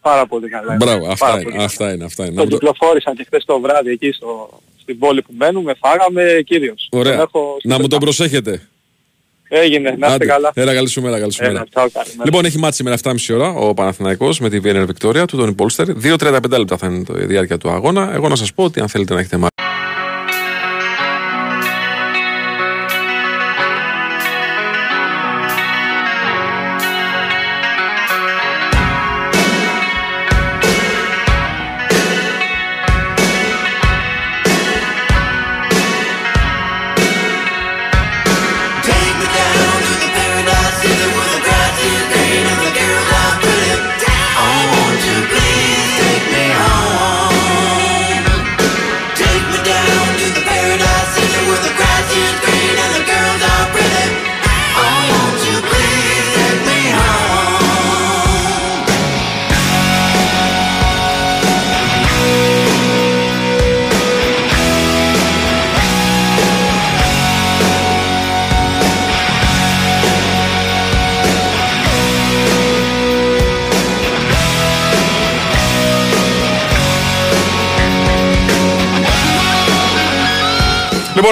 [0.00, 0.74] Πάρα πολύ καλά.
[0.74, 1.64] Μπράβο, Πάρα αυτά πολύ είναι, καλά.
[1.64, 2.34] αυτά είναι, αυτά είναι.
[2.34, 6.42] Να Τον το- κυκλοφόρησαν και χθες το βράδυ εκεί στο, στην πόλη που μένουμε, φάγαμε
[6.46, 6.88] κύριος.
[6.90, 7.12] Τον Ωραία.
[7.20, 8.68] έχω στην Να μου τον πετα- προσέχετε.
[9.50, 10.26] Έγινε, να είστε Άντε.
[10.26, 10.50] καλά.
[10.54, 11.64] Έλα, καλή σου μέρα, καλή σου Έλα, μέρα.
[11.70, 12.22] τσάου, καλημέρα.
[12.24, 15.86] Λοιπόν, έχει μάτσει σήμερα 7.30 ώρα ο Παναθηναϊκός με τη Βιένερ Βικτόρια του Τόνι Πόλστερ.
[15.94, 18.10] 2-35 λεπτά θα είναι το- η διάρκεια του αγώνα.
[18.14, 19.67] Εγώ να σας πω ότι αν θέλετε να έχετε μάτσει.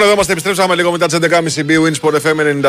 [0.06, 2.62] Εδώ είμαστε, επιστρέψαμε λίγο μετά τις 11.30 BWIN Winsport FM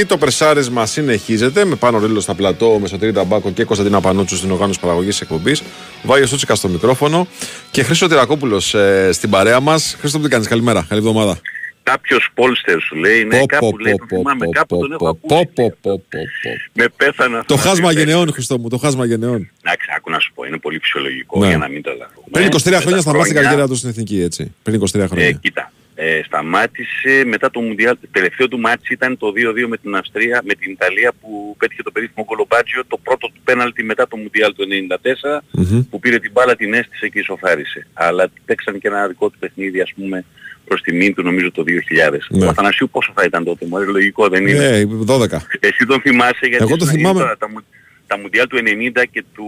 [0.00, 0.04] 94,6.
[0.06, 4.50] Το πρεσάρισμα συνεχίζεται με πάνω ρίλο στα πλατό, με Σωτήρη Ταμπάκο και Κωνσταντίνα Πανούτσου στην
[4.50, 5.62] οργάνωση παραγωγής εκπομπής.
[6.02, 7.26] Βάγιος Σούτσικα στο μικρόφωνο
[7.70, 9.96] και Χρήστο Τυρακόπουλος ε, στην παρέα μας.
[10.00, 11.38] Χρήστο, τι κάνεις, καλημέρα, καλή εβδομάδα.
[11.82, 14.76] Κάποιος Πόλστερ σου λέει, ναι, Πω, κάπου πω, λέει, πω, το πω, θυμάμαι, πω, κάπου
[14.76, 15.34] πω, τον έχω πω, ακούσει.
[15.34, 16.50] πω, πω, πω, πω, πω.
[16.72, 17.44] Με πέθανα.
[17.46, 19.50] Το αυτό να χάσμα πει, γενεών, Χριστό μου, το χάσμα γενεών.
[19.62, 21.46] Εντάξει, άκου να σου πω, είναι πολύ φυσιολογικό Ναι.
[21.46, 22.26] για να μην το λαθούμε.
[22.30, 24.54] Πριν 23 Με τα χρόνια σταμάτησε η χρόνια, καριέρα του στην εθνική, έτσι.
[24.62, 25.30] Πριν 23 Ε, χρόνια.
[25.32, 25.72] κοίτα,
[26.02, 30.42] ε, σταμάτησε μετά το Μουντιάλ, το τελευταίο του μάτς ήταν το 2-2 με την Αυστρία,
[30.44, 34.54] με την Ιταλία που πέτυχε το περίφημο κολομπάτζιο, το πρώτο του πέναλτι μετά το Μουντιάλ
[34.54, 35.80] το 94, Μμμ.
[35.90, 37.86] που πήρε την μπάλα, την έστησε και ισοφάρισε.
[37.92, 40.24] Αλλά παίξαν και ένα δικό του παιχνίδι, ας πούμε,
[40.64, 42.26] προς τιμήν του νομίζω το 2000.
[42.28, 42.46] Ναι.
[42.46, 45.26] Ο Αθανασίου πόσο θα ήταν τότε, μου λογικό δεν είναι; Ε, 12.
[45.60, 47.20] Εσύ τον θυμάσαι γιατί Εγώ το ήσουν θυμάμαι.
[47.20, 47.64] τώρα, τα, μου-
[48.06, 49.46] τα Μουντιάλ του 90 και του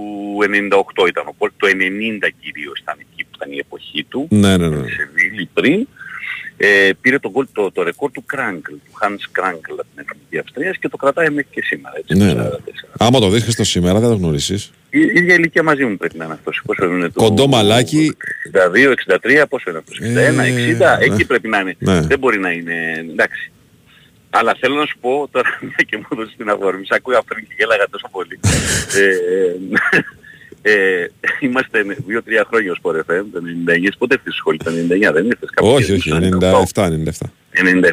[1.03, 1.25] 98 ήταν.
[1.27, 4.27] Οπότε το 90 κυρίως ήταν εκεί που ήταν η εποχή του.
[4.31, 4.87] Ναι, ναι, ναι.
[4.89, 5.89] Σε Βίλη πριν.
[6.65, 10.39] Ε, πήρε το, γκολ- το, το ρεκόρ του Κράγκλ, του Hans Κράγκλ από την Εθνική
[10.39, 11.95] Αυστρίας και το κρατάει μέχρι και σήμερα.
[11.99, 12.49] Έτσι, Ναι, το ναι.
[12.49, 12.55] 44.
[12.99, 14.55] Άμα το δεις Χριστό σήμερα, δεν το γνωρίσει.
[14.91, 16.63] Η ίδια ηλικία μαζί μου πρέπει να είναι αυτός.
[16.67, 17.23] Πόσο είναι το...
[17.23, 18.17] Κοντό μαλάκι.
[18.75, 18.95] 62,
[19.43, 19.99] 63, πόσο είναι αυτός.
[20.03, 20.97] 61, Ε, 60, ναι.
[21.01, 21.75] εκεί πρέπει να είναι.
[21.79, 22.01] Ναι.
[22.01, 22.75] Δεν μπορεί να είναι,
[23.11, 23.51] εντάξει.
[24.31, 27.47] Αλλά θέλω να σου πω τώρα, μια και μου έδωσες την αφορμή, σ' ακούγα πριν
[27.47, 28.41] και γέλαγα τόσο πολύ.
[29.03, 29.55] ε,
[30.63, 31.07] ε,
[31.47, 35.51] είμαστε 2-3 χρόνια ως FM, το 99, πότε ήρθες στη σχολή, το 99, δεν ήρθες
[35.51, 35.69] κάπου.
[35.69, 36.11] Όχι, όχι,
[36.75, 36.91] 97, 97.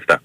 [0.05, 0.15] 97.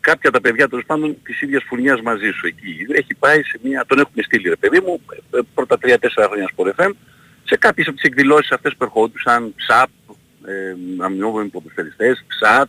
[0.00, 2.86] Κάποια από τα παιδιά τέλος πάντων της ίδιας φουρνιάς μαζί σου εκεί.
[2.92, 5.00] Έχει πάει σε μια, τον έχουμε στείλει ρε παιδί μου,
[5.32, 6.90] ε, ε, πρώτα 3-4 χρόνια στο FM,
[7.44, 9.88] σε κάποιες από τις εκδηλώσεις αυτές που ερχόντουσαν, ΨΑΠ,
[10.46, 12.68] ε, αμυνόβολοι ποδοσφαιριστές, ΨΑΤ,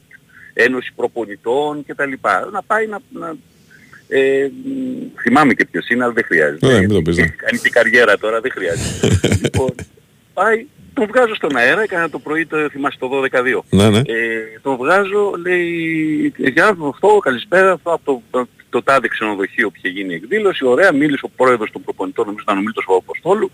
[0.53, 2.11] Ένωση Προπονητών κτλ.
[2.51, 3.35] Να πάει να, να
[4.13, 6.67] Ε, μ, θυμάμαι και ποιος είναι, αλλά δεν χρειάζεται.
[6.67, 7.23] Ναι, μην το πεις, ναι.
[7.23, 9.07] Έχει κάνει και καριέρα τώρα, δεν χρειάζεται.
[9.43, 9.75] λοιπόν,
[10.33, 13.59] πάει, τον βγάζω στον αέρα, έκανα το πρωί, το θυμάσαι το 12-2.
[13.69, 13.97] Ναι, ναι.
[13.97, 19.89] Ε, τον βγάζω, λέει, για αυτό, καλησπέρα, αυτό από το, το τάδε ξενοδοχείο που είχε
[19.89, 23.51] γίνει η εκδήλωση, ωραία, μίλησε ο πρόεδρος των προπονητών, νομίζω ήταν ο Μίλτος Παπαποστόλου,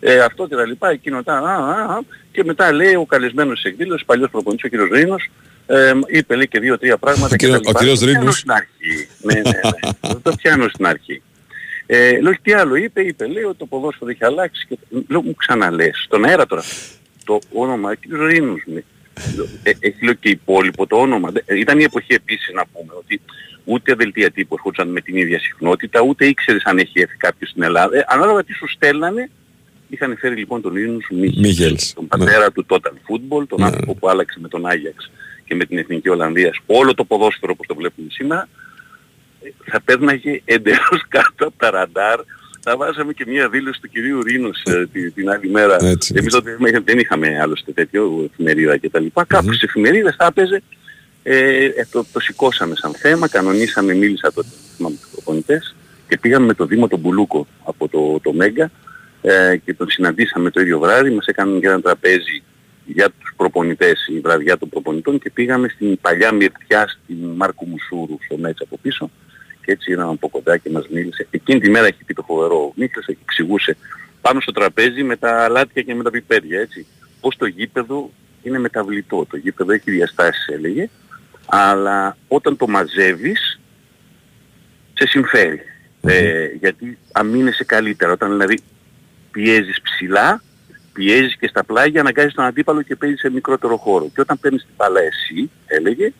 [0.00, 1.98] ε, αυτό και τα λοιπά, εκείνο τα, α, α, α,
[2.32, 5.30] και μετά λέει ο καλεσμένος της εκδήλωσης, παλιός προπονητής, ο κύριος Ρήνος,
[5.66, 7.78] ε, είπε λέει και δύο-τρία πράγματα Ο και κύριος- τα λοιπά.
[7.78, 8.38] ο κύριος Το πιάνω Ρήνος.
[8.38, 9.08] στην αρχή.
[9.22, 10.14] ναι, ναι, ναι.
[10.22, 11.22] το πιάνω στην αρχή.
[11.86, 14.78] Ε, λέω τι άλλο είπε, είπε, λέει ότι το ποδόσφαιρο έχει αλλάξει και
[15.08, 16.62] λέω μου ξαναλες, στον αέρα τώρα,
[17.24, 18.82] το όνομα, κύριος Ρήνος μου,
[19.36, 21.30] Λέω, ε, έχει λέω και υπόλοιπο το όνομα.
[21.30, 23.20] Δε- ε, Ήταν η εποχή επίσης να πούμε ότι
[23.64, 27.62] ούτε δελτία τύπου ερχόντουσαν με την ίδια συχνότητα, ούτε ήξερες αν έχει έρθει κάποιος στην
[27.62, 27.96] Ελλάδα.
[27.96, 29.30] Ε, ανάλογα τι σου στέλνανε,
[29.88, 31.92] είχαν φέρει λοιπόν τον Ρήνους Μίχελ, Μίχελς.
[31.92, 32.76] τον πατέρα του Total
[33.08, 35.10] Football, τον άνθρωπο που άλλαξε με τον Άγιαξ
[35.44, 38.48] και με την Εθνική Ολλανδία όλο το ποδόσφαιρο όπως το βλέπουμε σήμερα,
[39.42, 42.20] ε, θα πέρναγε εντελώς κάτω από τα ραντάρ.
[42.68, 45.76] Θα βάζαμε και μια δήλωση του κυρίου Ρήνους ε, τη- την άλλη μέρα.
[45.80, 49.24] Έτσι, Εμείς τότε δεν- δεν είχαμε άλλωστε τέτοιο εφημερίδα και τα λοιπά.
[49.24, 50.62] Κάπου στις εφημερίδες θα έπαιζε.
[51.22, 55.74] Ε, ε, το, το σηκώσαμε σαν θέμα, κανονίσαμε, μίλησα τότε με τους προπονητές
[56.08, 58.70] και πήγαμε με το Δήμο τον Μπουλούκο από το, το Μέγκα
[59.28, 62.42] ε, και τον συναντήσαμε το ίδιο βράδυ, μας έκαναν και ένα τραπέζι
[62.84, 68.16] για τους προπονητές, η βραδιά των προπονητών και πήγαμε στην παλιά Μυρτιά στην Μάρκου Μουσούρου
[68.24, 69.10] στο Μέτς από πίσω
[69.64, 71.26] και έτσι ήρθαμε από κοντά και μας μίλησε.
[71.30, 73.76] Εκείνη τη μέρα έχει πει το φοβερό ο Μίχλας, εξηγούσε
[74.20, 76.86] πάνω στο τραπέζι με τα αλάτια και με τα πιπέρια έτσι.
[77.20, 78.10] Πώς το γήπεδο
[78.42, 80.88] είναι μεταβλητό, το γήπεδο έχει διαστάσεις έλεγε,
[81.46, 83.60] αλλά όταν το μαζεύεις
[84.94, 85.60] σε συμφέρει.
[86.00, 88.12] Ε, γιατί αμήνεσαι καλύτερα.
[88.12, 88.58] Όταν δηλαδή
[89.36, 90.42] πιέζεις ψηλά,
[90.92, 94.10] πιέζεις και στα πλάγια, αναγκάζεις τον αντίπαλο και παίζεις σε μικρότερο χώρο.
[94.14, 96.12] Και όταν παίρνεις την μπάλα εσύ, έλεγε,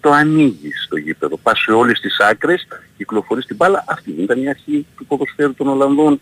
[0.00, 1.36] το ανοίγεις στο γήπεδο.
[1.36, 3.84] Πας σε όλες τις άκρες, κυκλοφορείς την μπάλα.
[3.88, 6.20] Αυτή ήταν η αρχή του ποδοσφαίρου των Ολλανδών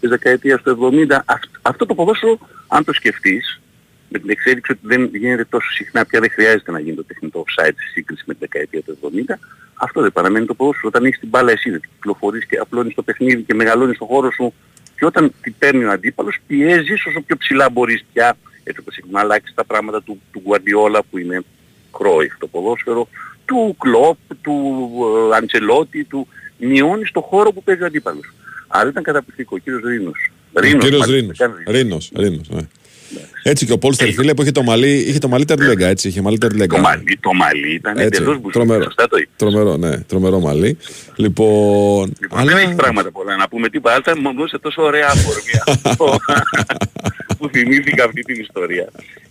[0.00, 1.22] της δεκαετίας του 70.
[1.26, 3.60] Αυτ- αυτό το ποδόσφαιρο, αν το σκεφτείς,
[4.08, 7.44] με την εξέλιξη ότι δεν γίνεται τόσο συχνά πια, δεν χρειάζεται να γίνει το τεχνητό
[7.46, 9.38] offside στη σύγκριση με τη δεκαετία του 70,
[9.74, 10.88] αυτό δεν παραμένει το ποδόσφαιρο.
[10.88, 14.30] Όταν έχεις την μπάλα εσύ, δεν κυκλοφορείς και απλώνεις το παιχνίδι και μεγαλώνεις το χώρο
[14.30, 14.54] σου
[15.02, 19.16] και όταν την παίρνει ο αντίπαλος πιέζεις όσο πιο ψηλά μπορείς πια έτσι όπως έχουν
[19.16, 21.42] αλλάξει τα πράγματα του, του Guardiola που είναι
[21.98, 23.08] Κρόιφ το ποδόσφαιρο,
[23.44, 24.88] του Κλόπ, του
[25.32, 28.32] ε, Αντσελότη, του μειώνεις το χώρο που παίζει ο αντίπαλος.
[28.68, 29.56] Άρα ήταν καταπληκτικό.
[29.56, 30.30] Ο κύριος Ρήνος.
[30.52, 31.38] Ο Ρήνος, κύριος μάλιστα, Ρήνος.
[31.38, 32.60] κάνει Ρήνος, Ρήνος, ναι.
[33.42, 36.20] Έτσι και ο Πόλστερ φίλε που είχε το μαλλί, είχε το μαλλί τερλέγκα, έτσι, είχε
[36.22, 36.76] μαλλί τερλέγκα.
[36.76, 38.52] Το μαλλί, το μαλλί ήταν Έτσι, εντελώς μπουζούκι.
[38.52, 38.82] τρομερό.
[38.82, 39.32] Σωστά το είπες.
[39.36, 40.78] Τρομερό, ναι, τρομερό μαλλί.
[41.16, 45.52] Λοιπόν, Λοιπόν, δεν έχει πράγματα πολλά να πούμε τίποτα, αλλά μου έδωσε τόσο ωραία αφορμή
[45.66, 46.16] αυτό
[47.38, 48.88] που θυμήθηκα αυτή την ιστορία.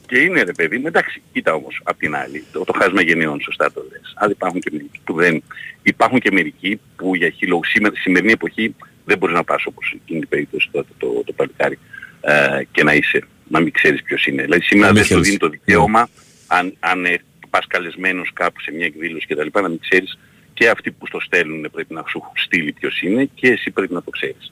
[0.08, 3.42] Και είναι ρε παιδί, μου, εντάξει, κοίτα όμως απ' την άλλη, το, το χάσμα γενναιών,
[3.42, 4.14] σωστά το λες.
[4.16, 5.44] Αλλά υπάρχουν και μερικοί που δεν,
[5.84, 8.76] υπάρχουν και μερικοί που για χειλο, σήμερα, σημερινή εποχή
[9.06, 11.80] δεν μπορείς να πας όπως εκείνη την περίπτωση το, το, το, το παλικάρι
[12.22, 14.42] ε, και να είσαι, να μην ξέρεις ποιος είναι.
[14.44, 15.28] Δηλαδή σήμερα Να μην δεν σου ξέρεις.
[15.28, 16.10] δίνει το δικαίωμα
[16.48, 17.16] αν, αν ε,
[17.50, 20.18] πας καλεσμένος κάπου σε μια εκδήλωση και τα λοιπά, να μην ξέρεις
[20.54, 23.94] και αυτοί που στο στέλνουν πρέπει να σου έχουν στείλει ποιος είναι και εσύ πρέπει
[23.94, 24.52] να το ξέρεις.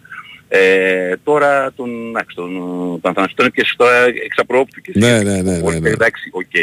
[0.52, 2.54] Ε, τώρα τον, εντάξει, τον,
[3.02, 5.24] τον Αθανασίου τον έπιασες τώρα εξ απρόπτου και Ναι, εσύ.
[5.24, 5.90] ναι, ναι, ναι, Όλοι, ναι.
[5.90, 6.56] Εντάξει, οκ.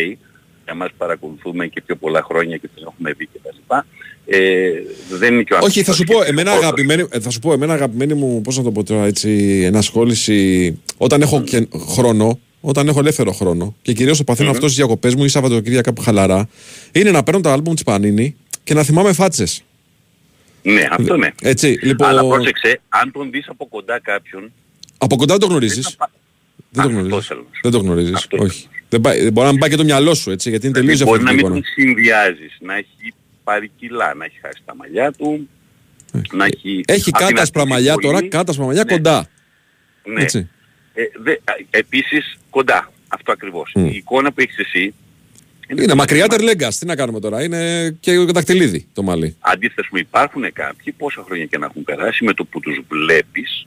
[0.67, 3.87] Για μας παρακολουθούμε και πιο πολλά χρόνια και τον έχουμε δει και τα λοιπά.
[4.27, 4.71] Ε,
[5.11, 6.65] δεν είναι και ο Όχι, θα σου πω, και εμένα όντως.
[6.65, 10.81] αγαπημένη, ε, θα σου πω, εμένα αγαπημένη μου, πώς να το πω τώρα έτσι, ενασχόληση,
[10.97, 15.15] όταν έχω και χρόνο, όταν έχω ελεύθερο χρόνο και κυρίως το παθαίνω αυτός στις διακοπές
[15.15, 16.49] μου ή Σαββατοκύριακα κάπου χαλαρά,
[16.93, 19.65] είναι να παίρνω το άλμπουμ της Panini και να θυμάμαι φάτσες.
[20.63, 21.29] Ναι, αυτό ναι.
[21.43, 24.53] Έτσι, λοιπόν, Αλλά πρόσεξε, αν τον δεις από κοντά κάποιον,
[24.99, 25.97] από κοντά δεν το γνωρίζεις.
[26.71, 27.27] Δεν το γνωρίζεις.
[27.27, 28.27] θέλω Δεν το γνωρίζεις.
[28.39, 28.69] Όχι.
[28.97, 31.03] Δεν πάει, δεν μπορεί να μην πάει και το μυαλό σου, έτσι, γιατί είναι τελείως
[31.03, 31.55] μπορεί να διαφορετικό.
[31.55, 33.15] μην τον συνδυάζεις, να έχει
[33.45, 35.49] πάρει κιλά, να έχει χάσει τα μαλλιά του,
[36.33, 36.81] να έχει...
[36.87, 38.93] Έχει απ' την κάτασπρα αρχή μαλλιά πολύ, τώρα, κάτασπρα μαλλιά Ναι.
[38.93, 39.29] κοντά.
[40.05, 40.23] Ναι.
[40.23, 40.49] Έτσι.
[40.95, 43.73] Ε, δε, α, επίσης κοντά, αυτό ακριβώς.
[43.75, 43.87] Μμ.
[43.87, 44.95] Η εικόνα που έχεις εσύ
[45.69, 46.69] Είναι μακριά τερλέγκα.
[46.69, 47.43] Τι να κάνουμε τώρα.
[47.43, 49.37] Είναι και δακτυλίδι το μαλλί.
[49.41, 53.67] Αντίθετα μου υπάρχουν κάποιοι, πόσα χρόνια και να έχουν περάσει, με το που τους βλέπεις,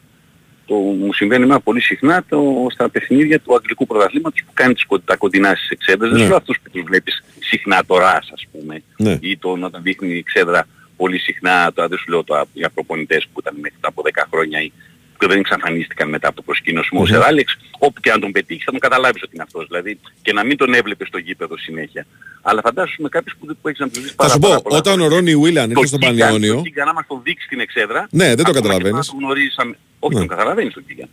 [0.69, 4.85] το, μου συμβαίνει εμένα πολύ συχνά το, στα παιχνίδια του αγγλικού πρωταθλήματος που κάνει τις,
[4.85, 6.09] κο- τα κοντινά στις εξέδρες.
[6.09, 6.13] Ναι.
[6.15, 9.17] Δεν σου λέω αυτούς που τους βλέπεις συχνά το ρας ας πούμε, Ναι.
[9.21, 10.67] ή το να τα δείχνει η εξέδρα
[10.97, 14.61] πολύ συχνά, τώρα δεν σου λέω το, για προπονητές που ήταν μέχρι από 10 χρόνια
[14.61, 14.71] ή
[15.19, 16.99] που δεν εξαφανίστηκαν μετά από το προσκύνωσιμο.
[17.01, 17.09] Ο Μμμ.
[17.11, 19.67] Σεράλεξ, όπου και αν τον πετύχει θα τον καταλάβεις ότι είναι αυτός.
[19.67, 22.05] Δηλαδή και να μην τον έβλεπες στο γήπεδο συνέχεια.
[22.41, 24.61] Αλλά φαντάσου με κάποιους που, που έχεις να τους δεις Θα πάρα, σου πάρα πω,
[24.63, 25.15] πολλά όταν ο χρόνια.
[25.17, 26.55] Ρόνι Βίλαν ήρθε Το στο Κίγκαν, Πανιόνιο.
[26.55, 29.07] Το Κίγκαν, άμα τον δείξει την εξέδρα, Ναι, δεν το ακόμα και καταλαβαίνεις.
[29.07, 29.77] να τον γνωρίζαμε.
[29.99, 30.19] Όχι, Ναι.
[30.19, 31.09] τον καταλαβαίνεις τον Κίγκαν.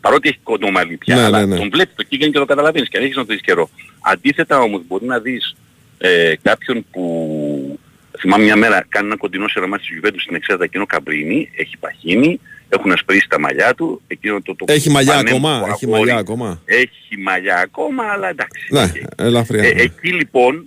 [0.00, 1.56] Παρότι έχει κοντό μαλλί πια, Ναι, αλλά ναι, ναι.
[1.56, 3.70] τον βλέπεις το Κίγκαν και το καταλαβαίνεις και αν έχεις να το δεις καιρό.
[4.00, 5.56] Αντίθετα όμως μπορεί να δεις
[5.98, 7.78] ε, κάποιον που
[8.20, 12.40] θυμάμαι μια μέρα κάνει ένα κοντινό σειρμά της Juventus στην εξέδρα εκείνο Καμπρίνη, έχει παχύνει,
[12.68, 15.90] έχουν ασπρίσει τα μαλλιά του, εκείνο το, το Έχει μαλλιά πανέμορφο ακόμα, έχει αγόρι.
[16.00, 16.62] μαλλιά ακόμα.
[16.64, 18.68] Έχει μαλλιά ακόμα, αλλά εντάξει.
[18.70, 19.62] Ναι, ελαφριά.
[19.64, 19.82] Ε, ναι.
[19.82, 20.66] εκεί λοιπόν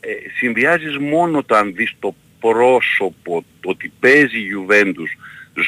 [0.00, 0.08] ε,
[0.38, 5.10] συνδυάζεις μόνο το αν δεις το πρόσωπο, το ότι παίζει η Juventus,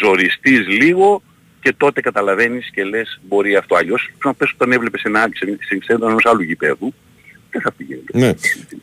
[0.01, 1.23] ζοριστείς λίγο
[1.61, 3.75] και τότε καταλαβαίνεις και λες μπορεί αυτό.
[3.77, 6.95] Αλλιώς πρέπει να πες όταν έβλεπες ένα άλλη σε- σε εξέδρα ενός άλλου γηπέδου,
[7.51, 8.01] δεν θα πήγαινε.
[8.13, 8.33] Ναι.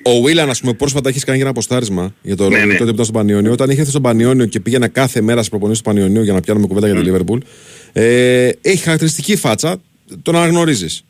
[0.03, 2.77] Ο Βίλαν, ας πούμε, πρόσφατα έχει κάνει και ένα αποστάρισμα για το Ναι, ρόλο ναι.
[2.77, 3.51] τότε που ήταν στον Πανιόνιο.
[3.51, 6.39] Όταν είχε έρθει στον Πανιόνιο και πήγαινα κάθε μέρα στις προπονήσεις του Πανιονίου για να
[6.39, 7.39] πιάνουμε κουβέντα για τη Λίβερπουλ.
[7.93, 9.81] Ε, έχει χαρακτηριστική φάτσα,
[10.21, 11.03] τον αναγνωρίζεις.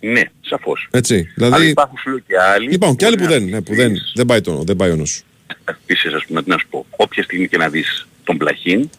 [0.00, 0.88] Ναι, σαφώς.
[0.90, 1.14] Έτσι.
[1.14, 1.66] Αλλά Δηλαδή.
[1.68, 2.72] υπάρχουν σου λέω και άλλοι.
[2.72, 4.90] Υπάρχουν και άλλοι που μπορεί δεν, να ναι, που δεν, δεν, πάει το, δεν πάει
[4.90, 5.22] ο νους.
[5.64, 8.90] Επίσης, ας πούμε, τι να σου πω, όποια στιγμή και να δεις τον Πλαχίν,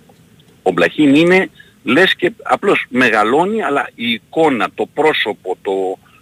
[0.62, 1.50] ο Πλαχίν είναι,
[1.84, 5.72] λες και απλώς μεγαλώνει, αλλά η εικόνα, το πρόσωπο, το,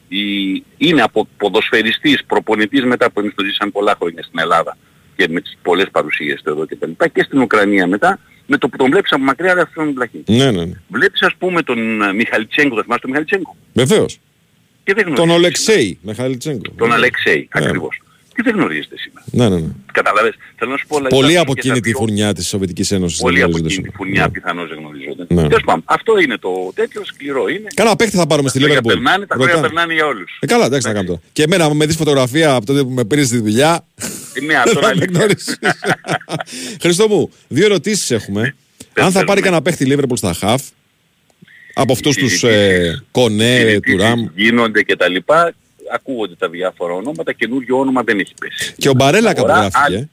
[0.10, 4.78] η, είναι από ποδοσφαιριστής, προπονητής μετά που εμείς το ζήσαμε πολλά χρόνια στην Ελλάδα
[5.16, 8.58] και με τις πολλές παρουσίες του εδώ και τα λοιπά και στην Ουκρανία μετά, με
[8.58, 10.24] το που τον βλέπεις από μακριά, δεν αυτόν τον Πλαχίν.
[10.28, 10.82] Ναι, ναι, ναι.
[10.88, 14.20] Βλέπεις ας πούμε τον ε, Μιχαλιτσέγκο, θα θυμάσαι τον Μιχαλιτσέγκο; Βεβαίως.
[14.84, 15.38] Και δεν Τον γνωρίζεις.
[15.38, 16.62] Ολεξέη Μιχαλιτσέγκο.
[16.76, 17.66] Τον Αλεξέη, Ναι.
[17.66, 18.02] ακριβώς.
[18.40, 19.26] Και δεν γνωρίζετε σήμερα.
[19.32, 19.72] Ναι, ναι, ναι.
[19.92, 20.34] Καταλαβες.
[20.58, 22.48] Θέλω να σου πω, δηλαδή, Πολλοί υπάρχουν από και εκείνη τα τη δύο- φουρνιά της
[22.48, 23.20] Σοβιετικής Ένωσης.
[23.20, 25.26] Πολλοί από εκείνη τη φουνιά πιθανώς δεν γνωρίζονται.
[25.30, 25.48] Ναι.
[25.48, 27.68] Τέλος πάντων, αυτό είναι το τέτοιο σκληρό είναι.
[27.74, 29.04] Κάνα παίχτη θα πάρουμε στη Τα χρόνια Λίβερπουλ.
[29.04, 29.74] περνάνε, τα χρόνια Ρωτάνε.
[29.74, 30.38] περνάνε για όλους.
[30.40, 31.28] Ε, καλά, εντάξει να κάνουμε τώρα.
[31.34, 33.86] Και εμένα, αν με δεις φωτογραφία από τότε που με πήρες στη δουλειά.
[34.34, 35.58] Ε, Ναι, αυτό δεν θα είναι με αλήθεια.
[35.58, 35.58] γνωρίσεις.
[36.82, 38.56] Χριστό μου, δύο ερωτήσεις έχουμε.
[38.94, 40.62] Αν θα πάρει κανένα παίχτη Λίβερπουλ στα χαφ,
[41.74, 44.20] από αυτούς τους ε, Κονέ, του Συζητήσεις Ραμ.
[44.36, 45.54] Γίνονται και τα λοιπά.
[45.94, 47.34] Ακούγονται τα διάφορα ονόματα.
[47.34, 48.74] Καινούριο όνομα δεν έχει πέσει.
[48.78, 49.98] Και ο Μπαρέλα κάπου Αγορά, γράφτηκε.
[49.98, 50.10] αν-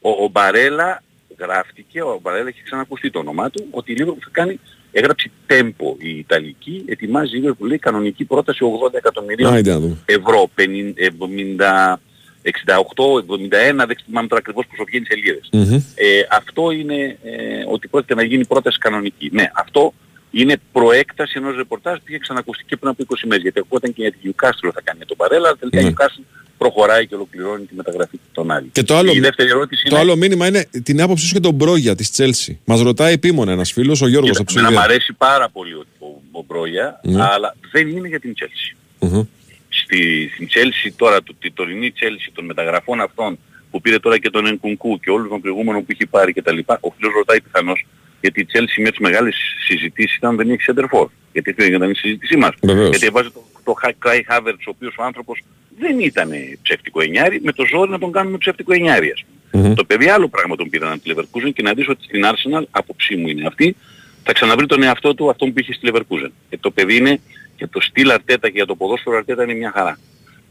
[0.00, 1.02] Ο, ο Μπαρέλα
[1.38, 4.60] γράφτηκε, ο Μπαρέλα έχει ξανακουστεί το όνομά του, ότι η Liverpool θα κάνει,
[4.92, 9.96] έγραψε tempo η Ιταλική, ετοιμάζει η Liverpool λέει κανονική πρόταση 80 εκατομμυρίων Άιντε να δούμε.
[10.04, 12.00] ευρώ, 50, 70,
[12.42, 15.48] 68, 71, δεν θυμάμαι τώρα ακριβώς πόσο βγαίνει σελίδες.
[15.52, 15.74] Μμμ.
[15.94, 19.28] Ε, αυτό είναι ε, ότι πρόκειται να γίνει πρόταση κανονική.
[19.32, 19.94] Ναι, αυτό
[20.34, 23.42] είναι προέκταση ενός ρεπορτάζ που είχε ξανακουστεί και πριν από 20 μέρες.
[23.42, 25.88] Γιατί ακούγονταν και για την Newcastle θα κάνει το παρέλα, αλλά τελικά Ναι.
[25.88, 26.22] η Newcastle
[26.58, 28.68] προχωράει και ολοκληρώνει τη μεταγραφή των άλλων.
[28.72, 29.98] Και το άλλο, η δεύτερη ερώτηση το είναι...
[29.98, 32.60] άλλο μήνυμα είναι την άποψή σου για τον Μπρόγια της Τσέλσι.
[32.64, 34.94] Μας ρωτάει επίμονα ένας φίλος, ο Γιώργος Κοίτα, από εμένα μου Σουηδία.
[34.94, 37.22] αρέσει πάρα πολύ ο, ο, ο Μπρόγια, Ναι.
[37.22, 38.76] αλλά δεν είναι για την Chelsea.
[38.98, 39.22] Μμμ.
[39.68, 43.38] Στη, στην Chelsea τώρα, το, τη τωρινή Chelsea των μεταγραφών αυτών
[43.70, 46.52] που πήρε τώρα και τον Ενκουνκού και όλους τον προηγούμενο που είχε πάρει και τα
[46.52, 47.86] λοιπά, ο φίλος ρωτάει πιθανώς
[48.24, 49.36] γιατί η Chelsea με τις μεγάλες
[49.66, 51.06] συζητήσεις ήταν δεν έχει center for.
[51.32, 52.52] Γιατί αυτή ήταν η συζήτησή μας.
[52.62, 52.88] Βεβαίως.
[52.88, 55.42] Γιατί έβαζε το, το Kai Havertz ο οποίος ο άνθρωπος
[55.78, 56.30] δεν ήταν
[56.62, 59.74] ψεύτικο εννιάρι, με το ζόρι να τον κάνουμε ψεύτικο εννιάρι ας πούμε.
[59.74, 62.62] Το παιδί άλλο πράγμα τον πήραν από τη Leverkusen και να δεις ότι στην Arsenal,
[62.70, 63.76] άποψή μου είναι αυτή,
[64.22, 66.30] θα ξαναβρει τον εαυτό του αυτόν που είχε στη Leverkusen.
[66.48, 67.20] Και το παιδί είναι
[67.56, 69.98] και το στυλ Αρτέτα και για το ποδόσφαιρο Αρτέτα είναι μια χαρά.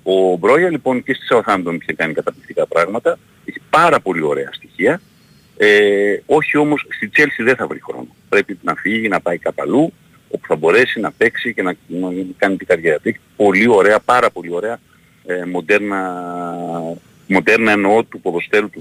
[0.04, 5.02] Ο Μπρόγια λοιπόν και στη Southampton είχε κάνει καταπληκτικά πράγματα, έχει πάρα πολύ ωραία στοιχεία,
[5.58, 8.08] ε, όχι όμως στη Chelsea δεν θα βρει χρόνο.
[8.30, 9.94] Πρέπει να φύγει, να πάει κάπου αλλού,
[10.30, 13.08] όπου θα μπορέσει να παίξει και να, να κάνει την καριέρα του.
[13.10, 14.80] Έχει πολύ ωραία, πάρα πολύ ωραία,
[15.26, 16.22] ε, μοντέρνα,
[17.28, 18.80] μοντέρνα εννοώ του ποδοστέλου του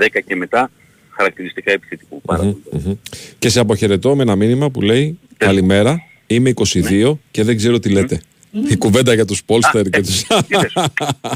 [0.00, 0.70] 2010 και μετά
[1.10, 2.20] χαρακτηριστικά επιθετικού.
[2.20, 2.62] Πάρα πολύ.
[2.70, 2.94] Μμμ.
[3.38, 7.88] Και σε αποχαιρετώ με ένα μήνυμα που λέει Καλημέρα, είμαι 22 και δεν ξέρω τι
[7.88, 8.20] λέτε.
[8.68, 10.24] Η κουβέντα για τους Πόλστερ και τους...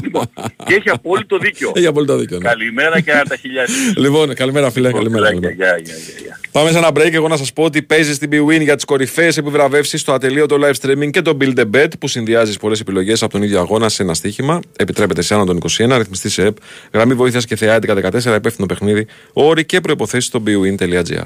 [0.03, 0.29] Λοιπόν,
[0.65, 1.71] και έχει απόλυτο δίκιο.
[1.75, 2.37] Έχει απόλυτο δίκιο.
[2.37, 2.43] ναι.
[2.43, 3.75] Καλημέρα και τα χιλιάδες.
[3.95, 5.25] Λοιπόν, καλημέρα φίλε, καλημέρα.
[5.25, 5.53] καλημέρα.
[5.53, 6.39] Γεια, γεια, γεια, γεια.
[6.51, 7.13] Πάμε σε ένα break.
[7.13, 10.73] Εγώ να σας πω ότι παίζεις στην BWIN για τις κορυφαίες επιβραβεύσεις στο ατελείωτο live
[10.81, 14.03] streaming και το Build a Bet που συνδυάζεις πολλές επιλογές από τον ίδιο αγώνα σε
[14.03, 14.59] ένα στοίχημα.
[14.77, 16.57] Επιτρέπεται σε άνω των 21, ρυθμιστή σε ΕΠ,
[16.93, 21.25] γραμμή βοήθειας και θεά 1114, υπεύθυνο παιχνίδι, όροι και προποθέσει στο bwin.gr.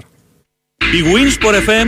[0.78, 1.88] Η Winsport FM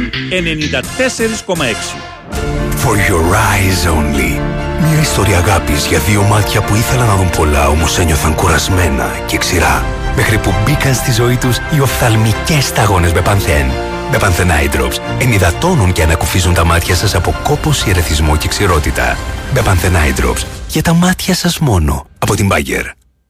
[1.47, 4.39] 94,6 For your eyes only.
[4.80, 9.38] Μια ιστορία αγάπης για δύο μάτια που ήθελαν να δουν πολλά όμως ένιωθαν κουρασμένα και
[9.38, 9.85] ξηρά.
[10.15, 13.65] Μέχρι που μπήκαν στη ζωή τους οι οφθαλμικές σταγόνες με πανθέν.
[14.11, 19.18] Με πανθέν Eye Drops ενυδατώνουν και ανακουφίζουν τα μάτια σας από κόπωση, ερεθισμό και ξηρότητα.
[19.53, 22.07] Με πανθέν Eye Drops για τα μάτια σας μόνο.
[22.19, 22.85] Από την Bayer.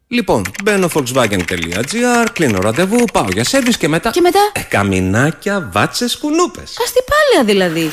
[0.07, 4.09] Λοιπόν, μπαίνω volkswagen.gr, κλείνω ραντεβού, πάω για σέρβις και μετά...
[4.09, 6.73] Και μετά; Ε, καμινάκια, βάτσες, κουνούπες.
[6.84, 7.91] Αστιπάλαια δηλαδή.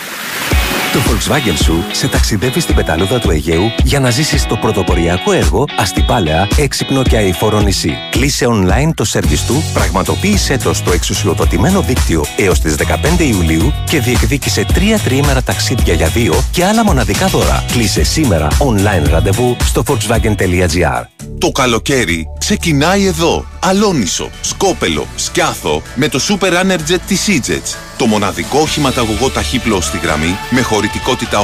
[0.93, 5.65] Το Volkswagen σου σε ταξιδεύει στην πεταλούδα του Αιγαίου για να ζήσεις το πρωτοποριακό έργο
[5.79, 7.95] Αστιπάλαια, έξυπνο και αηφόρο νησί.
[8.11, 12.75] Κλείσε online το σερβις του, πραγματοποίησέ το στο εξουσιοδοτημένο δίκτυο έως τις
[13.19, 17.65] 15 Ιουλίου και διεκδίκησε τρία τριήμερα ταξίδια για δύο και άλλα μοναδικά δώρα.
[17.73, 21.05] Κλείσε σήμερα online ραντεβού στο volkswagen.gr.
[21.39, 23.45] Το καλοκαίρι ξεκινάει εδώ.
[23.61, 27.77] Αλόνισο, Σκόπελο, Σκιάθο με το Super Energet της Egypt.
[27.97, 31.41] Το μοναδικό οχηματαγωγό ταχύπλο στη γραμμή με χωρητικότητα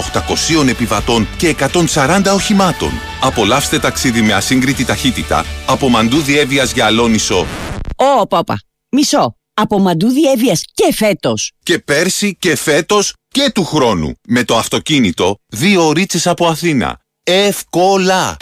[0.59, 1.57] 800 επιβατών και
[1.95, 2.91] 140 οχημάτων.
[3.21, 7.47] Απολαύστε ταξίδι με ασύγκριτη ταχύτητα από Μαντού Διέβιας για Αλόνισο
[7.97, 8.61] Ω, πάπα.
[8.91, 9.37] Μισό.
[9.55, 11.53] Από μαντού διέβιας και φέτος.
[11.63, 14.13] και πέρσι και φέτος και του χρόνου.
[14.29, 17.01] Με το αυτοκίνητο δύο ωρίτσες από Αθήνα.
[17.23, 18.37] Εύκολα!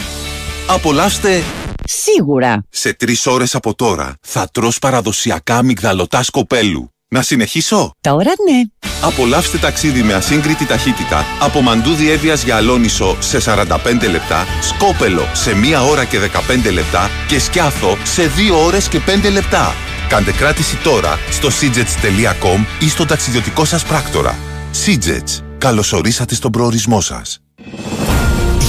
[0.69, 1.43] Απολαύστε
[1.85, 2.65] Σίγουρα.
[2.71, 4.15] σε τρεις ώρες από τώρα.
[4.21, 6.89] Θα τρως παραδοσιακά αμυγδαλωτά σκοπέλου.
[7.15, 8.87] Να συνεχίσω; Τώρα ναι.
[9.01, 13.67] Απολαύστε ταξίδι με ασύγκριτη ταχύτητα από Μαντού Διέβιας για Αλόνισο σε 45
[14.11, 16.19] λεπτά, Σκόπελο σε 1 ώρα και
[16.67, 19.75] 15 λεπτά και Σκιάθο σε 2 ώρες και 5 λεπτά.
[20.09, 24.39] Κάντε κράτηση τώρα στο seagets.com ή στον ταξιδιωτικό σας πράκτορα.
[24.85, 25.43] Seagets.
[25.59, 27.39] Καλωσορίσατε στον προορισμό σας.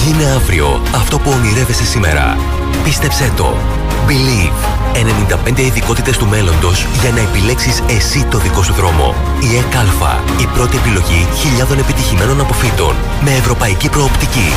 [0.04, 2.36] Γίνε αύριο αυτό που ονειρεύεσαι σήμερα.
[2.84, 3.56] Πίστεψέ το.
[4.08, 4.75] Believe.
[4.96, 9.14] 95 ειδικότητες του μέλλοντος για να επιλέξεις εσύ το δικό σου δρόμο.
[9.52, 10.24] Η ΕΚΑΛΦΑ.
[10.40, 12.94] Η πρώτη επιλογή χιλιάδων επιτυχημένων αποφύτων.
[13.20, 14.52] Με ευρωπαϊκή προοπτική.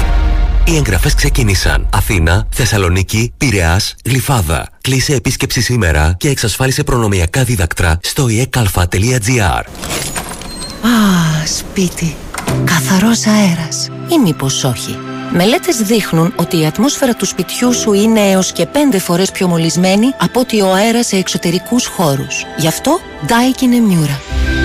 [0.66, 1.88] Οι εγγραφές ξεκίνησαν.
[1.94, 4.68] Αθήνα, Θεσσαλονίκη, Πειραιάς, Γλυφάδα.
[4.82, 9.64] Κλείσε επίσκεψη σήμερα και εξασφάλισε προνομιακά δίδακτρα στο ekalfa.gr.
[10.82, 12.16] Α, σπίτι.
[12.64, 13.90] Καθαρός αέρας.
[14.08, 15.09] Ή μήπως όχι.
[15.32, 20.14] Μελέτες δείχνουν ότι η ατμόσφαιρα του σπιτιού σου είναι έως και πέντε φορές πιο μολυσμένη
[20.20, 22.46] από ότι ο αέρας σε εξωτερικούς χώρους.
[22.58, 24.18] Γι' αυτό Daikin Emura.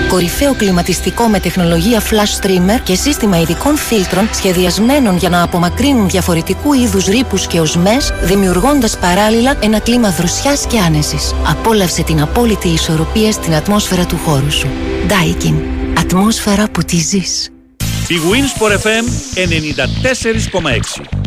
[0.09, 6.73] Κορυφαίο κλιματιστικό με τεχνολογία flash streamer και σύστημα ειδικών φίλτρων σχεδιασμένων για να απομακρύνουν διαφορετικού
[6.73, 11.33] είδους ρήπους και οσμές, δημιουργώντας παράλληλα ένα κλίμα δροσιάς και άνεσης.
[11.49, 14.67] Απόλαυσε την απόλυτη ισορροπία στην ατμόσφαιρα του χώρου σου.
[15.07, 15.53] Daikin.
[15.99, 17.49] Ατμόσφαιρα που τη ζεις.
[18.07, 19.05] Η Winsport FM
[19.35, 21.24] 94,6.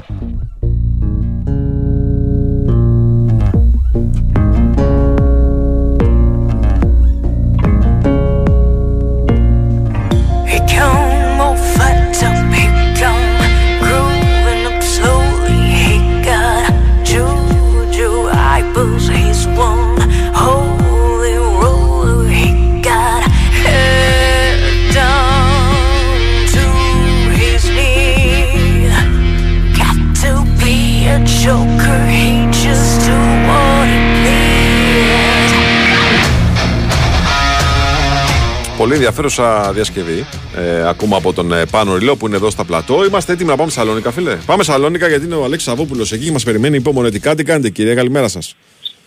[39.08, 40.24] Ενδιαφέρουσα διασκευή.
[40.56, 43.04] Ε, ακούμε από τον ε, Πάνο Ριλό που είναι εδώ στα πλατό.
[43.04, 44.36] Είμαστε έτοιμοι να πάμε Σαλόνικα, φίλε.
[44.46, 47.34] Πάμε Σαλόνικα γιατί είναι ο Αλέξης Σαββόπουλο εκεί και μας περιμένει υπομονετικά.
[47.34, 48.54] Τι κάνετε, κύριε, καλημέρα σας.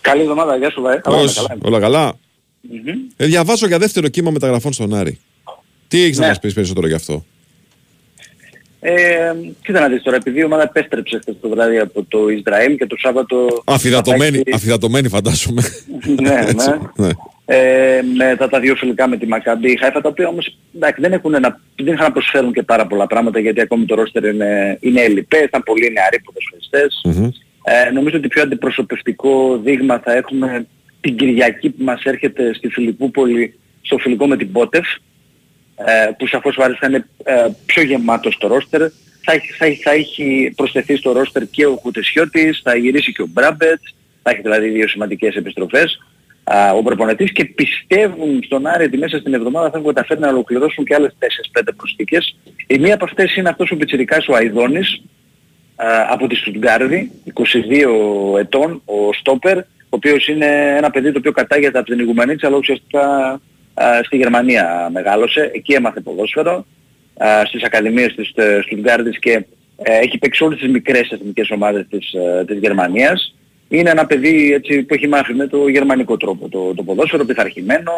[0.00, 0.96] Καλή εβδομάδα, γεια σου, Βαέ.
[1.02, 1.48] Καλά, είμαι, καλά.
[1.54, 1.60] είμαι.
[1.68, 2.12] Όλα καλά;
[2.60, 2.94] Μμμ.
[3.16, 5.18] Ε, διαβάζω για δεύτερο κύμα μεταγραφών στον Άρη.
[5.88, 7.24] Τι έχεις να μας πεις περισσότερο γι' αυτό;
[8.80, 12.76] Ε, κοίτα να δεις τώρα, επειδή η ομάδα επέστρεψε χθες το βράδυ από το Ισραήλ
[12.76, 13.62] και το Σάββατο...
[13.64, 15.62] Αφιδατωμένη, θα πάει- αφιδατωμένη φαντάζομαι.
[16.20, 17.08] ναι, Έτσι, ναι.
[17.56, 18.24] Ναι.
[18.26, 21.30] Ε, μετά τα δύο φιλικά με τη Μακάμπη Χάιφα, τα οποία όμως εντάξει, δεν, έχουν
[21.30, 25.00] να, δεν είχαν να προσφέρουν και πάρα πολλά πράγματα γιατί ακόμη το ρόστερ είναι, είναι
[25.00, 27.00] ελλειπές, ήταν πολύ νεαροί ποδοσφαιριστές.
[27.64, 30.66] Ε, νομίζω ότι πιο αντιπροσωπευτικό δείγμα θα έχουμε
[31.00, 34.86] την Κυριακή που μας έρχεται στη Φιλιππούπολη στο φιλικό με την Πότεφ
[35.76, 38.80] ε, που σαφώς ο Άρης θα είναι ε, πιο γεμάτος στο ρόστερ.
[39.24, 43.22] Θα, έχει- θα, έχει- θα έχει προσθεθεί στο ρόστερ και ο Κουτεσιώτης, θα γυρίσει και
[43.22, 45.98] ο Μπράμπετς, θα έχει δηλαδή δύο σημαντικές επιστροφές
[46.44, 50.28] α, ο προπονητής και πιστεύουν στον Άρη ότι μέσα στην εβδομάδα θα έχουν καταφέρει να
[50.28, 52.36] ολοκληρώσουν και άλλες 4-5 προσθήκες.
[52.66, 55.02] Η μία από αυτές είναι αυτός ο πιτσιρικάς ο Αϊδόνης,
[55.76, 61.32] α, από τη Στουτγκάρδη, 22 ετών, ο Στόπερ, ο οποίος είναι ένα παιδί το οποίο
[61.32, 63.40] κατάγεται από την Ιγουμανίτσα, αλλά ουσιαστικά
[63.74, 66.66] α, στη Γερμανία μεγάλωσε, εκεί έμαθε ποδόσφαιρο,
[67.16, 69.46] α, στις ακαδημίες της ε, Στουτγκάρδης και
[69.82, 73.34] ε, έχει παίξει όλες τις μικρές εθνικές ομάδες της, ε, της Γερμανίας.
[73.72, 77.92] Είναι ένα παιδί έτσι, που έχει μάθει με το γερμανικό τρόπο το, το ποδόσφαιρο, πειθαρχημένο,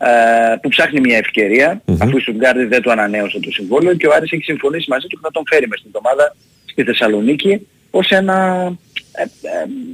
[0.00, 4.12] ε, που ψάχνει μια ευκαιρία, αφού η Στουτγκάρδη δεν του ανανέωσε το συμβόλαιο και ο
[4.14, 8.66] Άρης έχει συμφωνήσει μαζί του να τον φέρει μες στην εβδομάδα στη Θεσσαλονίκη ως ένα
[9.12, 9.22] ε,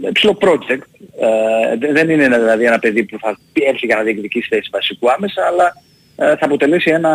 [0.06, 0.82] ε, ψηλό project.
[1.20, 5.10] Ε, δε- δεν είναι δηλαδή ένα παιδί που θα έρθει για να διεκδικήσει θέση βασικού
[5.10, 5.72] άμεσα, αλλά
[6.16, 7.12] ε, θα αποτελέσει ένα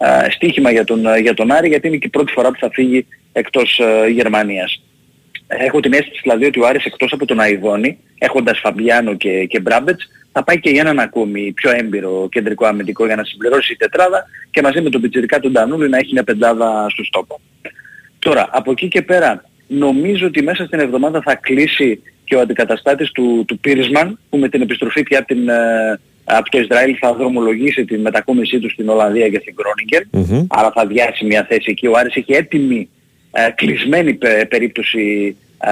[0.00, 2.58] ε, στίχημα για τον, ε, για τον Άρη γιατί είναι και η πρώτη φορά που
[2.58, 4.82] θα φύγει εκτός ε, Γερμανίας.
[5.46, 9.60] Έχω την αίσθηση δηλαδή ότι ο Άρης εκτός από τον Αϊδόνη, έχοντας Φαμπιάνο και, και
[9.60, 13.76] Μπράμπετς, θα πάει και για έναν ακόμη πιο έμπειρο κεντρικό αμυντικό για να συμπληρώσει η
[13.76, 17.40] τετράδα και μαζί με τον πιτσιρικά του Ντανούλη να έχει μια πεντάδα στο στόχο.
[18.18, 23.10] Τώρα, από εκεί και πέρα, νομίζω ότι μέσα στην εβδομάδα θα κλείσει και ο αντικαταστάτης
[23.12, 27.14] του, του Πίρισμαν, που με την επιστροφή πια από, την, ε, από το Ισραήλ θα
[27.14, 30.02] δρομολογήσει την μετακόμισή του στην Ολλανδία και στην Κρόνιγκερ.
[30.48, 31.86] Άρα θα διάσει μια θέση εκεί.
[31.86, 32.88] Ο Άρης έχει έτοιμη,
[33.34, 35.70] ε, κλεισμένη πε- περίπτωση ε,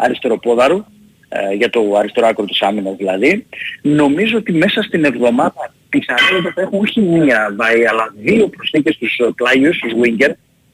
[0.00, 0.84] αριστεροπόδαρου,
[1.28, 3.46] ε, για το αριστερό άκρο της άμυνας δηλαδή.
[3.82, 9.18] Νομίζω ότι μέσα στην εβδομάδα πιθανότατα θα έχουν όχι μία βαΐ, αλλά δύο προσθήκες στους
[9.18, 10.30] ε, πλάγιους, στους winger,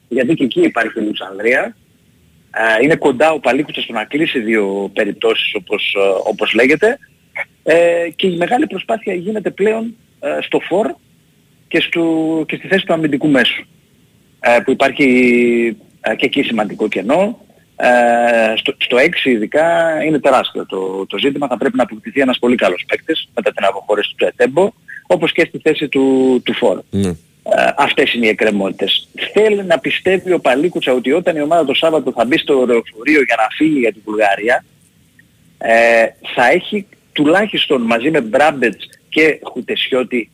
[0.09, 1.77] γιατί και εκεί υπάρχει η Λουξανδρία.
[2.51, 6.99] Ε, είναι κοντά ο Παλίκουτσας στο να κλείσει δύο περιπτώσεις όπως, ε, όπως λέγεται.
[7.63, 10.95] Ε, και η μεγάλη προσπάθεια γίνεται πλέον ε, στο φορ
[11.69, 13.67] και, στο, και στη θέση του αμυντικού μέσου.
[14.41, 15.05] Ε, που υπάρχει
[15.67, 17.39] ε, και εκεί σημαντικό κενό.
[17.81, 21.47] Ε, στο, στο 6 ειδικά είναι τεράστιο το, το ζήτημα.
[21.47, 24.73] Θα πρέπει να αποκτηθεί ένας πολύ καλός παίκτης μετά την αποχώρηση του Ετέμπο,
[25.07, 26.81] όπως και στη θέση του, του Φορ.
[26.91, 27.09] Ναι.
[27.09, 29.09] Ε, αυτές είναι οι εκκρεμότητες.
[29.33, 33.23] Θέλει να πιστεύει ο Παλίκουτσα ότι όταν η ομάδα το Σάββατο θα μπει στο αεροφορείο
[33.23, 34.65] για να φύγει για την Βουλγαρία,
[35.59, 40.31] ε, θα έχει τουλάχιστον μαζί με Μπράμπετς και Χουτεσιώτη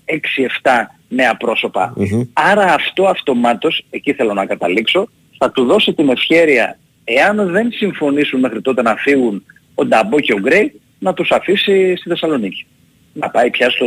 [0.63, 0.71] 6-7
[1.09, 1.95] νέα πρόσωπα.
[2.33, 5.09] Άρα αυτό αυτομάτως, εκεί θέλω να καταλήξω,
[5.39, 9.45] θα του δώσει την ευχαίρεια, εάν δεν συμφωνήσουν μέχρι τότε να φύγουν
[9.75, 12.67] ο Νταμπό και ο Γκρέι, να τους αφήσει στη Θεσσαλονίκη.
[13.13, 13.87] Να πάει πια στο,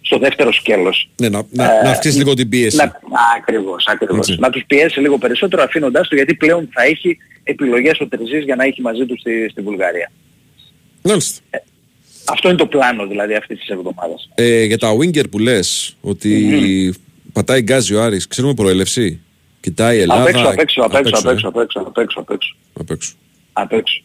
[0.00, 1.10] στο δεύτερο σκέλος.
[1.16, 2.76] Ναι, να, να, να αυξήσει λίγο την πίεση.
[2.76, 2.92] Να,
[3.36, 4.28] ακριβώς, ακριβώς.
[4.28, 4.40] Έτσι.
[4.40, 8.56] Να τους πιέσει λίγο περισσότερο αφήνοντάς του γιατί πλέον θα έχει επιλογές ο Τερζής για
[8.56, 10.12] να έχει μαζί του στη, στη Βουλγαρία.
[11.02, 11.40] Μάλιστα.
[12.24, 14.30] Αυτό είναι το πλάνο δηλαδή αυτής της εβδομάδας.
[14.34, 16.94] Ε, για τα winger που λες ότι
[17.32, 19.20] πατάει γκάζι ο Άρης, ξέρουμε προέλευση;
[19.64, 20.22] Κοιτάει η Ελλάδα.
[20.22, 21.32] Απ' έξω, απ' έξω, απ' έξω, απ' ε.
[21.32, 22.56] έξω, απ' έξω, απ' έξω, απ' έξω.
[22.72, 23.14] Απ' έξω.
[23.52, 24.02] Απ' έξω.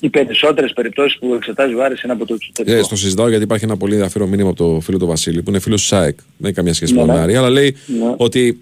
[0.00, 2.76] Οι περισσότερες περιπτώσεις που εξετάζει ο Άρης είναι από το εξωτερικό.
[2.76, 5.50] Ε, στο συζητάω γιατί υπάρχει ένα πολύ ενδιαφέρον μήνυμα από το φίλο του Βασίλη που
[5.50, 6.16] είναι φίλος του ΣΑΕΚ.
[6.16, 7.20] Δεν έχει καμία σχέση Ναι, με τον ναι.
[7.20, 8.14] Άρη, αλλά λέει Ναι.
[8.16, 8.60] ότι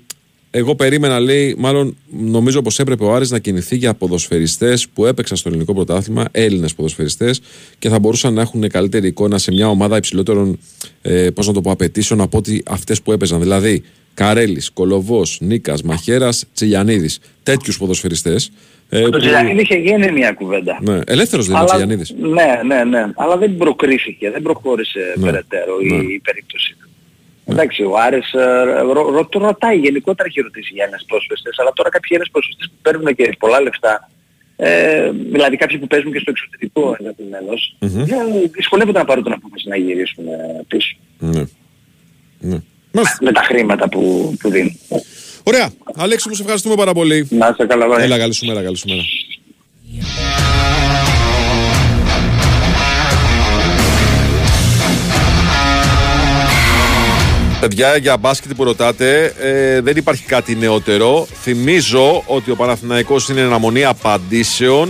[0.50, 5.36] εγώ περίμενα, λέει, μάλλον νομίζω πως έπρεπε ο Άρης να κινηθεί για ποδοσφαιριστές που έπαιξαν
[5.36, 7.40] στο ελληνικό πρωτάθλημα, Έλληνες ποδοσφαιριστές,
[7.78, 10.58] και θα μπορούσαν να έχουν καλύτερη εικόνα σε μια ομάδα υψηλότερων
[11.02, 13.40] ε, πώς να το πω, απαιτήσεων από ότι αυτές που έπαιζαν.
[13.40, 13.84] Δηλαδή,
[14.18, 17.10] Καρέλης, Κολοβός, Νίκας, Μαχαίρας, Τσιλιανίδη.
[17.42, 18.50] Τέτοιους ποδοσφαιριστές.
[18.88, 20.78] Ε, Το που- Τζιλιανίδη είχε γίνει μια κουβέντα.
[20.82, 22.14] ναι, ελεύθερος δεν είναι ο Αλλά- Τσιλιανίδη.
[22.36, 23.12] Ναι, ναι, ναι.
[23.16, 25.94] Αλλά δεν προκρίθηκε, δεν προχώρησε Ναι, περαιτέρω ναι.
[25.96, 26.88] η, η περίπτωση του.
[27.46, 28.38] Εντάξει, ο Άρης ε,
[28.92, 32.66] ρω, ρω, το ρωτάει γενικότερα έχει ρωτήσει για Έλληνες πρόσφαιστες, αλλά τώρα κάποιοι Έλληνες πρόσφαιστες
[32.68, 34.10] που παίρνουν και πολλά λεφτά,
[34.56, 38.04] ε, δηλαδή κάποιοι που παίζουν και στο εξωτερικό ενδεχομένως, Μμμ.
[38.04, 40.96] δεν δυσκολεύονται να πάρουν την απόφαση να γυρίσουν ε, πίσω.
[41.18, 41.44] Ναι.
[42.40, 42.58] Ναι.
[43.20, 44.78] Με τα χρήματα που, που δίνουν.
[45.42, 45.70] Ωραία.
[45.96, 47.26] Αλέξη μου, σε ευχαριστούμε πάρα πολύ.
[47.30, 48.02] Να είσαι καλά, βάρε.
[48.02, 49.02] Έλα, καλή σου μέρα, καλή σου μέρα.
[57.60, 61.26] Παιδιά, για μπάσκετ που ρωτάτε, ε, δεν υπάρχει κάτι νεότερο.
[61.42, 64.88] Θυμίζω ότι ο Παναθηναϊκός είναι αναμονή απαντήσεων,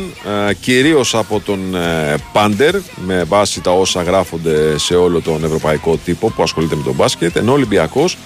[0.49, 2.75] ε, κυρίως από τον ε, Πάντερ,
[3.07, 7.37] με βάση τα όσα γράφονται σε όλο τον ευρωπαϊκό τύπο που ασχολείται με τον μπάσκετ,
[7.37, 8.17] ενώ ο Ολυμπιακός,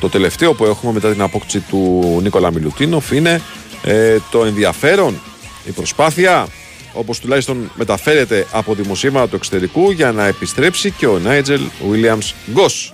[0.00, 3.40] το τελευταίο που έχουμε μετά την απόκτηση του Νίκολα Μιλουτίνοφ είναι
[3.82, 5.20] ε, το ενδιαφέρον,
[5.64, 6.46] η προσπάθεια,
[6.92, 11.60] όπως τουλάχιστον μεταφέρεται από δημοσίευματα του εξωτερικού για να επιστρέψει και ο Νάιτζελ
[11.90, 12.92] Williams Γκος.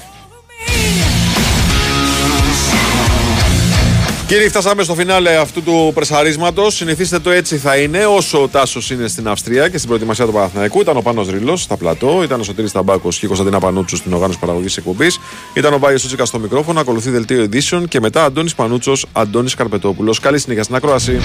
[4.27, 6.75] Κύριοι, φτάσαμε στο φινάλε αυτού του πρεσαρίσματος.
[6.75, 8.07] Συνηθίστε το έτσι θα είναι.
[8.07, 11.57] Όσο ο Τάσος είναι στην Αυστρία και στην προετοιμασία του Παναθηναϊκού, ήταν ο Πάνος Ρήλο
[11.57, 15.19] στα πλατό, ήταν ο Σωτήρης Ταμπάκος και η Κωνσταντίνα Πανούτσου στην οργάνωση παραγωγής εκπομπής,
[15.55, 20.21] ήταν ο Βάιο Σούτσικας στο μικρόφωνο, ακολουθεί δελτίο ειδήσεων και μετά Αντώνης Πανούτσος, Αντώνης Καρπετόπουλος.
[20.21, 21.21] Καλή συνέχεια στην ακρόαση.